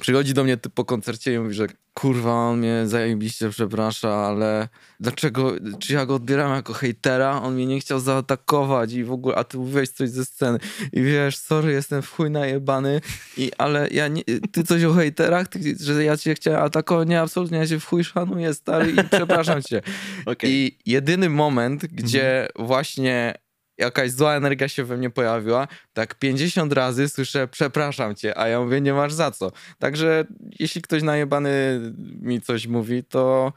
[0.00, 4.68] Przychodzi do mnie po koncercie i mówi, że kurwa, on mnie zajebiście przeprasza, ale
[5.00, 7.42] dlaczego, czy ja go odbieram jako hejtera?
[7.42, 10.58] On mnie nie chciał zaatakować i w ogóle, a ty mówiłeś coś ze sceny.
[10.92, 13.00] I wiesz, sorry, jestem w chuj najebany,
[13.36, 14.22] i, ale ja nie,
[14.52, 17.08] ty coś o hejterach, ty, że ja cię chciałem atakować?
[17.08, 19.82] Nie, absolutnie, ja cię w chuj szanuję, stary, i przepraszam cię.
[20.26, 20.50] Okej.
[20.50, 23.34] I jedyny moment, gdzie właśnie
[23.80, 28.60] jakaś zła energia się we mnie pojawiła, tak 50 razy słyszę przepraszam cię, a ja
[28.60, 29.52] mówię nie masz za co.
[29.78, 30.24] Także
[30.58, 31.80] jeśli ktoś najebany
[32.20, 33.52] mi coś mówi, to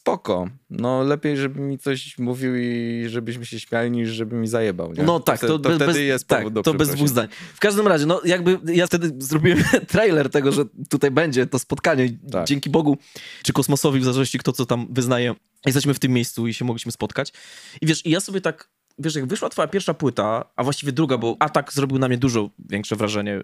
[0.00, 0.48] spoko.
[0.70, 4.92] No lepiej, żeby mi coś mówił i żebyśmy się śmiali, niż żeby mi zajebał.
[4.92, 5.02] Nie?
[5.02, 7.28] No tak, to, to, bez, wtedy bez, jest tak, to bez dwóch zdań.
[7.54, 9.58] W każdym razie, no jakby ja wtedy zrobiłem
[9.92, 12.08] trailer tego, że tutaj będzie to spotkanie.
[12.32, 12.46] Tak.
[12.46, 12.98] Dzięki Bogu,
[13.42, 15.34] czy kosmosowi, w zależności kto co tam wyznaje,
[15.66, 17.32] jesteśmy w tym miejscu i się mogliśmy spotkać.
[17.80, 18.68] I wiesz, i ja sobie tak,
[19.00, 22.50] wiesz, jak wyszła twoja pierwsza płyta, a właściwie druga, bo Atak zrobił na mnie dużo
[22.58, 23.40] większe wrażenie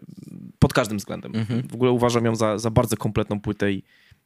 [0.59, 1.37] pod każdym względem.
[1.37, 1.69] Mhm.
[1.69, 3.83] W ogóle uważam ją za, za bardzo kompletną płytę i,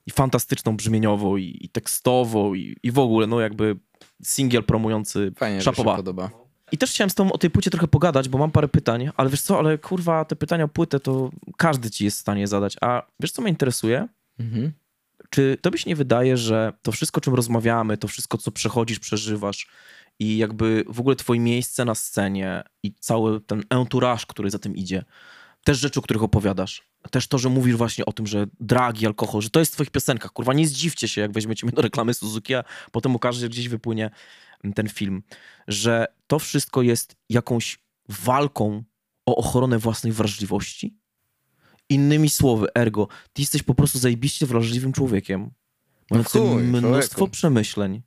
[0.06, 3.76] i fantastyczną brzmieniowo, i, i tekstowo, i, i w ogóle, no jakby
[4.22, 5.96] singiel promujący Fajnie, że się Szapoba.
[5.96, 6.30] podoba.
[6.72, 9.30] I też chciałem z tobą o tej płycie trochę pogadać, bo mam parę pytań, ale
[9.30, 12.76] wiesz co, ale kurwa, te pytania o płytę to każdy ci jest w stanie zadać.
[12.80, 14.08] A wiesz co mnie interesuje?
[14.38, 14.72] Mhm.
[15.30, 19.66] Czy tobie się nie wydaje, że to wszystko, czym rozmawiamy, to wszystko, co przechodzisz, przeżywasz
[20.20, 24.76] i jakby w ogóle twoje miejsce na scenie i cały ten entourage, który za tym
[24.76, 25.04] idzie,
[25.64, 29.42] też rzeczy, o których opowiadasz, też to, że mówisz właśnie o tym, że dragi, alkohol,
[29.42, 32.14] że to jest w twoich piosenkach, kurwa, nie zdziwcie się, jak weźmiecie mnie do reklamy
[32.14, 34.10] Suzuki, a potem okaże się, że gdzieś wypłynie
[34.74, 35.22] ten film,
[35.68, 38.84] że to wszystko jest jakąś walką
[39.26, 40.96] o ochronę własnej wrażliwości?
[41.88, 45.50] Innymi słowy, ergo, ty jesteś po prostu zajebiście wrażliwym człowiekiem,
[46.10, 47.32] mającym chuj, mnóstwo człowieku.
[47.32, 48.02] przemyśleń,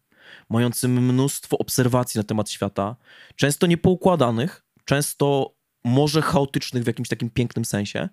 [0.50, 2.96] mającym mnóstwo obserwacji na temat świata,
[3.36, 8.10] często niepoukładanych, często może chaotycznych w jakimś takim pięknym sensie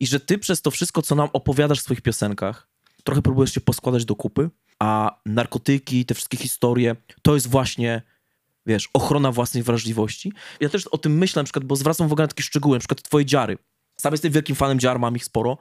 [0.00, 2.68] i że ty przez to wszystko, co nam opowiadasz w swoich piosenkach,
[3.04, 8.02] trochę próbujesz się poskładać do kupy, a narkotyki, te wszystkie historie, to jest właśnie,
[8.66, 10.32] wiesz, ochrona własnej wrażliwości.
[10.60, 12.80] Ja też o tym myślę na przykład, bo zwracam w ogóle na takie szczegóły, na
[12.80, 13.58] przykład twoje dziary.
[14.00, 15.58] Sam jestem wielkim fanem dziar, mam ich sporo.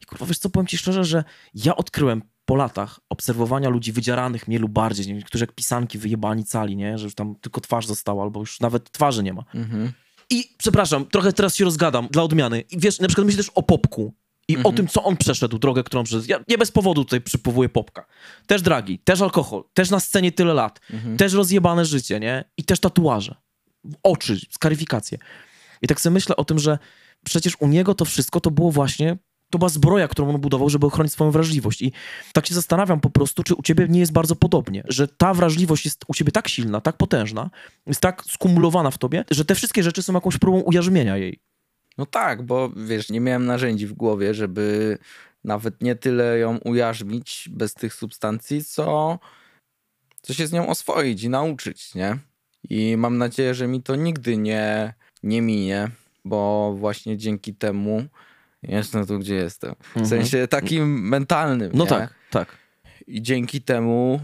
[0.00, 1.24] I kurwa, wiesz co, powiem ci szczerze, że
[1.54, 2.22] ja odkryłem
[2.52, 5.14] po latach obserwowania ludzi wydziaranych mniej lub bardziej, nie?
[5.14, 6.98] niektórzy jak pisanki wyjebani cali, nie?
[6.98, 9.44] Że już tam tylko twarz została, albo już nawet twarzy nie ma.
[9.54, 9.92] Mhm.
[10.30, 12.60] I przepraszam, trochę teraz się rozgadam dla odmiany.
[12.60, 14.14] I wiesz, na przykład myślę też o Popku
[14.48, 16.24] i o tym, co on przeszedł, drogę, którą przeszedł.
[16.28, 18.06] Ja nie bez powodu tutaj przypowołuję Popka.
[18.46, 20.80] Też dragi, też alkohol, też na scenie tyle lat,
[21.18, 22.44] też rozjebane życie, nie?
[22.56, 23.34] I też tatuaże.
[24.02, 25.18] Oczy, skaryfikacje.
[25.82, 26.78] I tak sobie myślę o tym, że
[27.24, 29.16] przecież u niego to wszystko to było właśnie,
[29.52, 31.82] to była zbroja, którą on budował, żeby ochronić swoją wrażliwość.
[31.82, 31.92] I
[32.32, 35.84] tak się zastanawiam po prostu, czy u ciebie nie jest bardzo podobnie, że ta wrażliwość
[35.84, 37.50] jest u ciebie tak silna, tak potężna,
[37.86, 41.40] jest tak skumulowana w tobie, że te wszystkie rzeczy są jakąś próbą ujarzmienia jej.
[41.98, 44.98] No tak, bo wiesz, nie miałem narzędzi w głowie, żeby
[45.44, 49.18] nawet nie tyle ją ujarzmić bez tych substancji, co,
[50.22, 52.18] co się z nią oswoić i nauczyć, nie?
[52.70, 55.90] I mam nadzieję, że mi to nigdy nie, nie minie,
[56.24, 58.04] bo właśnie dzięki temu
[58.62, 59.74] jestem tu, gdzie jestem.
[59.80, 60.06] W Mhm.
[60.06, 61.90] sensie takim mentalnym, No nie?
[61.90, 62.56] tak, tak.
[63.06, 64.20] I dzięki temu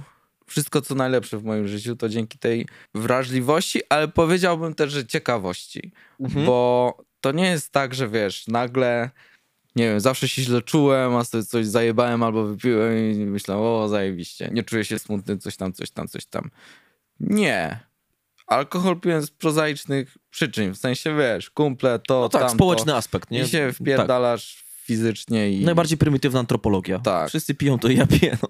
[0.47, 5.93] wszystko, co najlepsze w moim życiu, to dzięki tej wrażliwości, ale powiedziałbym też, że ciekawości.
[6.21, 6.47] Mhm.
[6.47, 9.11] Bo to nie jest tak, że wiesz, nagle,
[9.77, 13.89] nie wiem, zawsze się źle czułem, a sobie coś zajebałem albo wypiłem i myślałem, o,
[13.89, 16.51] zajebiście, nie czuję się smutny, coś tam, coś tam, coś tam.
[17.21, 17.88] Nie.
[18.49, 22.55] Alkohol piłem z prozaicznych przyczyn, w sensie, wiesz, kumple, to, No tak, tamto.
[22.55, 23.43] społeczny aspekt, nie?
[23.43, 23.77] I się Tak.
[23.77, 25.65] wpierdalasz fizycznie i...
[25.65, 26.99] Najbardziej prymitywna antropologia.
[26.99, 27.29] Tak.
[27.29, 28.49] Wszyscy piją, to i ja piję, no.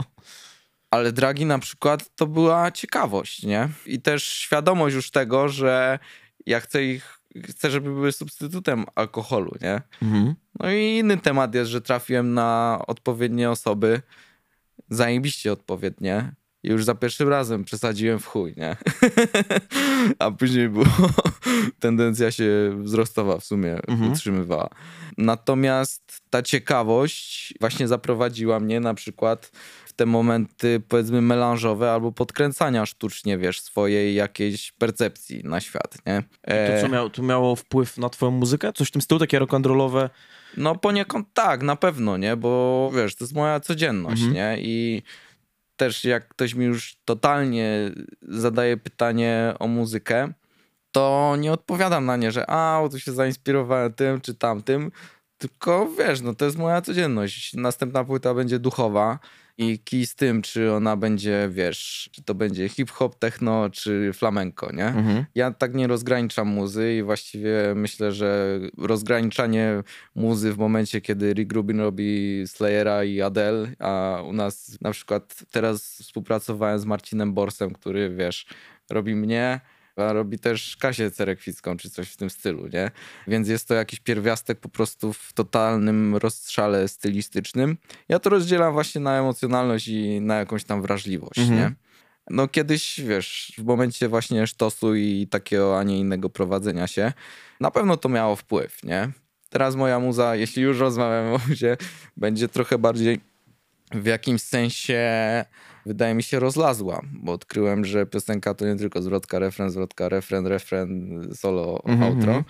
[0.90, 3.68] Ale dragi na przykład to była ciekawość, nie?
[3.86, 5.98] I też świadomość już tego, że
[6.46, 7.18] ja chcę ich,
[7.48, 9.80] chcę, żeby były substytutem alkoholu, nie?
[10.02, 10.34] Mhm.
[10.60, 14.02] No i inny temat jest, że trafiłem na odpowiednie osoby,
[14.90, 16.32] zajebiście odpowiednie.
[16.62, 18.76] I już za pierwszym razem przesadziłem w chuj, nie?
[20.18, 20.84] A później było
[21.80, 24.12] tendencja się wzrostowa w sumie Mhm.
[24.12, 24.68] utrzymywała.
[25.18, 29.50] Natomiast ta ciekawość właśnie zaprowadziła mnie na przykład
[29.86, 36.22] w te momenty powiedzmy melanżowe albo podkręcania sztucznie, wiesz, swojej jakiejś percepcji na świat, nie?
[36.46, 38.72] To E, co miało, to miało wpływ na twoją muzykę?
[38.72, 40.08] Coś w tym stylu, takie rock'n'rollowe?
[40.56, 42.36] No poniekąd tak, na pewno, nie?
[42.36, 44.34] Bo wiesz, to jest moja codzienność, Mhm.
[44.34, 44.62] nie?
[44.62, 45.02] I
[45.78, 47.90] też jak ktoś mi już totalnie
[48.22, 50.32] zadaje pytanie o muzykę,
[50.92, 54.90] to nie odpowiadam na nie, że a, tu się zainspirowałem tym czy tamtym,
[55.38, 57.54] tylko wiesz, no to jest moja codzienność.
[57.54, 59.18] Następna płyta będzie duchowa
[59.58, 64.72] i kij z tym, czy ona będzie, wiesz, czy to będzie hip-hop, techno, czy flamenko,
[64.72, 64.86] nie?
[64.86, 65.24] Mhm.
[65.34, 69.82] Ja tak nie rozgraniczam muzy i właściwie myślę, że rozgraniczanie
[70.14, 75.44] muzy w momencie, kiedy Rick Rubin robi Slayera i Adele, a u nas na przykład
[75.50, 78.46] teraz współpracowałem z Marcinem Borsem, który wiesz,
[78.90, 79.60] robi mnie,
[79.98, 82.90] a robi też Kasię Cerekwicką czy coś w tym stylu, nie?
[83.26, 87.76] Więc jest to jakiś pierwiastek po prostu w totalnym rozstrzale stylistycznym.
[88.08, 91.58] Ja to rozdzielam właśnie na emocjonalność i na jakąś tam wrażliwość, Mhm.
[91.60, 91.72] nie?
[92.30, 97.12] No kiedyś, wiesz, w momencie właśnie sztosu i takiego, a nie innego prowadzenia się,
[97.60, 99.10] na pewno to miało wpływ, nie?
[99.50, 101.76] Teraz moja muza, jeśli już rozmawiamy o muzie,
[102.16, 103.20] będzie trochę bardziej
[103.92, 105.04] w jakimś sensie,
[105.86, 110.46] wydaje mi się, rozlazła, bo odkryłem, że piosenka to nie tylko zwrotka, refren, zwrotka, refren,
[110.46, 112.28] refren, solo, Mhm, outro.
[112.36, 112.44] mhm.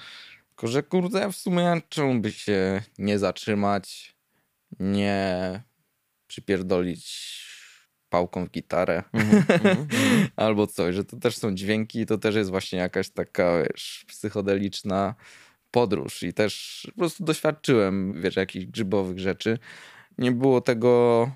[0.49, 4.16] Tylko, że kurde, w sumie czemu by się nie zatrzymać,
[4.81, 5.61] nie
[6.26, 7.39] przypierdolić
[8.09, 9.45] pałką w gitarę Mhm.
[9.49, 9.87] Mhm.
[10.37, 15.14] albo coś, że to też są dźwięki, to też jest właśnie jakaś taka, wiesz, psychodeliczna
[15.70, 19.59] podróż i też po prostu doświadczyłem, wiesz, jakichś grzybowych rzeczy.
[20.18, 21.31] Nie było tego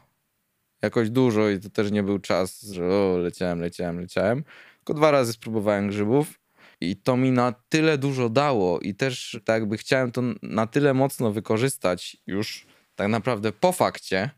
[0.83, 4.45] jakoś dużo i to też nie był czas, że o, leciałem, leciałem, leciałem.
[4.77, 6.41] Tylko dwa razy spróbowałem grzybów
[6.81, 10.95] i to mi na tyle dużo dało i też tak jakby chciałem to na tyle
[10.95, 14.31] mocno wykorzystać już tak naprawdę po fakcie,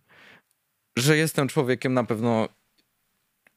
[0.99, 2.49] że jestem człowiekiem na pewno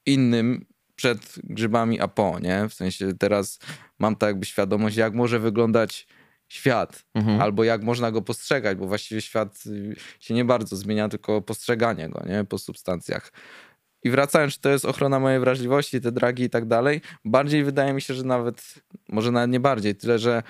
[0.05, 0.65] innym
[0.95, 2.69] przed grzybami a po, nie?
[2.69, 3.59] W sensie teraz
[3.99, 6.07] mam tak jakby świadomość, jak może wyglądać
[6.47, 7.41] świat, Mhm.
[7.41, 12.09] albo jak można go postrzegać, bo właściwie świat y, się nie bardzo zmienia, tylko postrzeganie
[12.09, 12.43] go, nie?
[12.43, 13.31] Po substancjach.
[14.03, 17.93] I wracając, czy to jest ochrona mojej wrażliwości, te dragi i tak dalej, bardziej wydaje
[17.93, 18.73] mi się, że nawet,
[19.09, 20.43] może nawet nie bardziej, tyle, że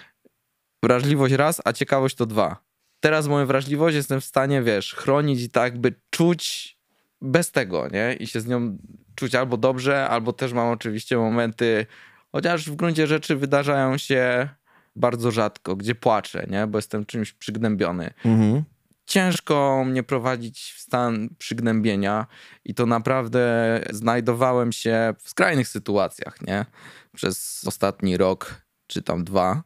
[0.83, 2.57] wrażliwość raz, a ciekawość to dwa.
[2.99, 6.77] Teraz moją wrażliwość jestem w stanie, wiesz, chronić i tak by czuć
[7.21, 8.13] bez tego, nie?
[8.19, 8.77] I się z nią
[9.15, 11.85] czuć albo dobrze, albo też mam oczywiście momenty,
[12.31, 14.49] chociaż w gruncie rzeczy wydarzają się
[14.97, 16.67] bardzo rzadko, gdzie płaczę, nie?
[16.67, 18.13] Bo jestem czymś przygnębiony.
[18.25, 18.63] Mhm.
[19.05, 22.27] Ciężko mnie prowadzić w stan przygnębienia
[22.65, 26.65] i to naprawdę znajdowałem się w skrajnych sytuacjach, nie?
[27.15, 29.63] Przez ostatni rok, czy tam dwa,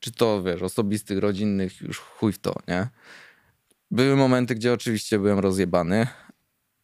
[0.00, 2.88] czy to, wiesz, osobistych, rodzinnych, już chuj w to, nie?
[3.90, 6.06] Były momenty, gdzie oczywiście byłem rozjebany,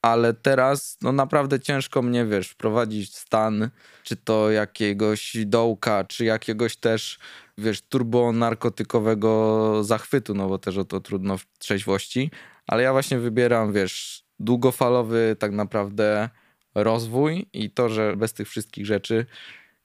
[0.03, 3.70] ale teraz no naprawdę ciężko mnie, wiesz, wprowadzić w stan,
[4.03, 7.18] czy to jakiegoś dołka, czy jakiegoś też,
[7.59, 12.30] wiesz, turbonarkotykowego zachwytu, no bo też o to trudno w trzeźwości,
[12.66, 16.28] ale ja właśnie wybieram, wiesz, długofalowy tak naprawdę
[16.74, 19.26] rozwój i to, że bez tych wszystkich rzeczy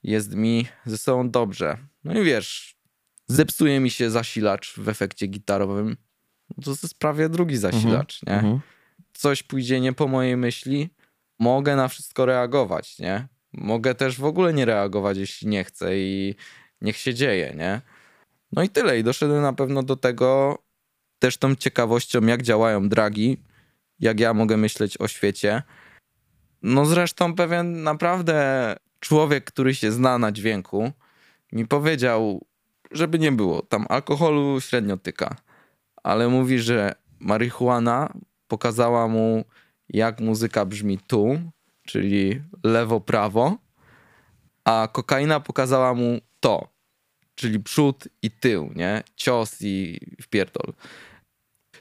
[0.02, 1.78] jest mi ze sobą dobrze.
[2.04, 2.76] No i wiesz,
[3.28, 5.96] zepsuje mi się zasilacz w efekcie gitarowym,
[6.56, 8.32] no to jest prawie drugi zasilacz, nie?
[9.16, 10.88] Coś pójdzie nie po mojej myśli,
[11.38, 13.28] mogę na wszystko reagować, nie?
[13.52, 16.34] Mogę też w ogóle nie reagować, jeśli nie chcę i
[16.80, 17.80] niech się dzieje, nie?
[18.52, 18.98] No i tyle.
[18.98, 20.58] I doszedłem na pewno do tego
[21.18, 23.42] też tą ciekawością, jak działają dragi,
[23.98, 25.62] jak ja mogę myśleć o świecie.
[26.62, 30.92] No zresztą pewien naprawdę człowiek, który się zna na dźwięku,
[31.52, 32.46] mi powiedział,
[32.90, 35.36] żeby nie było, tam alkoholu średnio tyka,
[36.02, 38.12] ale mówi, że marihuana
[38.48, 39.44] pokazała mu,
[39.88, 41.38] jak muzyka brzmi tu,
[41.86, 43.56] czyli lewo-prawo,
[44.64, 46.68] a kokaina pokazała mu to,
[47.34, 49.02] czyli przód i tył, nie?
[49.16, 50.72] Cios i wpierdol.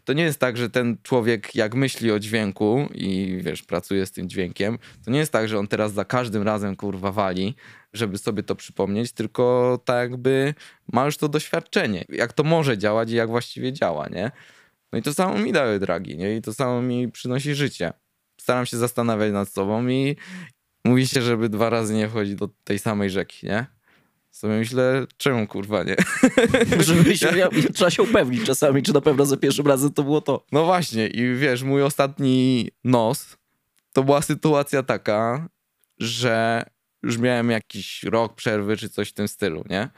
[0.06, 4.12] To nie jest tak, że ten człowiek, jak myśli o dźwięku i wiesz, pracuje z
[4.12, 7.56] tym dźwiękiem, to nie jest tak, że on teraz za każdym razem kurwa wali,
[7.94, 10.54] żeby sobie to przypomnieć, tylko tak jakby
[10.94, 14.32] ma już to doświadczenie, jak to może działać i jak właściwie działa, nie?
[14.96, 16.36] No i to samo mi dały dragi, nie?
[16.36, 17.94] I to samo mi przynosi życie.
[18.42, 20.16] Staram się zastanawiać nad sobą i
[20.86, 23.66] mówi się, żeby dwa razy nie wchodzić do tej samej rzeki, nie?
[24.32, 25.96] Sobie myślę, czemu kurwa nie?
[26.88, 30.22] Żeby się, ja, trzeba się upewnić czasami, czy na pewno za pierwszym razem to było
[30.22, 30.46] to.
[30.52, 33.38] No właśnie i wiesz, mój ostatni nos
[33.94, 35.50] to była sytuacja taka,
[36.00, 36.64] że
[37.04, 39.90] już miałem jakiś rok przerwy czy coś w tym stylu, nie?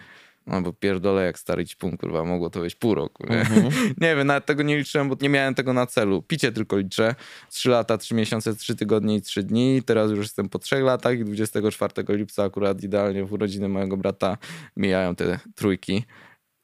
[0.47, 3.45] No bo pierdolę jak stary ćpun, kurwa, mogło to być pół roku, nie?
[4.07, 6.21] nie wiem, nawet tego nie liczyłem, bo nie miałem tego na celu.
[6.21, 7.15] Picie tylko liczę.
[7.49, 9.83] Trzy lata, trzy miesiące, trzy tygodnie i trzy dni.
[9.83, 14.37] Teraz już jestem po trzech latach i 24 lipca akurat idealnie w urodziny mojego brata
[14.77, 16.03] mijają te trójki.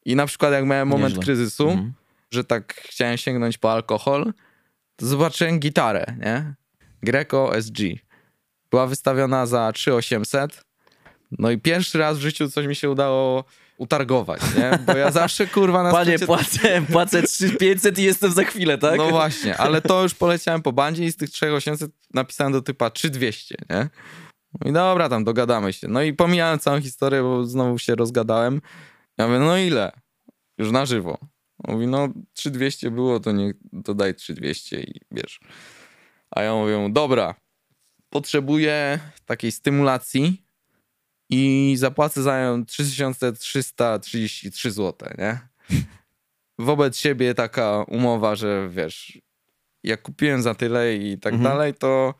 [0.05, 1.23] I na przykład jak miałem moment Nieźle.
[1.23, 1.93] kryzysu, Mhm.
[2.31, 4.33] że tak chciałem sięgnąć po alkohol,
[4.95, 6.53] to zobaczyłem gitarę, nie?
[7.03, 7.79] Greco SG.
[8.71, 10.63] Była wystawiona za 3800.
[11.39, 13.43] No i pierwszy raz w życiu coś mi się udało
[13.83, 14.79] utargować, nie?
[14.85, 18.97] Bo ja zawsze kurwa na Panie, płacę, płacę 3500 i jestem za chwilę, tak?
[18.97, 22.89] No właśnie, ale to już poleciałem po bandzie i z tych 3800 napisałem do typa
[22.89, 23.89] 3200, nie?
[24.65, 25.87] I dobra, tam dogadamy się.
[25.87, 28.61] No i pomijałem całą historię, bo znowu się rozgadałem.
[29.17, 29.91] Ja mówię, no ile?
[30.57, 31.17] Już na żywo.
[31.67, 33.53] Mówi, no 3200 było, to nie,
[33.83, 35.39] to daj 3200 i wiesz.
[36.31, 37.35] A ja mówię, dobra,
[38.09, 40.42] potrzebuję takiej stymulacji
[41.29, 45.39] i zapłacę za nią 3333 zł, nie?
[46.59, 49.21] Wobec siebie taka umowa, że wiesz,
[49.83, 51.51] jak kupiłem za tyle i tak Mhm.
[51.51, 52.13] dalej, to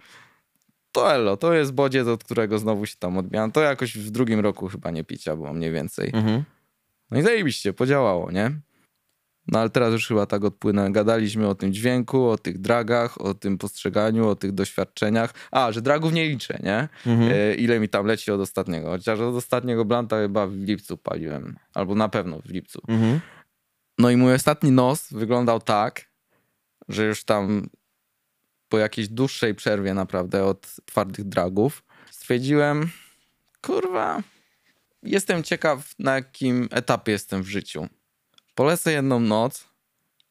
[0.92, 3.52] to elo, to jest bodziec, od którego znowu się tam odbijam.
[3.52, 6.12] To jakoś w drugim roku chyba nie picia było mniej więcej.
[6.14, 6.44] Mhm.
[7.12, 8.52] No i zajebiście, podziałało, nie?
[9.48, 10.92] No ale teraz już chyba tak odpłynę.
[10.92, 15.34] Gadaliśmy o tym dźwięku, o tych dragach, o tym postrzeganiu, o tych doświadczeniach.
[15.52, 16.90] A, że dragów nie liczę, nie?
[17.06, 17.32] Mhm.
[17.32, 18.90] E, ile mi tam leci od ostatniego.
[18.90, 21.56] Chociaż od ostatniego blanta chyba w lipcu paliłem.
[21.74, 22.82] Albo na pewno w lipcu.
[22.88, 23.20] Mhm.
[23.98, 26.06] No i mój ostatni nos wyglądał tak,
[26.90, 27.70] że już tam
[28.70, 32.90] po jakiejś dłuższej przerwie naprawdę od twardych dragów stwierdziłem,
[33.62, 34.24] kurwa,
[35.04, 37.88] jestem ciekaw na jakim etapie jestem w życiu.
[38.56, 39.68] Polecę jedną noc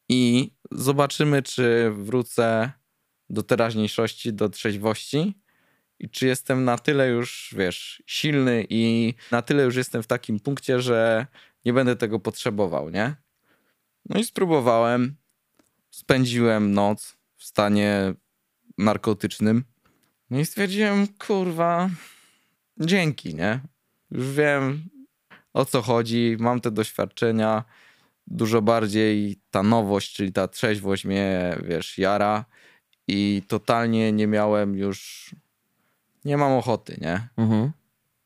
[0.09, 2.71] i zobaczymy, czy wrócę
[3.29, 5.33] do teraźniejszości, do trzeźwości
[5.99, 10.39] i czy jestem na tyle już, wiesz, silny i na tyle już jestem w takim
[10.39, 11.27] punkcie, że
[11.65, 13.15] nie będę tego potrzebował, nie?
[14.09, 15.15] No i spróbowałem.
[15.91, 18.13] Spędziłem noc w stanie
[18.77, 19.63] narkotycznym.
[20.29, 21.89] No i stwierdziłem, kurwa,
[22.77, 23.59] dzięki, nie?
[24.11, 24.89] Już wiem
[25.53, 27.63] o co chodzi, mam te doświadczenia.
[28.27, 32.45] Dużo bardziej ta nowość, czyli ta trzeźwość mnie, wiesz, jara
[33.07, 35.29] i totalnie nie miałem już,
[36.25, 37.27] nie mam ochoty, nie?
[37.37, 37.71] Mhm.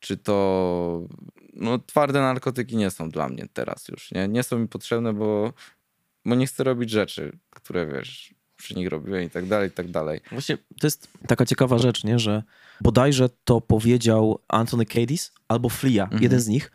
[0.00, 1.08] czy to.
[1.54, 4.12] No, twarde narkotyki nie są dla mnie teraz już.
[4.12, 5.52] Nie, nie są mi potrzebne, bo,
[6.24, 9.90] bo nie chcę robić rzeczy, które wiesz, przy nich robiłem i tak dalej, i tak
[9.90, 10.20] dalej.
[10.32, 12.18] Właśnie to jest taka ciekawa rzecz, nie?
[12.18, 12.42] że
[12.80, 16.22] bodajże to powiedział Anthony Cadiz albo Flia, Mhm.
[16.22, 16.72] jeden z nich.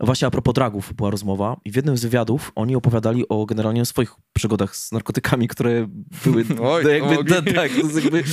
[0.00, 3.82] Właśnie a propos dragów była rozmowa i w jednym z wywiadów oni opowiadali o generalnie
[3.82, 5.86] o swoich przygodach z narkotykami, które
[6.24, 8.24] były Oj, to jakby, tak, jakby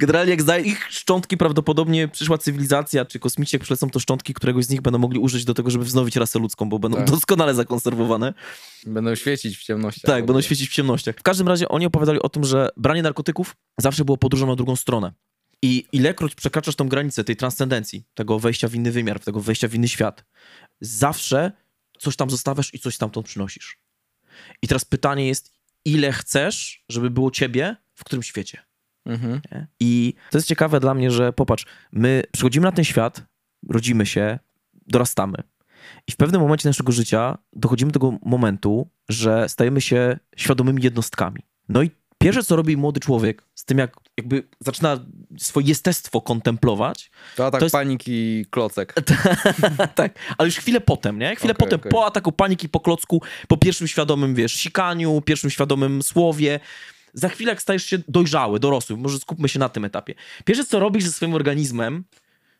[0.00, 4.64] generalnie jak za ich szczątki prawdopodobnie przyszła cywilizacja, czy kosmici jak przylecą, to szczątki któregoś
[4.64, 7.10] z nich będą mogli użyć do tego, żeby wznowić rasę ludzką, bo będą Tak.
[7.10, 8.34] doskonale zakonserwowane.
[8.86, 10.04] Będą świecić w ciemnościach.
[10.14, 11.16] Tak, będą świecić w ciemnościach.
[11.18, 14.76] W każdym razie oni opowiadali o tym, że branie narkotyków zawsze było podróżą na drugą
[14.76, 15.12] stronę.
[15.62, 19.74] I ilekroć przekraczasz tą granicę tej transcendencji, tego wejścia w inny wymiar, tego wejścia w
[19.74, 20.24] inny świat,
[20.84, 21.52] zawsze
[21.98, 23.78] coś tam zostawiasz i coś stamtąd przynosisz.
[24.62, 25.52] I teraz pytanie jest,
[25.84, 28.62] ile chcesz, żeby było ciebie w którym świecie?
[29.06, 29.40] Mhm.
[29.80, 33.22] I to jest ciekawe dla mnie, że popatrz, my przychodzimy na ten świat,
[33.68, 34.38] rodzimy się,
[34.86, 35.36] dorastamy.
[36.06, 41.42] I w pewnym momencie naszego życia dochodzimy do tego momentu, że stajemy się świadomymi jednostkami.
[41.68, 45.04] No i pierwsze, co robi młody człowiek z tym, jak jakby zaczyna
[45.38, 48.94] swoje jestestwo kontemplować, To atak To jest- paniki klocek.
[49.94, 51.36] tak, ale już chwilę potem, nie?
[51.36, 51.92] Chwilę Okej, potem, okej.
[51.92, 56.60] po ataku paniki, po klocku, po pierwszym świadomym, wiesz, sikaniu, pierwszym świadomym słowie.
[57.14, 60.14] Za chwilę, jak stajesz się dojrzały, dorosły, może skupmy się na tym etapie.
[60.44, 62.04] Pierwsze, co robisz ze swoim organizmem,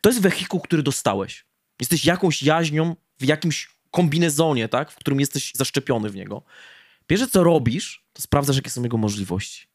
[0.00, 1.44] to jest wehikuł, który dostałeś.
[1.80, 4.90] Jesteś jakąś jaźnią w jakimś kombinezonie, tak?
[4.90, 6.42] W którym jesteś zaszczepiony w niego.
[7.06, 9.66] Pierwsze, co robisz, to sprawdzasz, jakie są jego możliwości.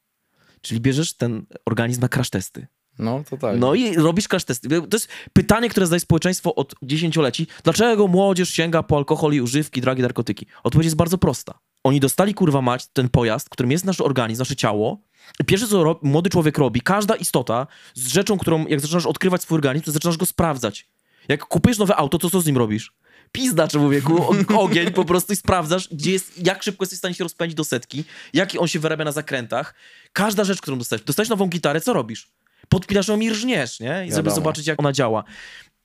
[0.62, 2.68] Czyli bierzesz ten organizm na crash testy.
[3.00, 3.60] No, to tak.
[3.60, 4.70] No i robisz crash testy.
[4.70, 7.48] To jest pytanie, które zadaje społeczeństwo od dziesięcioleci.
[7.64, 10.46] Dlaczego młodzież sięga po alkohol i używki, dragi, narkotyki?
[10.64, 11.60] Odpowiedź jest bardzo prosta.
[11.84, 15.02] Oni dostali, kurwa mać, ten pojazd, którym jest nasz organizm, nasze ciało.
[15.40, 19.56] I pierwsze, co młody człowiek robi, każda istota z rzeczą, którą, jak zaczynasz odkrywać swój
[19.56, 20.90] organizm, to zaczynasz go sprawdzać.
[21.28, 22.94] Jak kupujesz nowe auto, to co z nim robisz?
[23.32, 24.26] Pizda, człowieku,
[24.64, 27.64] ogień po prostu i sprawdzasz, gdzie jest, jak szybko jesteś w stanie się rozpędzić do
[27.64, 28.04] setki,
[28.34, 29.74] jaki on się wyrabia na zakrętach.
[30.14, 31.06] Każda rzecz, którą dostajesz.
[31.06, 32.32] Dostajesz nową gitarę, co robisz?
[32.70, 34.06] Podpinasz ją i rżniesz, nie?
[34.08, 35.24] I żeby zobaczyć, jak ona działa.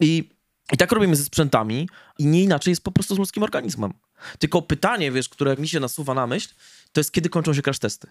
[0.01, 0.31] I
[0.73, 1.89] I tak robimy ze sprzętami
[2.19, 3.93] i nie inaczej jest po prostu z ludzkim organizmem.
[4.39, 6.49] Tylko pytanie, wiesz, które mi się nasuwa na myśl,
[6.93, 8.07] to jest kiedy kończą się crash testy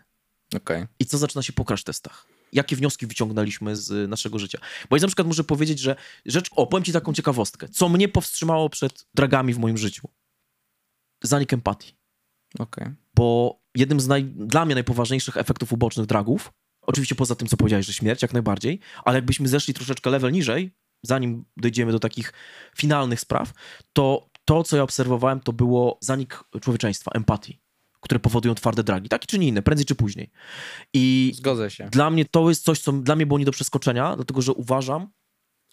[0.55, 0.85] Okej.
[0.99, 2.27] i co zaczyna się po crash testach.
[2.53, 4.59] Jakie wnioski wyciągnęliśmy z naszego życia?
[4.89, 5.95] Bo ja na przykład muszę powiedzieć, że
[6.25, 10.09] rzecz, o, powiem ci taką ciekawostkę, co mnie powstrzymało przed dragami w moim życiu.
[11.23, 11.95] Zanik empatii.
[12.59, 12.87] Okej.
[13.15, 16.51] Bo jednym z naj, dla mnie najpoważniejszych efektów ubocznych dragów,
[16.81, 20.71] oczywiście poza tym, co powiedziałeś, że śmierć, jak najbardziej, ale jakbyśmy zeszli troszeczkę level niżej,
[21.03, 22.33] zanim dojdziemy do takich
[22.75, 23.53] finalnych spraw,
[23.93, 27.59] to to, co ja obserwowałem, to było zanik człowieczeństwa, empatii,
[28.03, 30.29] które powodują twarde dragi, takie czy nie inne, prędzej czy później.
[30.93, 31.89] I Zgodzę się.
[31.91, 35.07] dla mnie to jest coś, co dla mnie było nie do przeskoczenia, dlatego że uważam,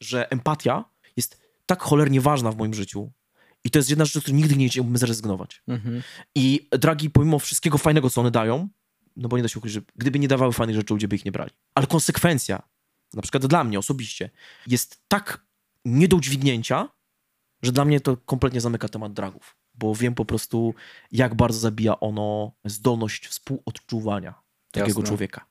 [0.01, 0.85] że empatia
[1.16, 3.12] jest tak cholernie ważna w moim życiu.
[3.64, 5.62] I to jest jedna rzecz, z której nigdy nie chciałbym zrezygnować.
[5.68, 6.03] Mhm.
[6.35, 8.68] I dragi, pomimo wszystkiego fajnego, co one dają,
[9.16, 11.24] no bo nie da się ukryć, że gdyby nie dawały fajnych rzeczy, ludzie by ich
[11.24, 11.51] nie brali.
[11.74, 12.62] Ale konsekwencja,
[13.14, 14.31] na przykład dla mnie osobiście,
[14.66, 15.45] jest tak
[15.85, 16.89] nie do udźwignięcia,
[17.62, 19.57] że dla mnie to kompletnie zamyka temat dragów.
[19.81, 20.74] Bo wiem po prostu,
[21.12, 24.35] jak bardzo zabija ono zdolność współodczuwania
[24.70, 25.03] takiego Jasne.
[25.09, 25.45] człowieka.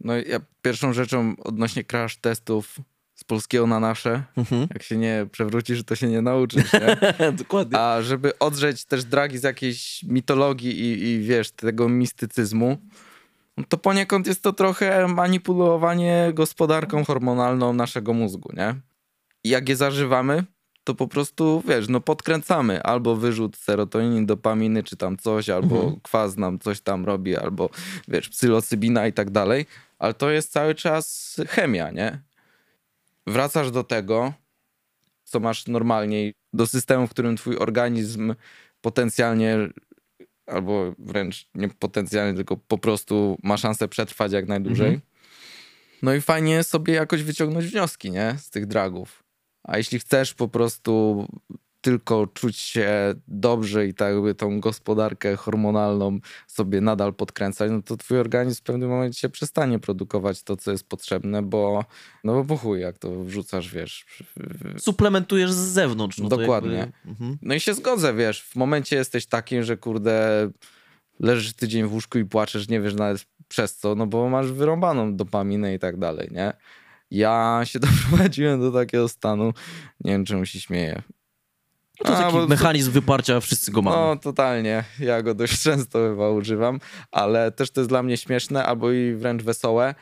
[0.00, 2.78] No ja pierwszą rzeczą odnośnie crash testów
[3.14, 4.66] z polskiego na nasze, Mhm.
[4.74, 6.72] jak się nie przewrócisz, to się nie nauczysz,
[7.20, 7.32] nie?
[7.32, 7.78] Dokładnie.
[7.78, 12.78] A żeby odrzeć też dragi z jakiejś mitologii i, i wiesz, tego mistycyzmu,
[13.56, 18.74] no to poniekąd jest to trochę manipulowanie gospodarką hormonalną naszego mózgu, nie?
[19.44, 20.44] I jak je zażywamy,
[20.84, 26.00] to po prostu, wiesz, no podkręcamy albo wyrzut serotoniny, dopaminy, czy tam coś, albo Mhm.
[26.02, 27.70] kwas nam coś tam robi, albo
[28.08, 29.66] wiesz, psylocybina i tak dalej,
[29.98, 32.20] ale to jest cały czas chemia, nie?
[33.26, 34.32] Wracasz do tego,
[35.24, 38.34] co masz normalnie, do systemu, w którym twój organizm
[38.80, 39.58] potencjalnie,
[40.46, 44.86] albo wręcz nie potencjalnie, tylko po prostu ma szansę przetrwać jak najdłużej.
[44.86, 45.00] Mhm.
[46.02, 48.34] No i fajnie sobie jakoś wyciągnąć wnioski, nie?
[48.38, 49.23] Z tych dragów.
[49.64, 51.26] A jeśli chcesz po prostu
[51.80, 57.96] tylko czuć się dobrze i tak jakby tą gospodarkę hormonalną sobie nadal podkręcać, no to
[57.96, 61.84] twój organizm w pewnym momencie przestanie produkować to, co jest potrzebne, bo
[62.24, 64.06] no bo po chuj, jak to wrzucasz, wiesz.
[64.78, 66.18] Suplementujesz z zewnątrz.
[66.18, 66.74] No Dokładnie.
[66.76, 67.36] jakby- Mhm.
[67.42, 70.50] No i się zgodzę, wiesz, w momencie jesteś takim, że kurde,
[71.20, 75.16] leżysz tydzień w łóżku i płaczesz, nie wiesz nawet przez co, no bo masz wyrąbaną
[75.16, 76.52] dopaminę i tak dalej, nie?
[77.14, 79.52] Ja się doprowadziłem do takiego stanu,
[80.04, 81.02] nie wiem czemu się śmieję.
[82.00, 83.96] No to jest A, taki bo- mechanizm wyparcia, wszyscy go mamy.
[83.96, 84.84] No, totalnie.
[84.98, 89.14] Ja go dość często chyba używam, ale też to jest dla mnie śmieszne albo i
[89.14, 89.94] wręcz wesołe.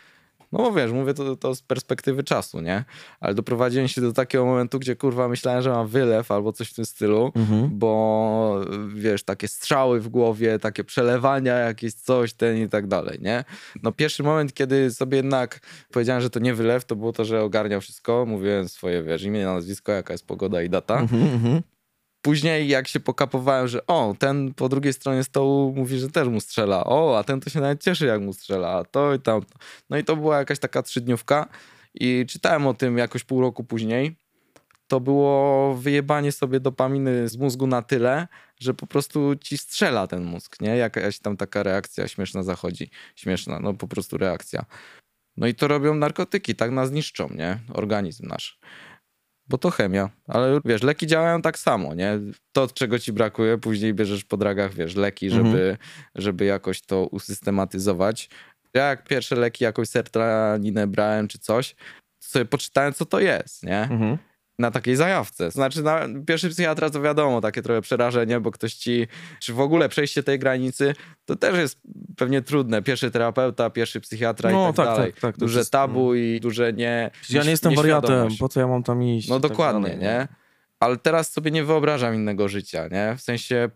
[0.53, 2.85] No bo wiesz, mówię to, to z perspektywy czasu, nie?
[3.21, 6.75] Ale doprowadziłem się do takiego momentu, gdzie kurwa myślałem, że mam wylew albo coś w
[6.75, 7.71] tym stylu, Mhm.
[7.73, 8.61] bo
[8.95, 13.45] wiesz, takie strzały w głowie, takie przelewania, jakieś coś, ten i tak dalej, nie?
[13.83, 15.61] No pierwszy moment, kiedy sobie jednak
[15.93, 19.45] powiedziałem, że to nie wylew, to było to, że ogarniał wszystko, mówiłem swoje, wiesz, imię,
[19.45, 20.99] nazwisko, jaka jest pogoda i data.
[21.01, 21.63] Mhm, mhm.
[22.23, 26.41] Później jak się pokapowałem, że o, ten po drugiej stronie stołu mówi, że też mu
[26.41, 26.85] strzela.
[26.85, 28.69] O, a ten to się nawet cieszy, jak mu strzela.
[28.69, 29.41] A to i tam.
[29.91, 31.49] No i to była jakaś taka trzydniówka
[31.95, 34.17] i czytałem o tym jakoś pół roku później.
[34.89, 38.29] To było wyjebanie sobie dopaminy z mózgu na tyle,
[38.61, 40.77] że po prostu ci strzela ten mózg, nie?
[40.77, 42.91] Jakaś tam taka reakcja śmieszna zachodzi.
[43.17, 44.65] Śmieszna, no po prostu reakcja.
[45.37, 47.59] No i to robią narkotyki, tak nas niszczą, nie?
[47.73, 48.59] Organizm nasz.
[49.53, 52.19] Bo to chemia, ale wiesz, leki działają tak samo, nie?
[52.53, 55.77] To, czego ci brakuje, później bierzesz po dragach, wiesz, leki, żeby, Mhm.
[56.15, 58.29] żeby jakoś to usystematyzować.
[58.75, 63.63] Ja jak pierwsze leki, jakąś sertraninę brałem czy coś, to sobie poczytałem, co to jest,
[63.63, 63.83] nie?
[63.83, 64.19] Mhm.
[64.59, 65.51] Na takiej zajawce.
[65.51, 69.07] Znaczy, na, pierwszy psychiatra to wiadomo, takie trochę przerażenie, bo ktoś ci,
[69.41, 70.95] czy w ogóle przejście tej granicy,
[71.25, 71.81] to też jest
[72.17, 72.83] pewnie trudne.
[72.83, 75.13] Pierwszy terapeuta, pierwszy psychiatra No, i tak, tak, dalej.
[75.13, 77.11] tak, tak, duże jest- tabu i duże nie.
[77.31, 79.29] Ja nie jestem wariatem, po co ja mam tam iść?
[79.29, 80.29] No tak dokładnie, dalej, nie?
[80.81, 83.17] Ale teraz sobie nie wyobrażam innego życia, nie?
[83.17, 83.71] W sensie,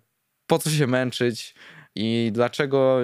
[0.47, 1.55] po co się męczyć
[1.97, 2.99] i dlaczego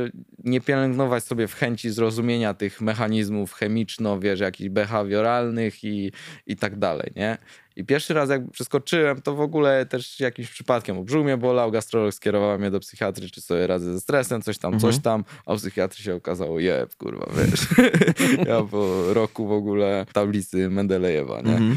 [0.44, 6.12] nie pielęgnować sobie w chęci zrozumienia tych mechanizmów chemiczno, wiesz, jakichś behawioralnych i,
[6.46, 7.38] i tak dalej, nie?
[7.76, 11.70] I pierwszy raz jak przeskoczyłem, to w ogóle też jakimś przypadkiem, bo brzuch mnie bolał,
[11.70, 14.92] gastrolog skierował mnie do psychiatry, czy sobie radzę ze stresem, coś tam, Mhm.
[14.92, 17.60] coś tam, a u psychiatry się okazało, jeb, kurwa, wiesz.
[18.48, 21.52] ja po roku w ogóle tablicy Mendelejewa, nie?
[21.52, 21.76] Mhm.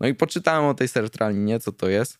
[0.00, 2.18] No i poczytałem o tej sertralinie, co to jest.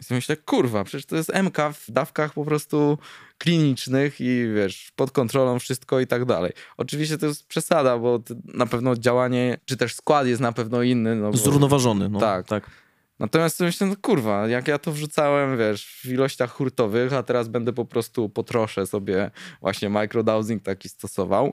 [0.00, 2.98] I sobie myślę, kurwa, przecież to jest MK w dawkach po prostu
[3.38, 6.52] klinicznych i wiesz, pod kontrolą wszystko i tak dalej.
[6.76, 11.16] Oczywiście to jest przesada, bo na pewno działanie, czy też skład jest na pewno inny.
[11.16, 11.36] No bo...
[11.36, 12.20] Zrównoważony, no.
[12.20, 12.46] Tak.
[12.46, 12.70] tak.
[13.18, 17.48] Natomiast sobie myślę, no kurwa, jak ja to wrzucałem, wiesz, w ilościach hurtowych, a teraz
[17.48, 19.30] będę po prostu po trosze sobie
[19.60, 21.52] właśnie microdosing taki stosował,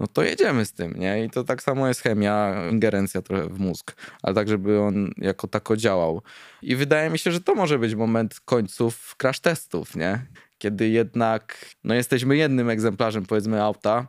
[0.00, 1.24] no to jedziemy z tym, nie?
[1.24, 5.48] I to tak samo jest chemia, ingerencja trochę w mózg, ale tak, żeby on jako
[5.48, 6.22] tako działał.
[6.62, 10.26] I wydaje mi się, że to może być moment końców crash testów, nie?
[10.58, 14.06] Kiedy jednak, no jesteśmy jednym egzemplarzem, powiedzmy, auta,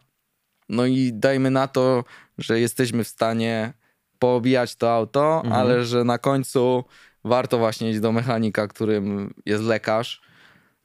[0.69, 2.03] no i dajmy na to,
[2.37, 3.73] że jesteśmy w stanie
[4.19, 5.53] poobijać to auto, mhm.
[5.53, 6.83] ale że na końcu
[7.23, 10.21] warto właśnie iść do mechanika, którym jest lekarz.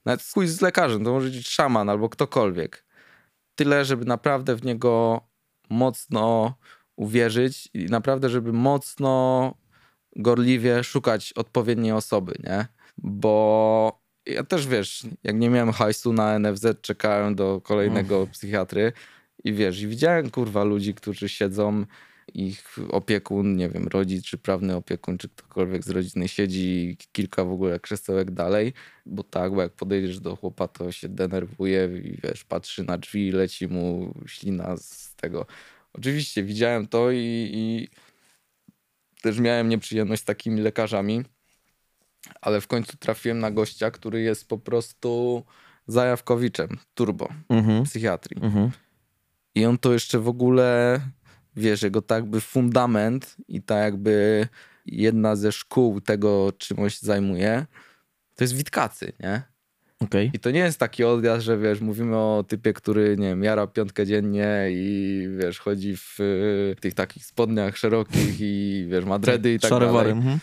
[0.04, 2.85] Nawet pójść z lekarzem, to może być szaman albo ktokolwiek.
[3.56, 5.20] Tyle, żeby naprawdę w niego
[5.70, 6.54] mocno
[6.96, 9.54] uwierzyć i naprawdę, żeby mocno
[10.16, 12.66] gorliwie szukać odpowiedniej osoby, nie?
[12.98, 18.92] Bo ja też, wiesz, jak nie miałem hajsu na NFZ, czekałem do kolejnego psychiatry
[19.44, 21.84] i wiesz, i widziałem, kurwa, ludzi, którzy siedzą
[22.34, 27.50] ich opiekun, nie wiem, rodzic czy prawny opiekun, czy ktokolwiek z rodziny siedzi kilka w
[27.50, 28.72] ogóle krzesełek dalej,
[29.06, 33.32] bo tak, bo jak podejdziesz do chłopa, to się denerwuje i wiesz, patrzy na drzwi,
[33.32, 35.46] leci mu ślina z tego.
[35.92, 37.88] Oczywiście widziałem to i, i
[39.22, 41.24] też miałem nieprzyjemność z takimi lekarzami,
[42.40, 45.42] ale w końcu trafiłem na gościa, który jest po prostu
[45.86, 47.84] zajawkowiczem, turbo, mhm.
[47.84, 48.44] psychiatrii.
[48.44, 48.70] Mhm.
[49.54, 51.00] I on to jeszcze w ogóle
[51.56, 54.48] wiesz, jego tak jakby fundament i tak jakby
[54.86, 57.66] jedna ze szkół tego, czym on się zajmuje,
[58.34, 59.42] to jest Witkacy, nie?
[60.00, 60.30] Okay.
[60.32, 63.66] I to nie jest taki odjazd, że wiesz, mówimy o typie, który, nie wiem, jara
[63.66, 69.58] piątkę dziennie i wiesz, chodzi w y, tych takich spodniach szerokich i wiesz, madredy i
[69.58, 69.96] tak Szarewary.
[69.96, 70.12] dalej.
[70.12, 70.38] Mhm.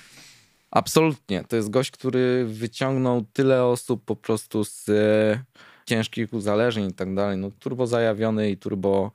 [0.71, 1.43] Absolutnie.
[1.43, 5.39] To jest gość, który wyciągnął tyle osób po prostu z y,
[5.85, 7.37] ciężkich uzależnień i tak dalej.
[7.37, 9.11] No turbo zajawiony i turbo,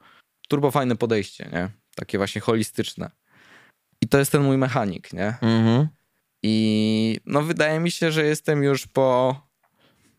[0.48, 1.68] turbo fajne podejście, nie?
[1.98, 3.10] Takie właśnie holistyczne.
[4.00, 5.26] I to jest ten mój mechanik, nie?
[5.26, 5.88] Mhm.
[6.42, 9.36] I no wydaje mi się, że jestem już po,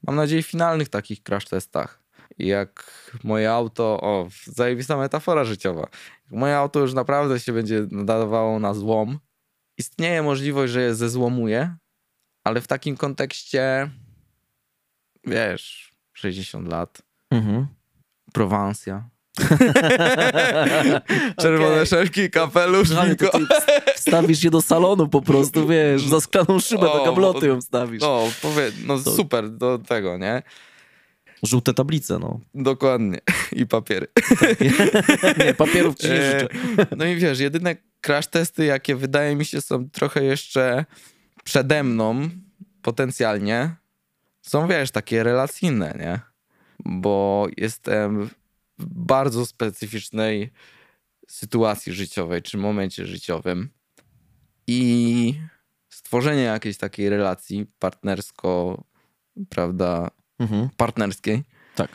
[0.08, 2.04] mam nadzieję, finalnych takich crash testach.
[2.38, 2.92] I jak
[3.24, 5.88] moje auto, o, zajebista metafora życiowa.
[6.32, 9.20] Moje auto już naprawdę się będzie nadawało na złom,
[9.78, 11.76] istnieje możliwość, że je zezłomuję,
[12.44, 13.90] ale w takim kontekście,
[15.26, 17.02] wiesz, 60 lat,
[17.32, 17.68] mhm.
[18.34, 19.10] Prowansja,
[21.42, 21.86] Czerwone okay.
[21.86, 23.02] szelki, kapelusz, no,
[23.96, 28.02] Wstawisz je do salonu po prostu, wiesz, za szklaną szybę, o, do gabloty ją wstawisz.
[28.02, 29.12] No, powie, no to...
[29.12, 30.44] super, do tego, nie?
[31.44, 32.40] Żółte tablice, no.
[32.54, 33.20] Dokładnie.
[33.52, 34.08] I papiery.
[35.46, 36.48] nie, papierów ci nie e, życzę.
[36.98, 40.86] No i wiesz, jedyne crash testy, jakie wydaje mi się są trochę jeszcze
[41.44, 42.30] przede mną,
[42.82, 43.76] potencjalnie,
[44.42, 46.20] są, wiesz, takie relacyjne, nie?
[46.86, 48.30] Bo jestem
[48.88, 50.52] bardzo specyficznej
[51.28, 53.70] sytuacji życiowej czy momencie życiowym.
[54.68, 55.34] I
[55.90, 58.84] stworzenie jakiejś takiej relacji partnersko,
[59.50, 60.70] prawda, mhm.
[60.78, 61.44] partnerskiej
[61.76, 61.92] tak.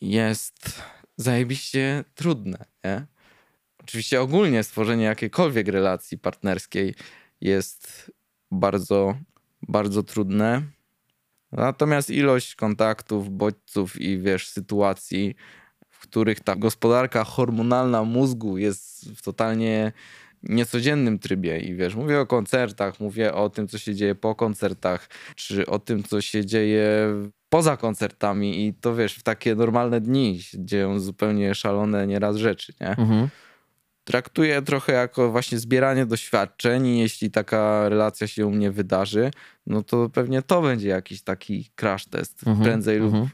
[0.00, 0.82] jest
[1.16, 3.06] zajebiście trudne, nie?
[3.78, 6.94] Oczywiście ogólnie stworzenie jakiejkolwiek relacji partnerskiej
[7.40, 8.12] jest
[8.50, 9.16] bardzo,
[9.62, 10.62] bardzo trudne.
[11.52, 15.34] Natomiast ilość kontaktów, bodźców i wiesz, sytuacji
[16.00, 19.92] w których ta gospodarka hormonalna mózgu jest w totalnie
[20.42, 25.08] niecodziennym trybie i wiesz, mówię o koncertach, mówię o tym, co się dzieje po koncertach,
[25.36, 27.06] czy o tym, co się dzieje
[27.48, 32.72] poza koncertami i to wiesz, w takie normalne dni się dzieją zupełnie szalone nieraz rzeczy,
[32.80, 32.88] nie?
[32.88, 33.28] Mhm.
[34.04, 39.30] Traktuję trochę jako właśnie zbieranie doświadczeń i jeśli taka relacja się u mnie wydarzy,
[39.66, 42.64] no to pewnie to będzie jakiś taki crash test, mhm.
[42.64, 43.28] prędzej lub mhm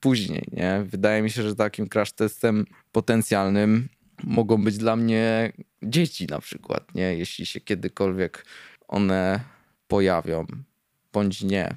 [0.00, 0.84] później, nie?
[0.86, 3.88] Wydaje mi się, że takim crash testem potencjalnym
[4.24, 7.14] mogą być dla mnie dzieci na przykład, nie?
[7.14, 8.46] Jeśli się kiedykolwiek
[8.88, 9.40] one
[9.88, 10.46] pojawią,
[11.12, 11.76] bądź nie.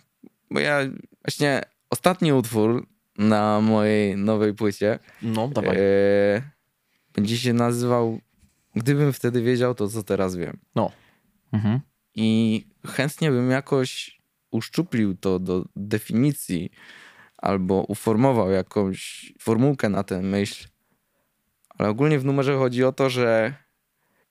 [0.51, 0.79] Bo ja
[1.25, 5.77] właśnie ostatni utwór na mojej nowej płycie no, dawaj.
[5.77, 6.41] E,
[7.13, 8.21] będzie się nazywał
[8.75, 10.59] Gdybym wtedy wiedział to, co teraz wiem.
[10.75, 10.91] No.
[11.51, 11.79] Mhm.
[12.15, 16.71] I chętnie bym jakoś uszczuplił to do definicji
[17.41, 20.67] albo uformował jakąś formułkę na tę myśl.
[21.69, 23.53] Ale ogólnie w numerze chodzi o to, że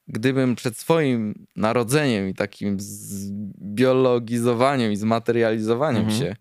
[0.08, 6.20] gdybym przed swoim narodzeniem i takim zbiologizowaniem i zmaterializowaniem mhm.
[6.20, 6.36] się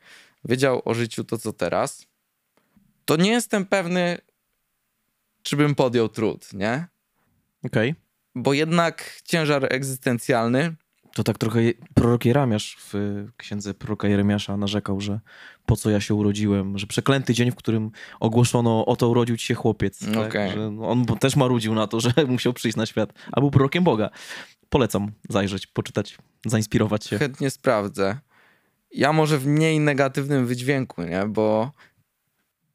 [0.46, 2.08] wiedział o życiu to, co teraz,
[3.06, 4.18] to nie jestem pewny,
[5.44, 6.88] czy bym podjął trud, nie?
[7.64, 7.92] Okej.
[7.92, 8.02] Okay.
[8.36, 10.76] Bo jednak ciężar egzystencjalny
[11.20, 11.60] to tak trochę
[11.94, 12.94] prorok Jeremiasz w
[13.38, 15.20] księdze proroka Jeremiasza narzekał, że
[15.66, 19.54] po co ja się urodziłem, że przeklęty dzień, w którym ogłoszono, oto urodził ci się
[19.54, 20.00] chłopiec.
[20.00, 20.30] Tak?
[20.30, 20.52] Okay.
[20.52, 24.10] Że on też marudził na to, że musiał przyjść na świat, a był prorokiem Boga.
[24.70, 27.18] Polecam zajrzeć, poczytać, zainspirować się.
[27.18, 28.18] Chętnie sprawdzę.
[28.92, 31.26] Ja może w mniej negatywnym wydźwięku, nie?
[31.28, 31.72] Bo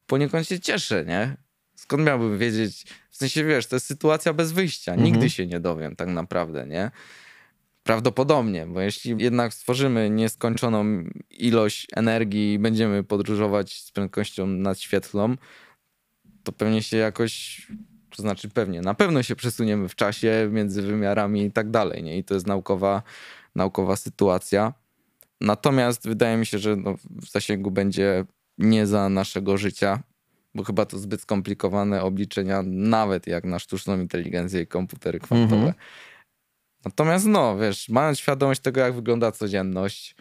[0.06, 1.36] poniekąd się cieszę, nie?
[1.84, 2.84] skąd miałbym wiedzieć?
[3.10, 4.92] W sensie, wiesz, to jest sytuacja bez wyjścia.
[4.92, 5.12] Mhm.
[5.12, 6.90] Nigdy się nie dowiem tak naprawdę, nie?
[7.84, 15.36] Prawdopodobnie, bo jeśli jednak stworzymy nieskończoną ilość energii i będziemy podróżować z prędkością nadświetlną,
[16.44, 17.62] to pewnie się jakoś,
[18.16, 22.18] to znaczy pewnie, na pewno się przesuniemy w czasie między wymiarami i tak dalej, nie?
[22.18, 23.02] I to jest naukowa,
[23.54, 24.72] naukowa sytuacja.
[25.40, 28.24] Natomiast wydaje mi się, że no, w zasięgu będzie
[28.58, 30.02] nie za naszego życia,
[30.54, 35.56] bo chyba to zbyt skomplikowane obliczenia, nawet jak na sztuczną inteligencję i komputery kwantowe.
[35.56, 35.74] Mhm.
[36.84, 40.16] Natomiast no, wiesz, mając świadomość tego, jak wygląda codzienność,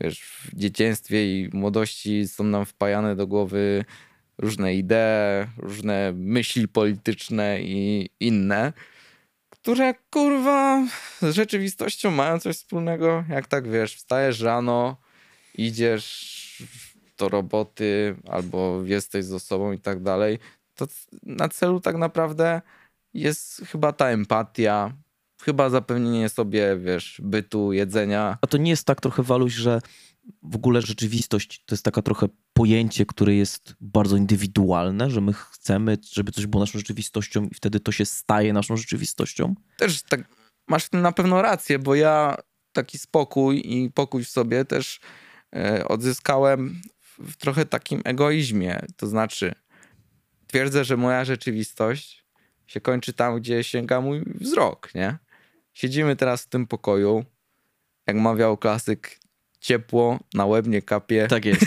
[0.00, 3.84] wiesz, w dzieciństwie i młodości są nam wpajane do głowy
[4.38, 8.72] różne idee, różne myśli polityczne i inne,
[9.50, 10.86] które kurwa
[11.22, 13.24] z rzeczywistością mają coś wspólnego.
[13.28, 14.96] Jak tak wiesz, wstajesz rano,
[15.54, 16.62] idziesz
[17.18, 20.38] do roboty albo jesteś z osobą i tak dalej,
[20.74, 20.86] to
[21.22, 22.60] na celu tak naprawdę
[23.14, 24.92] jest chyba ta empatia,
[25.44, 28.38] chyba zapewnienie sobie, wiesz, bytu, jedzenia.
[28.40, 29.80] A to nie jest tak trochę, Waluś, że
[30.42, 35.98] w ogóle rzeczywistość to jest taka trochę pojęcie, które jest bardzo indywidualne, że my chcemy,
[36.12, 39.54] żeby coś było naszą rzeczywistością i wtedy to się staje naszą rzeczywistością?
[39.76, 40.28] Też tak,
[40.68, 42.36] masz w tym na pewno rację, bo ja
[42.72, 45.00] taki spokój i pokój w sobie też
[45.56, 46.80] e, odzyskałem
[47.18, 48.80] w trochę takim egoizmie.
[48.96, 49.54] To znaczy,
[50.46, 52.24] twierdzę, że moja rzeczywistość
[52.66, 55.18] się kończy tam, gdzie sięga mój wzrok, nie?
[55.74, 57.24] Siedzimy teraz w tym pokoju,
[58.06, 59.18] jak mawiał klasyk,
[59.60, 61.26] ciepło, na łeb nie kapie.
[61.28, 61.66] Tak jest.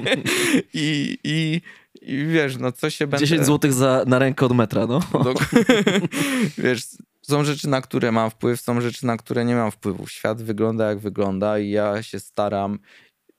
[0.74, 1.60] I, i,
[2.02, 3.26] I wiesz, no co się będę...
[3.26, 5.00] 10 zł za, na rękę od metra, no.
[6.58, 6.82] Wiesz,
[7.22, 10.06] są rzeczy, na które mam wpływ, są rzeczy, na które nie mam wpływu.
[10.06, 12.78] Świat wygląda jak wygląda i ja się staram.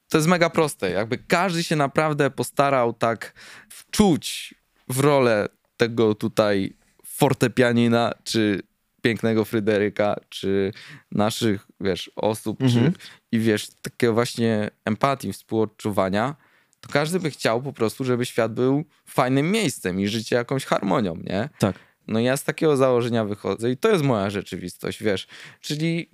[0.10, 0.92] To jest mega proste.
[0.92, 3.34] Jakby każdy się naprawdę postarał tak
[3.70, 4.56] wczuć
[4.88, 5.48] w rolę
[5.78, 6.76] tego tutaj
[7.06, 8.62] fortepianina, czy
[9.04, 10.72] pięknego Fryderyka, czy
[11.12, 12.94] naszych, wiesz, osób, Mhm.
[12.94, 13.00] czy,
[13.32, 16.36] i wiesz, takiego właśnie empatii, współodczuwania,
[16.82, 21.16] to każdy by chciał po prostu, żeby świat był fajnym miejscem i życie jakąś harmonią,
[21.16, 21.50] nie?
[21.60, 21.76] Tak.
[22.08, 25.28] No ja z takiego założenia wychodzę i to jest moja rzeczywistość, wiesz.
[25.62, 26.10] Czyli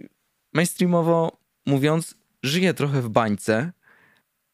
[0.54, 3.72] mainstreamowo mówiąc, żyję trochę w bańce,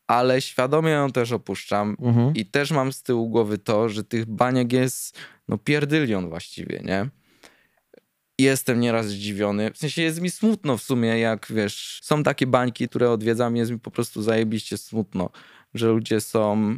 [0.08, 2.34] ale świadomie ją też opuszczam Mhm.
[2.36, 5.18] i też mam z tyłu głowy to, że tych baniek jest
[5.48, 7.10] no pierdylion właściwie, nie?
[8.40, 9.72] Jestem nieraz zdziwiony.
[9.72, 13.72] W sensie jest mi smutno w sumie, jak wiesz, są takie bańki, które odwiedzam, jest
[13.72, 15.30] mi po prostu zajebiście smutno,
[15.74, 16.76] że ludzie są.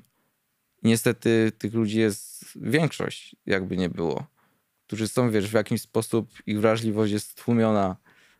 [0.83, 4.27] Niestety tych ludzi jest większość, jakby nie było.
[4.87, 7.95] Którzy są, wiesz, w jakiś sposób ich wrażliwość jest stłumiona,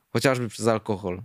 [0.09, 1.21] chociażby przez alkohol.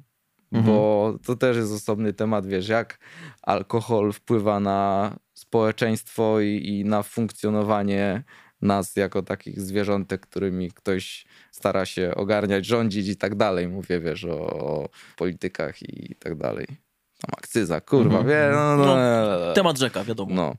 [0.66, 2.98] Bo to też jest osobny temat, wiesz, jak
[3.42, 8.24] alkohol wpływa na społeczeństwo i, i na funkcjonowanie
[8.62, 13.68] nas jako takich zwierzątek, którymi ktoś stara się ogarniać, rządzić i tak dalej.
[13.68, 16.66] Mówię, wiesz, o, o politykach i tak dalej.
[16.66, 18.26] Tam akcyza, kurwa, Mhm.
[18.28, 20.34] wie, no, no, No, Temat rzeka, wiadomo.
[20.34, 20.54] no.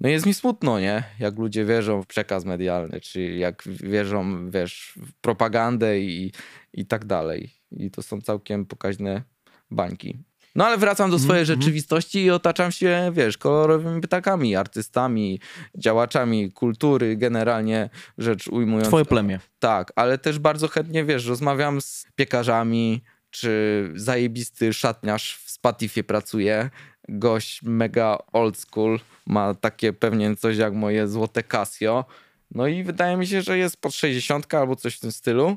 [0.00, 1.02] No jest mi smutno, nie?
[1.18, 6.32] Jak ludzie wierzą w przekaz medialny, czy jak wierzą, wiesz, w propagandę i,
[6.72, 7.50] i tak dalej.
[7.72, 9.22] I to są całkiem pokaźne
[9.70, 10.18] bańki.
[10.58, 11.60] No ale wracam do swojej Mhm.
[11.60, 15.40] rzeczywistości i otaczam się, wiesz, kolorowymi ptakami, artystami,
[15.74, 18.88] działaczami kultury, generalnie rzecz ujmując.
[18.88, 19.40] Twoje plemię.
[19.58, 26.70] Tak, ale też bardzo chętnie, wiesz, rozmawiam z piekarzami, czy zajebisty szatniarz w Spatifie pracuje,
[27.08, 32.04] gość mega old school, ma takie pewnie coś jak moje złote Casio,
[32.50, 35.56] no i wydaje mi się, że jest pod 60 albo coś w tym stylu.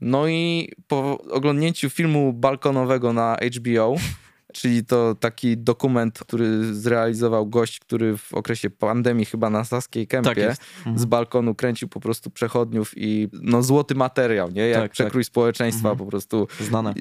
[0.00, 3.94] No i po oglądnięciu filmu balkonowego na HBO,
[4.54, 10.34] czyli to taki dokument, który zrealizował gość, który w okresie pandemii chyba na Saskiej Kępie
[10.46, 10.56] Tak.
[10.78, 10.98] Mhm.
[10.98, 14.68] z balkonu kręcił po prostu przechodniów i no złoty materiał, nie?
[14.68, 15.98] Jak Tak, przekrój społeczeństwa Mhm.
[15.98, 16.48] po prostu.
[16.60, 16.94] Znane.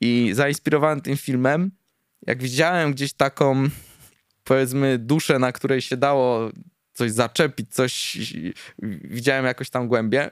[0.00, 1.70] I, I zainspirowany tym filmem,
[2.26, 3.68] jak widziałem gdzieś taką
[4.44, 6.50] powiedzmy duszę, na której się dało
[6.92, 8.18] coś zaczepić, coś
[9.04, 10.30] widziałem jakoś tam głębię,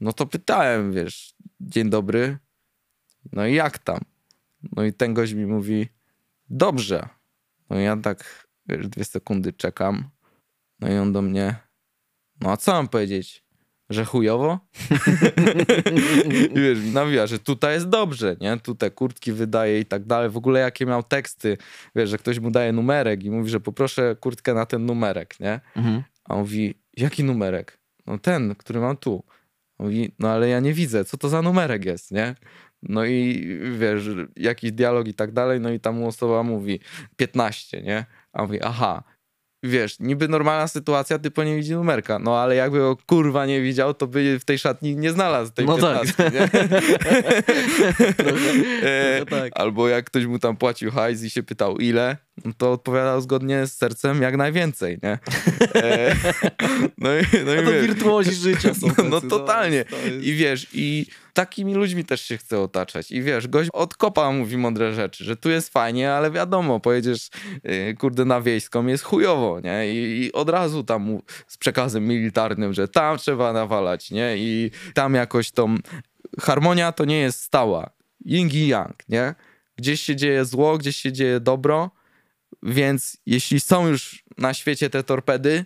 [0.00, 2.38] no to pytałem, wiesz, dzień dobry,
[3.32, 4.00] no i jak tam?
[4.76, 5.88] No i ten gość mi mówi,
[6.50, 7.08] dobrze.
[7.70, 10.10] No i ja tak, wiesz, dwie sekundy czekam,
[10.80, 11.56] no i on do mnie,
[12.40, 13.44] no a co mam powiedzieć?
[13.90, 14.58] Że chujowo?
[16.54, 18.56] I wiesz, mi nawija, że tutaj jest dobrze, nie?
[18.56, 20.30] Tu te kurtki wydaje i tak dalej.
[20.30, 21.56] W ogóle jakie miał teksty,
[21.96, 25.60] wiesz, że ktoś mu daje numerek i mówi, że poproszę kurtkę na ten numerek, nie?
[25.76, 26.02] Mhm.
[26.24, 27.78] A on mówi, jaki numerek?
[28.06, 29.24] No ten, który mam tu.
[29.78, 32.34] Mówi, no ale ja nie widzę, co to za numerek jest, nie?
[32.82, 33.48] No i
[33.78, 36.80] wiesz, jakiś dialog i tak dalej, no i tam osoba mówi
[37.16, 38.04] 15, nie?
[38.32, 39.02] A mówi, aha,
[39.62, 43.94] wiesz, niby normalna sytuacja, typo nie widzi numerka, no ale jakby go kurwa nie widział,
[43.94, 46.00] to by w tej szatni nie znalazł tej No tak.
[46.16, 46.48] 15, nie?
[48.14, 48.50] Trochę,
[48.82, 49.52] E, tak.
[49.54, 53.66] Albo jak ktoś mu tam płacił hajs i się pytał ile, no to odpowiadał zgodnie
[53.66, 55.18] z sercem jak najwięcej, nie?
[55.74, 56.14] E,
[56.98, 59.84] no i, no i A to wiesz, wirtuozi życia są no, no totalnie.
[59.84, 63.10] to jest- I wiesz, i takimi ludźmi też się chce otaczać.
[63.10, 67.28] I wiesz, gość od kopa mówi mądre rzeczy, że tu jest fajnie, ale wiadomo, pojedziesz,
[67.64, 69.92] yy, kurde, na wiejską, jest chujowo, nie?
[69.92, 74.34] I, I od razu tam z przekazem militarnym, że tam trzeba nawalać, nie?
[74.36, 75.76] I tam jakoś tą...
[76.40, 77.90] Harmonia to nie jest stała.
[78.26, 79.34] Yin i yang, nie?
[79.76, 81.90] Gdzieś się dzieje zło, gdzieś się dzieje dobro,
[82.62, 85.64] więc jeśli są już na świecie te torpedy,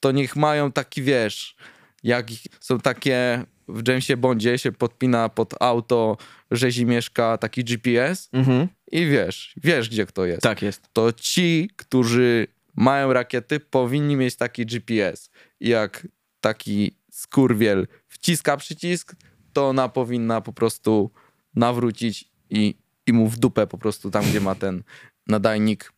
[0.00, 1.56] to niech mają taki, wiesz,
[2.02, 2.26] jak
[2.60, 6.16] są takie w Jamesie Bondzie się podpina pod auto
[6.50, 8.68] rzezimieszka taki GPS Mhm.
[8.92, 10.42] i wiesz, wiesz gdzie kto jest.
[10.42, 10.82] Tak jest.
[10.92, 12.46] To ci, którzy
[12.76, 15.30] mają rakiety, powinni mieć taki GPS.
[15.60, 16.08] Jak
[16.40, 19.14] taki skurwiel wciska przycisk,
[19.52, 21.10] to ona powinna po prostu
[21.54, 22.74] nawrócić i,
[23.06, 24.82] i mu w dupę po prostu tam, gdzie ma ten
[25.26, 25.92] nadajnik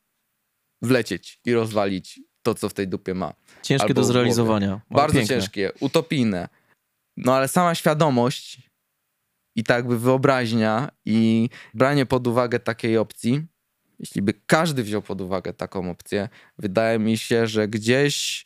[0.83, 3.35] wlecieć i rozwalić to, co w tej dupie ma.
[3.63, 4.81] Ciężkie Albo do zrealizowania.
[4.91, 5.37] Bardzo piękne.
[5.37, 6.49] ciężkie, utopijne.
[7.17, 8.71] No ale sama świadomość
[9.57, 13.47] i tak jakby wyobraźnia i branie pod uwagę takiej opcji,
[13.99, 16.29] jeśli by każdy wziął pod uwagę taką opcję,
[16.59, 18.45] wydaje mi się, że gdzieś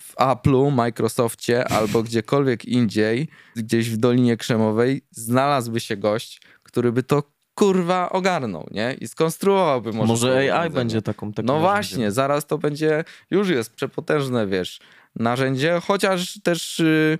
[0.00, 7.02] w Apple'u, Microsoftie albo gdziekolwiek indziej, gdzieś w Dolinie Krzemowej znalazłby się gość, który by
[7.02, 8.96] to kurwa ogarnął, nie?
[9.00, 11.32] I skonstruowałby może, Może, AI będzie taką.
[11.44, 14.80] No właśnie, zaraz to będzie, już jest przepotężne, wiesz,
[15.16, 17.18] narzędzie, chociaż też, y,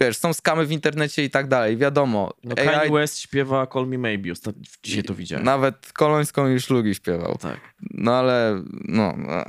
[0.00, 2.32] wiesz, są skamy w internecie i tak dalej, wiadomo.
[2.44, 4.30] No, Kanye West śpiewa Call Me Maybe,
[4.82, 5.44] dzisiaj to widziałem.
[5.44, 7.38] Nawet Kolońską i Szlugi śpiewał.
[7.40, 7.60] Tak.
[7.80, 9.14] No ale, no.
[9.18, 9.44] no.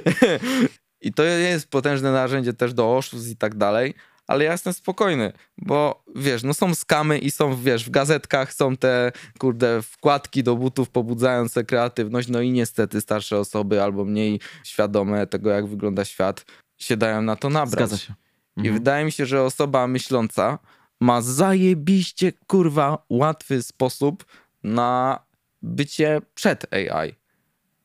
[1.00, 3.94] I to jest potężne narzędzie też do oszustw i tak dalej,
[4.28, 8.76] ale ja jestem spokojny, bo wiesz, no są skamy i są, wiesz, w gazetkach są
[8.76, 15.26] te, kurde, wkładki do butów pobudzające kreatywność, no i niestety starsze osoby albo mniej świadome
[15.26, 16.44] tego, jak wygląda świat,
[16.76, 17.88] się dają na to nabrać.
[17.88, 18.14] Zgadza się.
[18.56, 18.74] I Mhm.
[18.74, 20.58] wydaje mi się, że osoba myśląca
[21.00, 24.24] ma zajebiście, kurwa, łatwy sposób
[24.64, 25.18] na
[25.62, 27.14] bycie przed AI.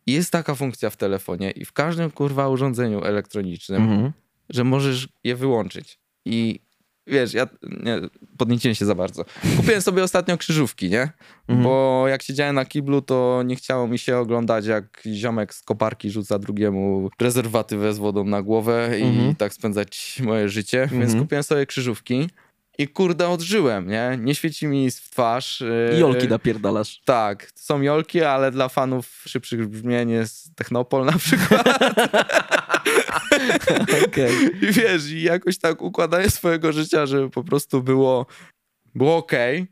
[0.06, 4.12] I Jest taka funkcja w telefonie i w każdym, kurwa, urządzeniu elektronicznym, Mhm.
[4.50, 6.00] że możesz je wyłączyć.
[6.26, 6.60] I
[7.08, 7.48] wiesz, ja
[7.84, 8.00] nie,
[8.38, 9.26] podnieciłem się za bardzo.
[9.58, 11.10] Kupiłem sobie ostatnio krzyżówki, nie?
[11.48, 11.64] Mhm.
[11.64, 16.12] Bo jak siedziałem na kiblu, to nie chciało mi się oglądać, jak ziomek z koparki
[16.12, 19.36] rzuca drugiemu prezerwatywę z wodą na głowę i Mhm.
[19.36, 20.80] tak spędzać moje życie.
[20.92, 21.20] Więc Mhm.
[21.24, 22.30] kupiłem sobie krzyżówki
[22.78, 24.18] i kurde, odżyłem, nie?
[24.22, 25.62] Nie świeci mi w twarz.
[25.62, 27.02] I yy, Jolki napierdalasz.
[27.06, 31.68] Tak, są jolki, ale dla fanów szybszych brzmień jest Technopol na przykład.
[34.08, 34.32] Okej.
[34.62, 38.26] I wiesz, i jakoś tak układanie swojego życia, żeby po prostu było,
[38.96, 39.68] było okej.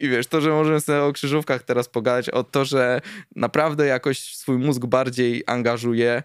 [0.00, 3.00] I wiesz, to, że możemy sobie o krzyżówkach teraz pogadać, o to, że
[3.36, 6.22] naprawdę jakoś swój mózg bardziej angażuje,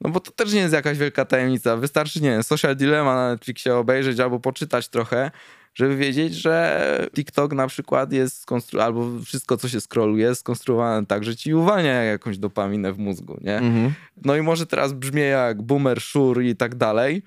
[0.00, 1.76] no bo to też nie jest jakaś wielka tajemnica.
[1.76, 5.30] Wystarczy, nie wiem, Social Dilemma na Netflixie obejrzeć albo poczytać trochę,
[5.74, 11.06] żeby wiedzieć, że TikTok na przykład jest skonstru- albo wszystko, co się scrolluje, jest skonstruowane
[11.06, 13.56] tak, że ci uwalnia jakąś dopaminę w mózgu, nie?
[13.56, 13.92] Mhm.
[14.24, 17.22] No i może teraz brzmi jak boomer, szur i tak dalej.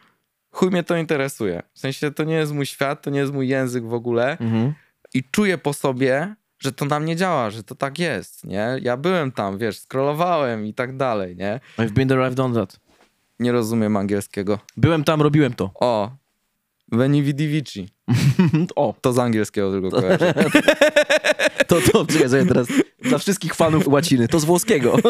[0.51, 1.63] Chuj mnie to interesuje.
[1.73, 4.37] W sensie to nie jest mój świat, to nie jest mój język w ogóle.
[4.37, 4.73] Mhm.
[5.13, 8.77] I czuję po sobie, że to na mnie działa, że to tak jest, nie?
[8.81, 11.59] Ja byłem tam, wiesz, scrollowałem i tak dalej, nie?
[11.77, 12.79] I've been there, I've done that.
[13.39, 14.59] Nie rozumiem angielskiego.
[14.77, 15.71] Byłem tam, robiłem to.
[15.75, 16.11] O,
[16.91, 17.89] Veni Vidi Vici.
[18.75, 20.33] O, To z angielskiego tylko kojarzę.
[21.67, 22.67] to, to, czekaj, teraz
[23.01, 24.95] dla wszystkich fanów łaciny, to z włoskiego.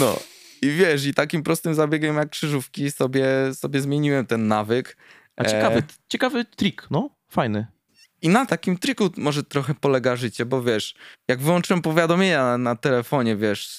[0.00, 0.18] No.
[0.62, 4.96] I wiesz, i takim prostym zabiegiem jak krzyżówki sobie, sobie zmieniłem ten nawyk.
[5.36, 7.66] A ciekawy, ciekawy trik, no, fajny.
[8.22, 10.94] I na takim triku może trochę polega życie, bo wiesz,
[11.28, 13.78] jak wyłączyłem powiadomienia na, na telefonie, wiesz,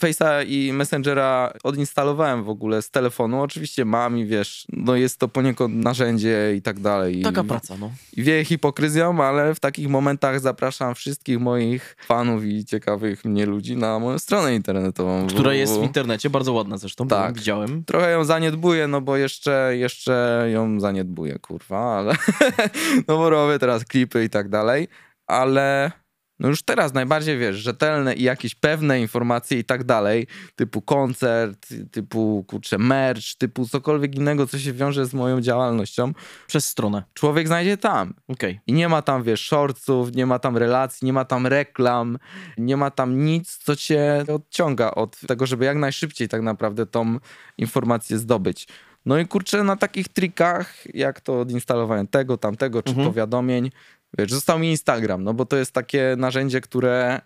[0.00, 3.42] Face'a i Messengera odinstalowałem w ogóle z telefonu.
[3.42, 7.22] Oczywiście mam i wiesz, no jest to poniekąd narzędzie i tak dalej.
[7.22, 7.92] Taka I, praca, no.
[8.16, 13.76] I wieje hipokryzją, ale w takich momentach zapraszam wszystkich moich fanów i ciekawych mnie ludzi
[13.76, 15.26] na moją stronę internetową.
[15.26, 17.26] Która jest w internecie, bardzo ładna zresztą, Tak.
[17.26, 17.38] tak.
[17.38, 17.84] widziałem.
[17.84, 22.16] Trochę ją zaniedbuję, no bo jeszcze, jeszcze ją zaniedbuję, kurwa, ale
[23.08, 24.88] no bo robię teraz klipy i tak dalej,
[25.26, 25.92] ale
[26.38, 31.68] no już teraz najbardziej, wiesz, rzetelne i jakieś pewne informacje i tak dalej, typu koncert,
[31.90, 36.12] typu, kurczę, merch, typu cokolwiek innego, co się wiąże z moją działalnością,
[36.46, 37.02] Przez stronę.
[37.14, 38.14] człowiek znajdzie tam.
[38.28, 38.60] Okej.
[38.66, 42.18] I nie ma tam, wiesz, shortców, nie ma tam relacji, nie ma tam reklam,
[42.58, 47.18] nie ma tam nic, co cię odciąga od tego, żeby jak najszybciej tak naprawdę tą
[47.58, 48.68] informację zdobyć.
[49.06, 53.08] No i kurczę, na takich trikach, jak to odinstalowanie tego, tamtego, czy Mhm.
[53.08, 53.70] powiadomień,
[54.18, 57.20] wiesz, został mi Instagram, no bo to jest takie narzędzie, które,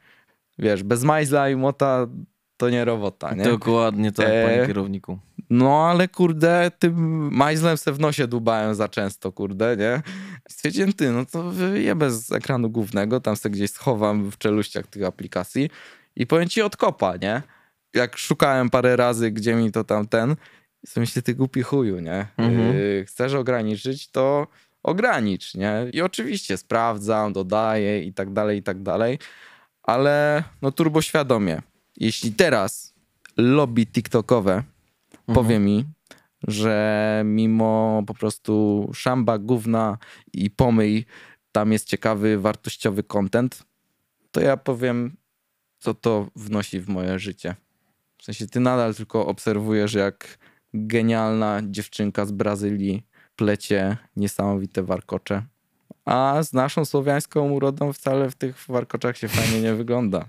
[0.59, 2.07] wiesz, bez majzla i mota
[2.57, 3.45] to nie robota, nie?
[3.45, 5.19] Dokładnie tak, E, panie kierowniku.
[5.51, 6.95] No ale kurde, tym
[7.35, 10.03] majzlem se w nosie dubałem za często, kurde, nie?
[10.49, 15.05] Stwierdziłem, ty, no to wyjebę z ekranu głównego, tam se gdzieś schowam w czeluściach tych
[15.05, 15.71] aplikacji
[16.17, 17.43] i powiem ci od kopa, nie?
[17.95, 20.37] Jak szukałem parę razy, gdzie mi to tam ten,
[20.87, 22.27] sobie myślę, ty głupi chuju, nie?
[22.37, 22.77] Mhm.
[22.77, 24.47] Yy, chcesz ograniczyć, to
[24.83, 25.87] ogranicz, nie?
[25.93, 29.19] I oczywiście sprawdzam, dodaję i tak dalej, i tak dalej,
[29.83, 31.63] ale no turbo świadomie.
[31.97, 32.95] Jeśli teraz
[33.37, 34.63] lobby TikTokowe
[35.27, 35.85] powie mi,
[36.49, 39.99] że mimo po prostu szamba, gówna
[40.33, 41.05] i pomyj,
[41.53, 43.63] tam jest ciekawy, wartościowy content,
[44.31, 45.17] to ja powiem,
[45.79, 47.55] co to wnosi w moje życie.
[48.19, 50.39] W sensie ty nadal tylko obserwujesz, jak
[50.75, 53.03] genialna dziewczynka z Brazylii
[53.37, 55.43] plecie niesamowite warkocze.
[56.05, 60.25] A z naszą słowiańską urodą wcale w tych warkoczach się fajnie nie wygląda.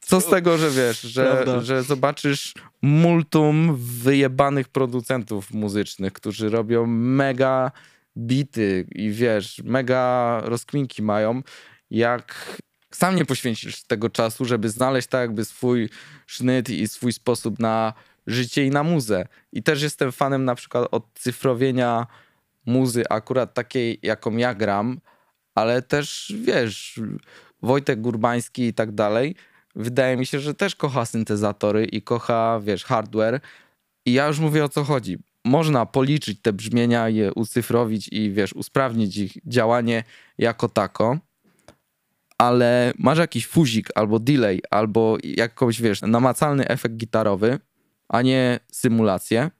[0.00, 1.60] Co z tego, że wiesz, że, Prawda.
[1.60, 7.70] że zobaczysz multum wyjebanych producentów muzycznych, którzy robią mega
[8.16, 11.42] bity i wiesz, mega rozkminki mają,
[11.90, 12.58] jak
[12.98, 15.88] sam nie poświęcisz tego czasu, żeby znaleźć tak jakby swój
[16.26, 17.92] sznyt i swój sposób na
[18.26, 19.26] życie i na muzę.
[19.52, 22.06] I też jestem fanem na przykład odcyfrowienia
[22.66, 25.00] muzy akurat takiej, jaką ja gram,
[25.54, 27.00] ale też wiesz,
[27.62, 29.34] Wojtek Gurbański i tak dalej,
[29.74, 33.40] wydaje mi się, że też kocha syntezatory i kocha, wiesz, hardware.
[34.06, 35.18] I ja już mówię o co chodzi.
[35.44, 40.04] Można policzyć te brzmienia, je ucyfrowić i wiesz, usprawnić ich działanie
[40.38, 41.18] jako tako,
[42.38, 47.58] ale masz jakiś fuzik albo delay, albo jakąś, wiesz, namacalny efekt gitarowy,
[48.08, 49.50] a nie symulację,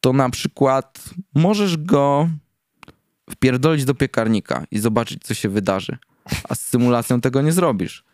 [0.00, 1.04] to na przykład
[1.34, 2.28] możesz go
[3.30, 5.98] wpierdolić do piekarnika i zobaczyć, co się wydarzy.
[6.48, 8.04] A z symulacją tego nie zrobisz.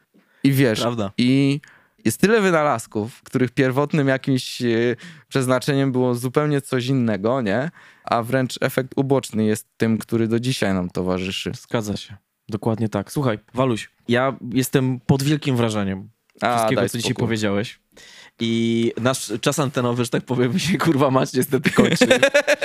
[0.45, 1.13] I wiesz, Prawda.
[1.19, 1.61] i
[2.05, 4.97] jest tyle wynalazków, których pierwotnym jakimś e,
[5.29, 7.71] przeznaczeniem było zupełnie coś innego, nie?
[8.05, 11.53] A wręcz efekt uboczny jest tym, który do dzisiaj nam towarzyszy.
[11.55, 12.17] Zgadza się.
[12.53, 13.13] Dokładnie tak.
[13.13, 16.09] Słuchaj, Waluś, ja jestem pod wielkim wrażeniem
[16.41, 17.27] A, wszystkiego, co dzisiaj spokój.
[17.27, 17.81] powiedziałeś.
[18.41, 22.07] I nasz czas antenowy, że tak powiem, się kurwa mać niestety kończy.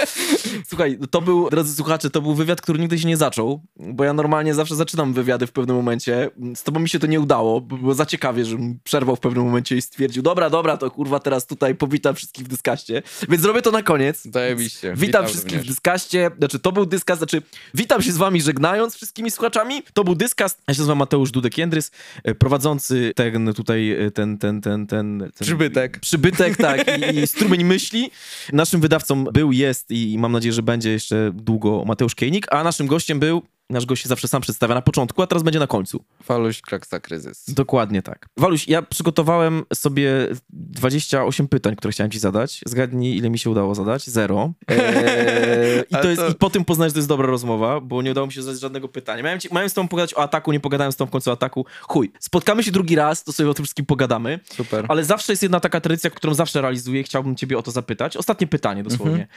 [0.70, 4.14] Słuchaj, to był, drodzy słuchacze, to był wywiad, który nigdy się nie zaczął, bo ja
[4.14, 6.30] normalnie zawsze zaczynam wywiady w pewnym momencie.
[6.56, 9.44] Z tobą mi się to nie udało, bo było za ciekawie, że przerwał w pewnym
[9.44, 13.04] momencie i stwierdził, dobra, dobra, to kurwa teraz tutaj powitam wszystkich w dyskaście.
[13.30, 14.24] Więc zrobię to na koniec.
[14.34, 14.88] Zajebiście.
[14.88, 15.66] Witam, Witam wszystkich również.
[15.66, 16.32] w dyskaście.
[16.38, 17.42] Znaczy, to był dyskast, znaczy,
[17.74, 19.84] witam się z wami żegnając wszystkimi słuchaczami.
[19.94, 20.62] To był dyskast.
[20.68, 21.92] Ja się nazywam Mateusz Dudek-Jędrys,
[22.24, 25.32] e, prowadzący ten tutaj, e, ten, ten, ten, ten...
[25.36, 26.00] ten Przybytek.
[26.00, 28.12] Przybytek, tak, i, i strumień myśli.
[28.54, 32.88] Naszym wydawcą był, jest i, mam nadzieję, że będzie jeszcze długo Mateusz Kiejnik, a naszym
[32.88, 36.04] gościem był, nasz gość się zawsze sam przedstawia na początku, a teraz będzie na końcu.
[36.24, 37.54] Faluś, kraksa, kryzys.
[37.54, 38.30] Dokładnie tak.
[38.38, 42.62] Waluś, ja przygotowałem sobie 28 pytań, które chciałem ci zadać.
[42.66, 44.08] Zgadnij, ile mi się udało zadać?
[44.10, 44.54] Zero.
[44.68, 47.82] Eee, i, to Ale jest, to- I po tym poznać, że to jest dobra rozmowa,
[47.82, 49.24] bo nie udało mi się zadać żadnego pytania.
[49.24, 51.34] Miałem, ci, miałem z tobą pogadać o ataku, nie pogadałem z tobą w końcu o
[51.34, 51.66] ataku.
[51.82, 54.40] Chuj, spotkamy się drugi raz, to sobie o tym wszystkim pogadamy.
[54.54, 54.86] Super.
[54.90, 57.04] Ale zawsze jest jedna taka tradycja, którą zawsze realizuję.
[57.04, 58.18] Chciałbym ciebie o to zapytać.
[58.18, 59.12] Ostatnie pytanie dosłownie.
[59.12, 59.30] Mhm.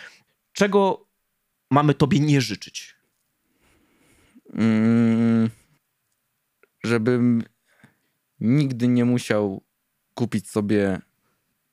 [0.53, 1.07] Czego
[1.71, 3.00] mamy tobie nie życzyć?
[4.55, 5.51] Mm,
[6.85, 7.43] żebym
[8.41, 9.63] nigdy nie musiał
[10.15, 11.01] kupić sobie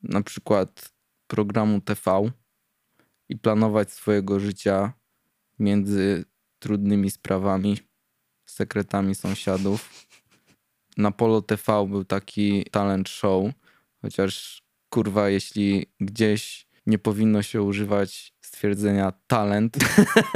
[0.04, 0.94] na przykład
[1.28, 2.32] programu TV
[3.30, 4.94] i planować swojego życia
[5.60, 6.26] między
[6.60, 7.78] trudnymi sprawami,
[8.46, 10.08] sekretami sąsiadów.
[10.98, 13.52] Na Polo TV był taki talent show,
[14.02, 19.78] chociaż kurwa, jeśli gdzieś nie powinno się używać stwierdzenia talent,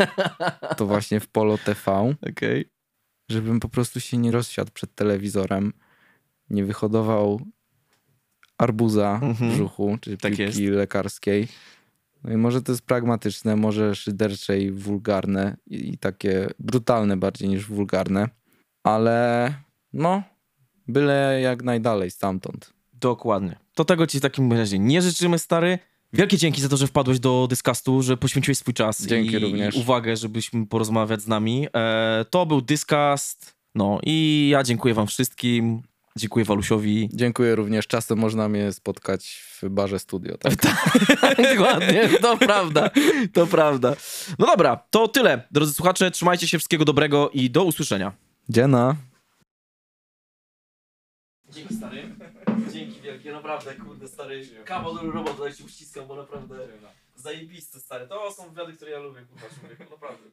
[0.77, 2.69] to właśnie w Polo TV Okej.
[3.31, 5.73] żebym po prostu się nie rozsiadł przed telewizorem,
[6.49, 7.41] nie wyhodował
[8.57, 9.51] arbuza w Mhm.
[9.51, 10.75] brzuchu, czy Tak piłki jest.
[10.75, 11.47] lekarskiej.
[12.23, 17.49] No i może to jest pragmatyczne, może szydercze i wulgarne i, i takie brutalne bardziej
[17.49, 18.29] niż wulgarne,
[18.83, 19.53] ale
[19.93, 20.23] no,
[20.87, 22.73] byle jak najdalej stamtąd.
[22.93, 23.55] Dokładnie.
[23.73, 25.79] To tego ci w takim razie nie życzymy, stary.
[26.13, 29.75] Wielkie dzięki za to, że wpadłeś do Dyskastu, że poświęciłeś swój czas Dzięki i również.
[29.75, 31.67] uwagę, żebyśmy porozmawiać z nami.
[31.75, 33.55] E, to był Dyskast.
[33.75, 35.81] No i ja dziękuję wam wszystkim.
[36.17, 37.09] Dziękuję Walusiowi.
[37.13, 37.87] Dziękuję również.
[37.87, 40.37] Czasem można mnie spotkać w barze studio.
[40.37, 40.53] Tak?
[41.53, 42.89] Dokładnie, to prawda,
[43.33, 43.95] to prawda.
[44.39, 45.47] No dobra, to tyle.
[45.51, 48.11] Drodzy słuchacze, trzymajcie się, wszystkiego dobrego i do usłyszenia.
[48.49, 48.95] Dziena.
[51.49, 52.10] Dzięki stary.
[53.51, 54.63] Naprawdę, kurde stary.
[54.65, 56.67] Kawał robot, tutaj ci uściskam, bo naprawdę
[57.15, 58.07] zajebiste stary.
[58.07, 60.29] To są wywiady, które ja lubię, kurwa, człowieku, naprawdę.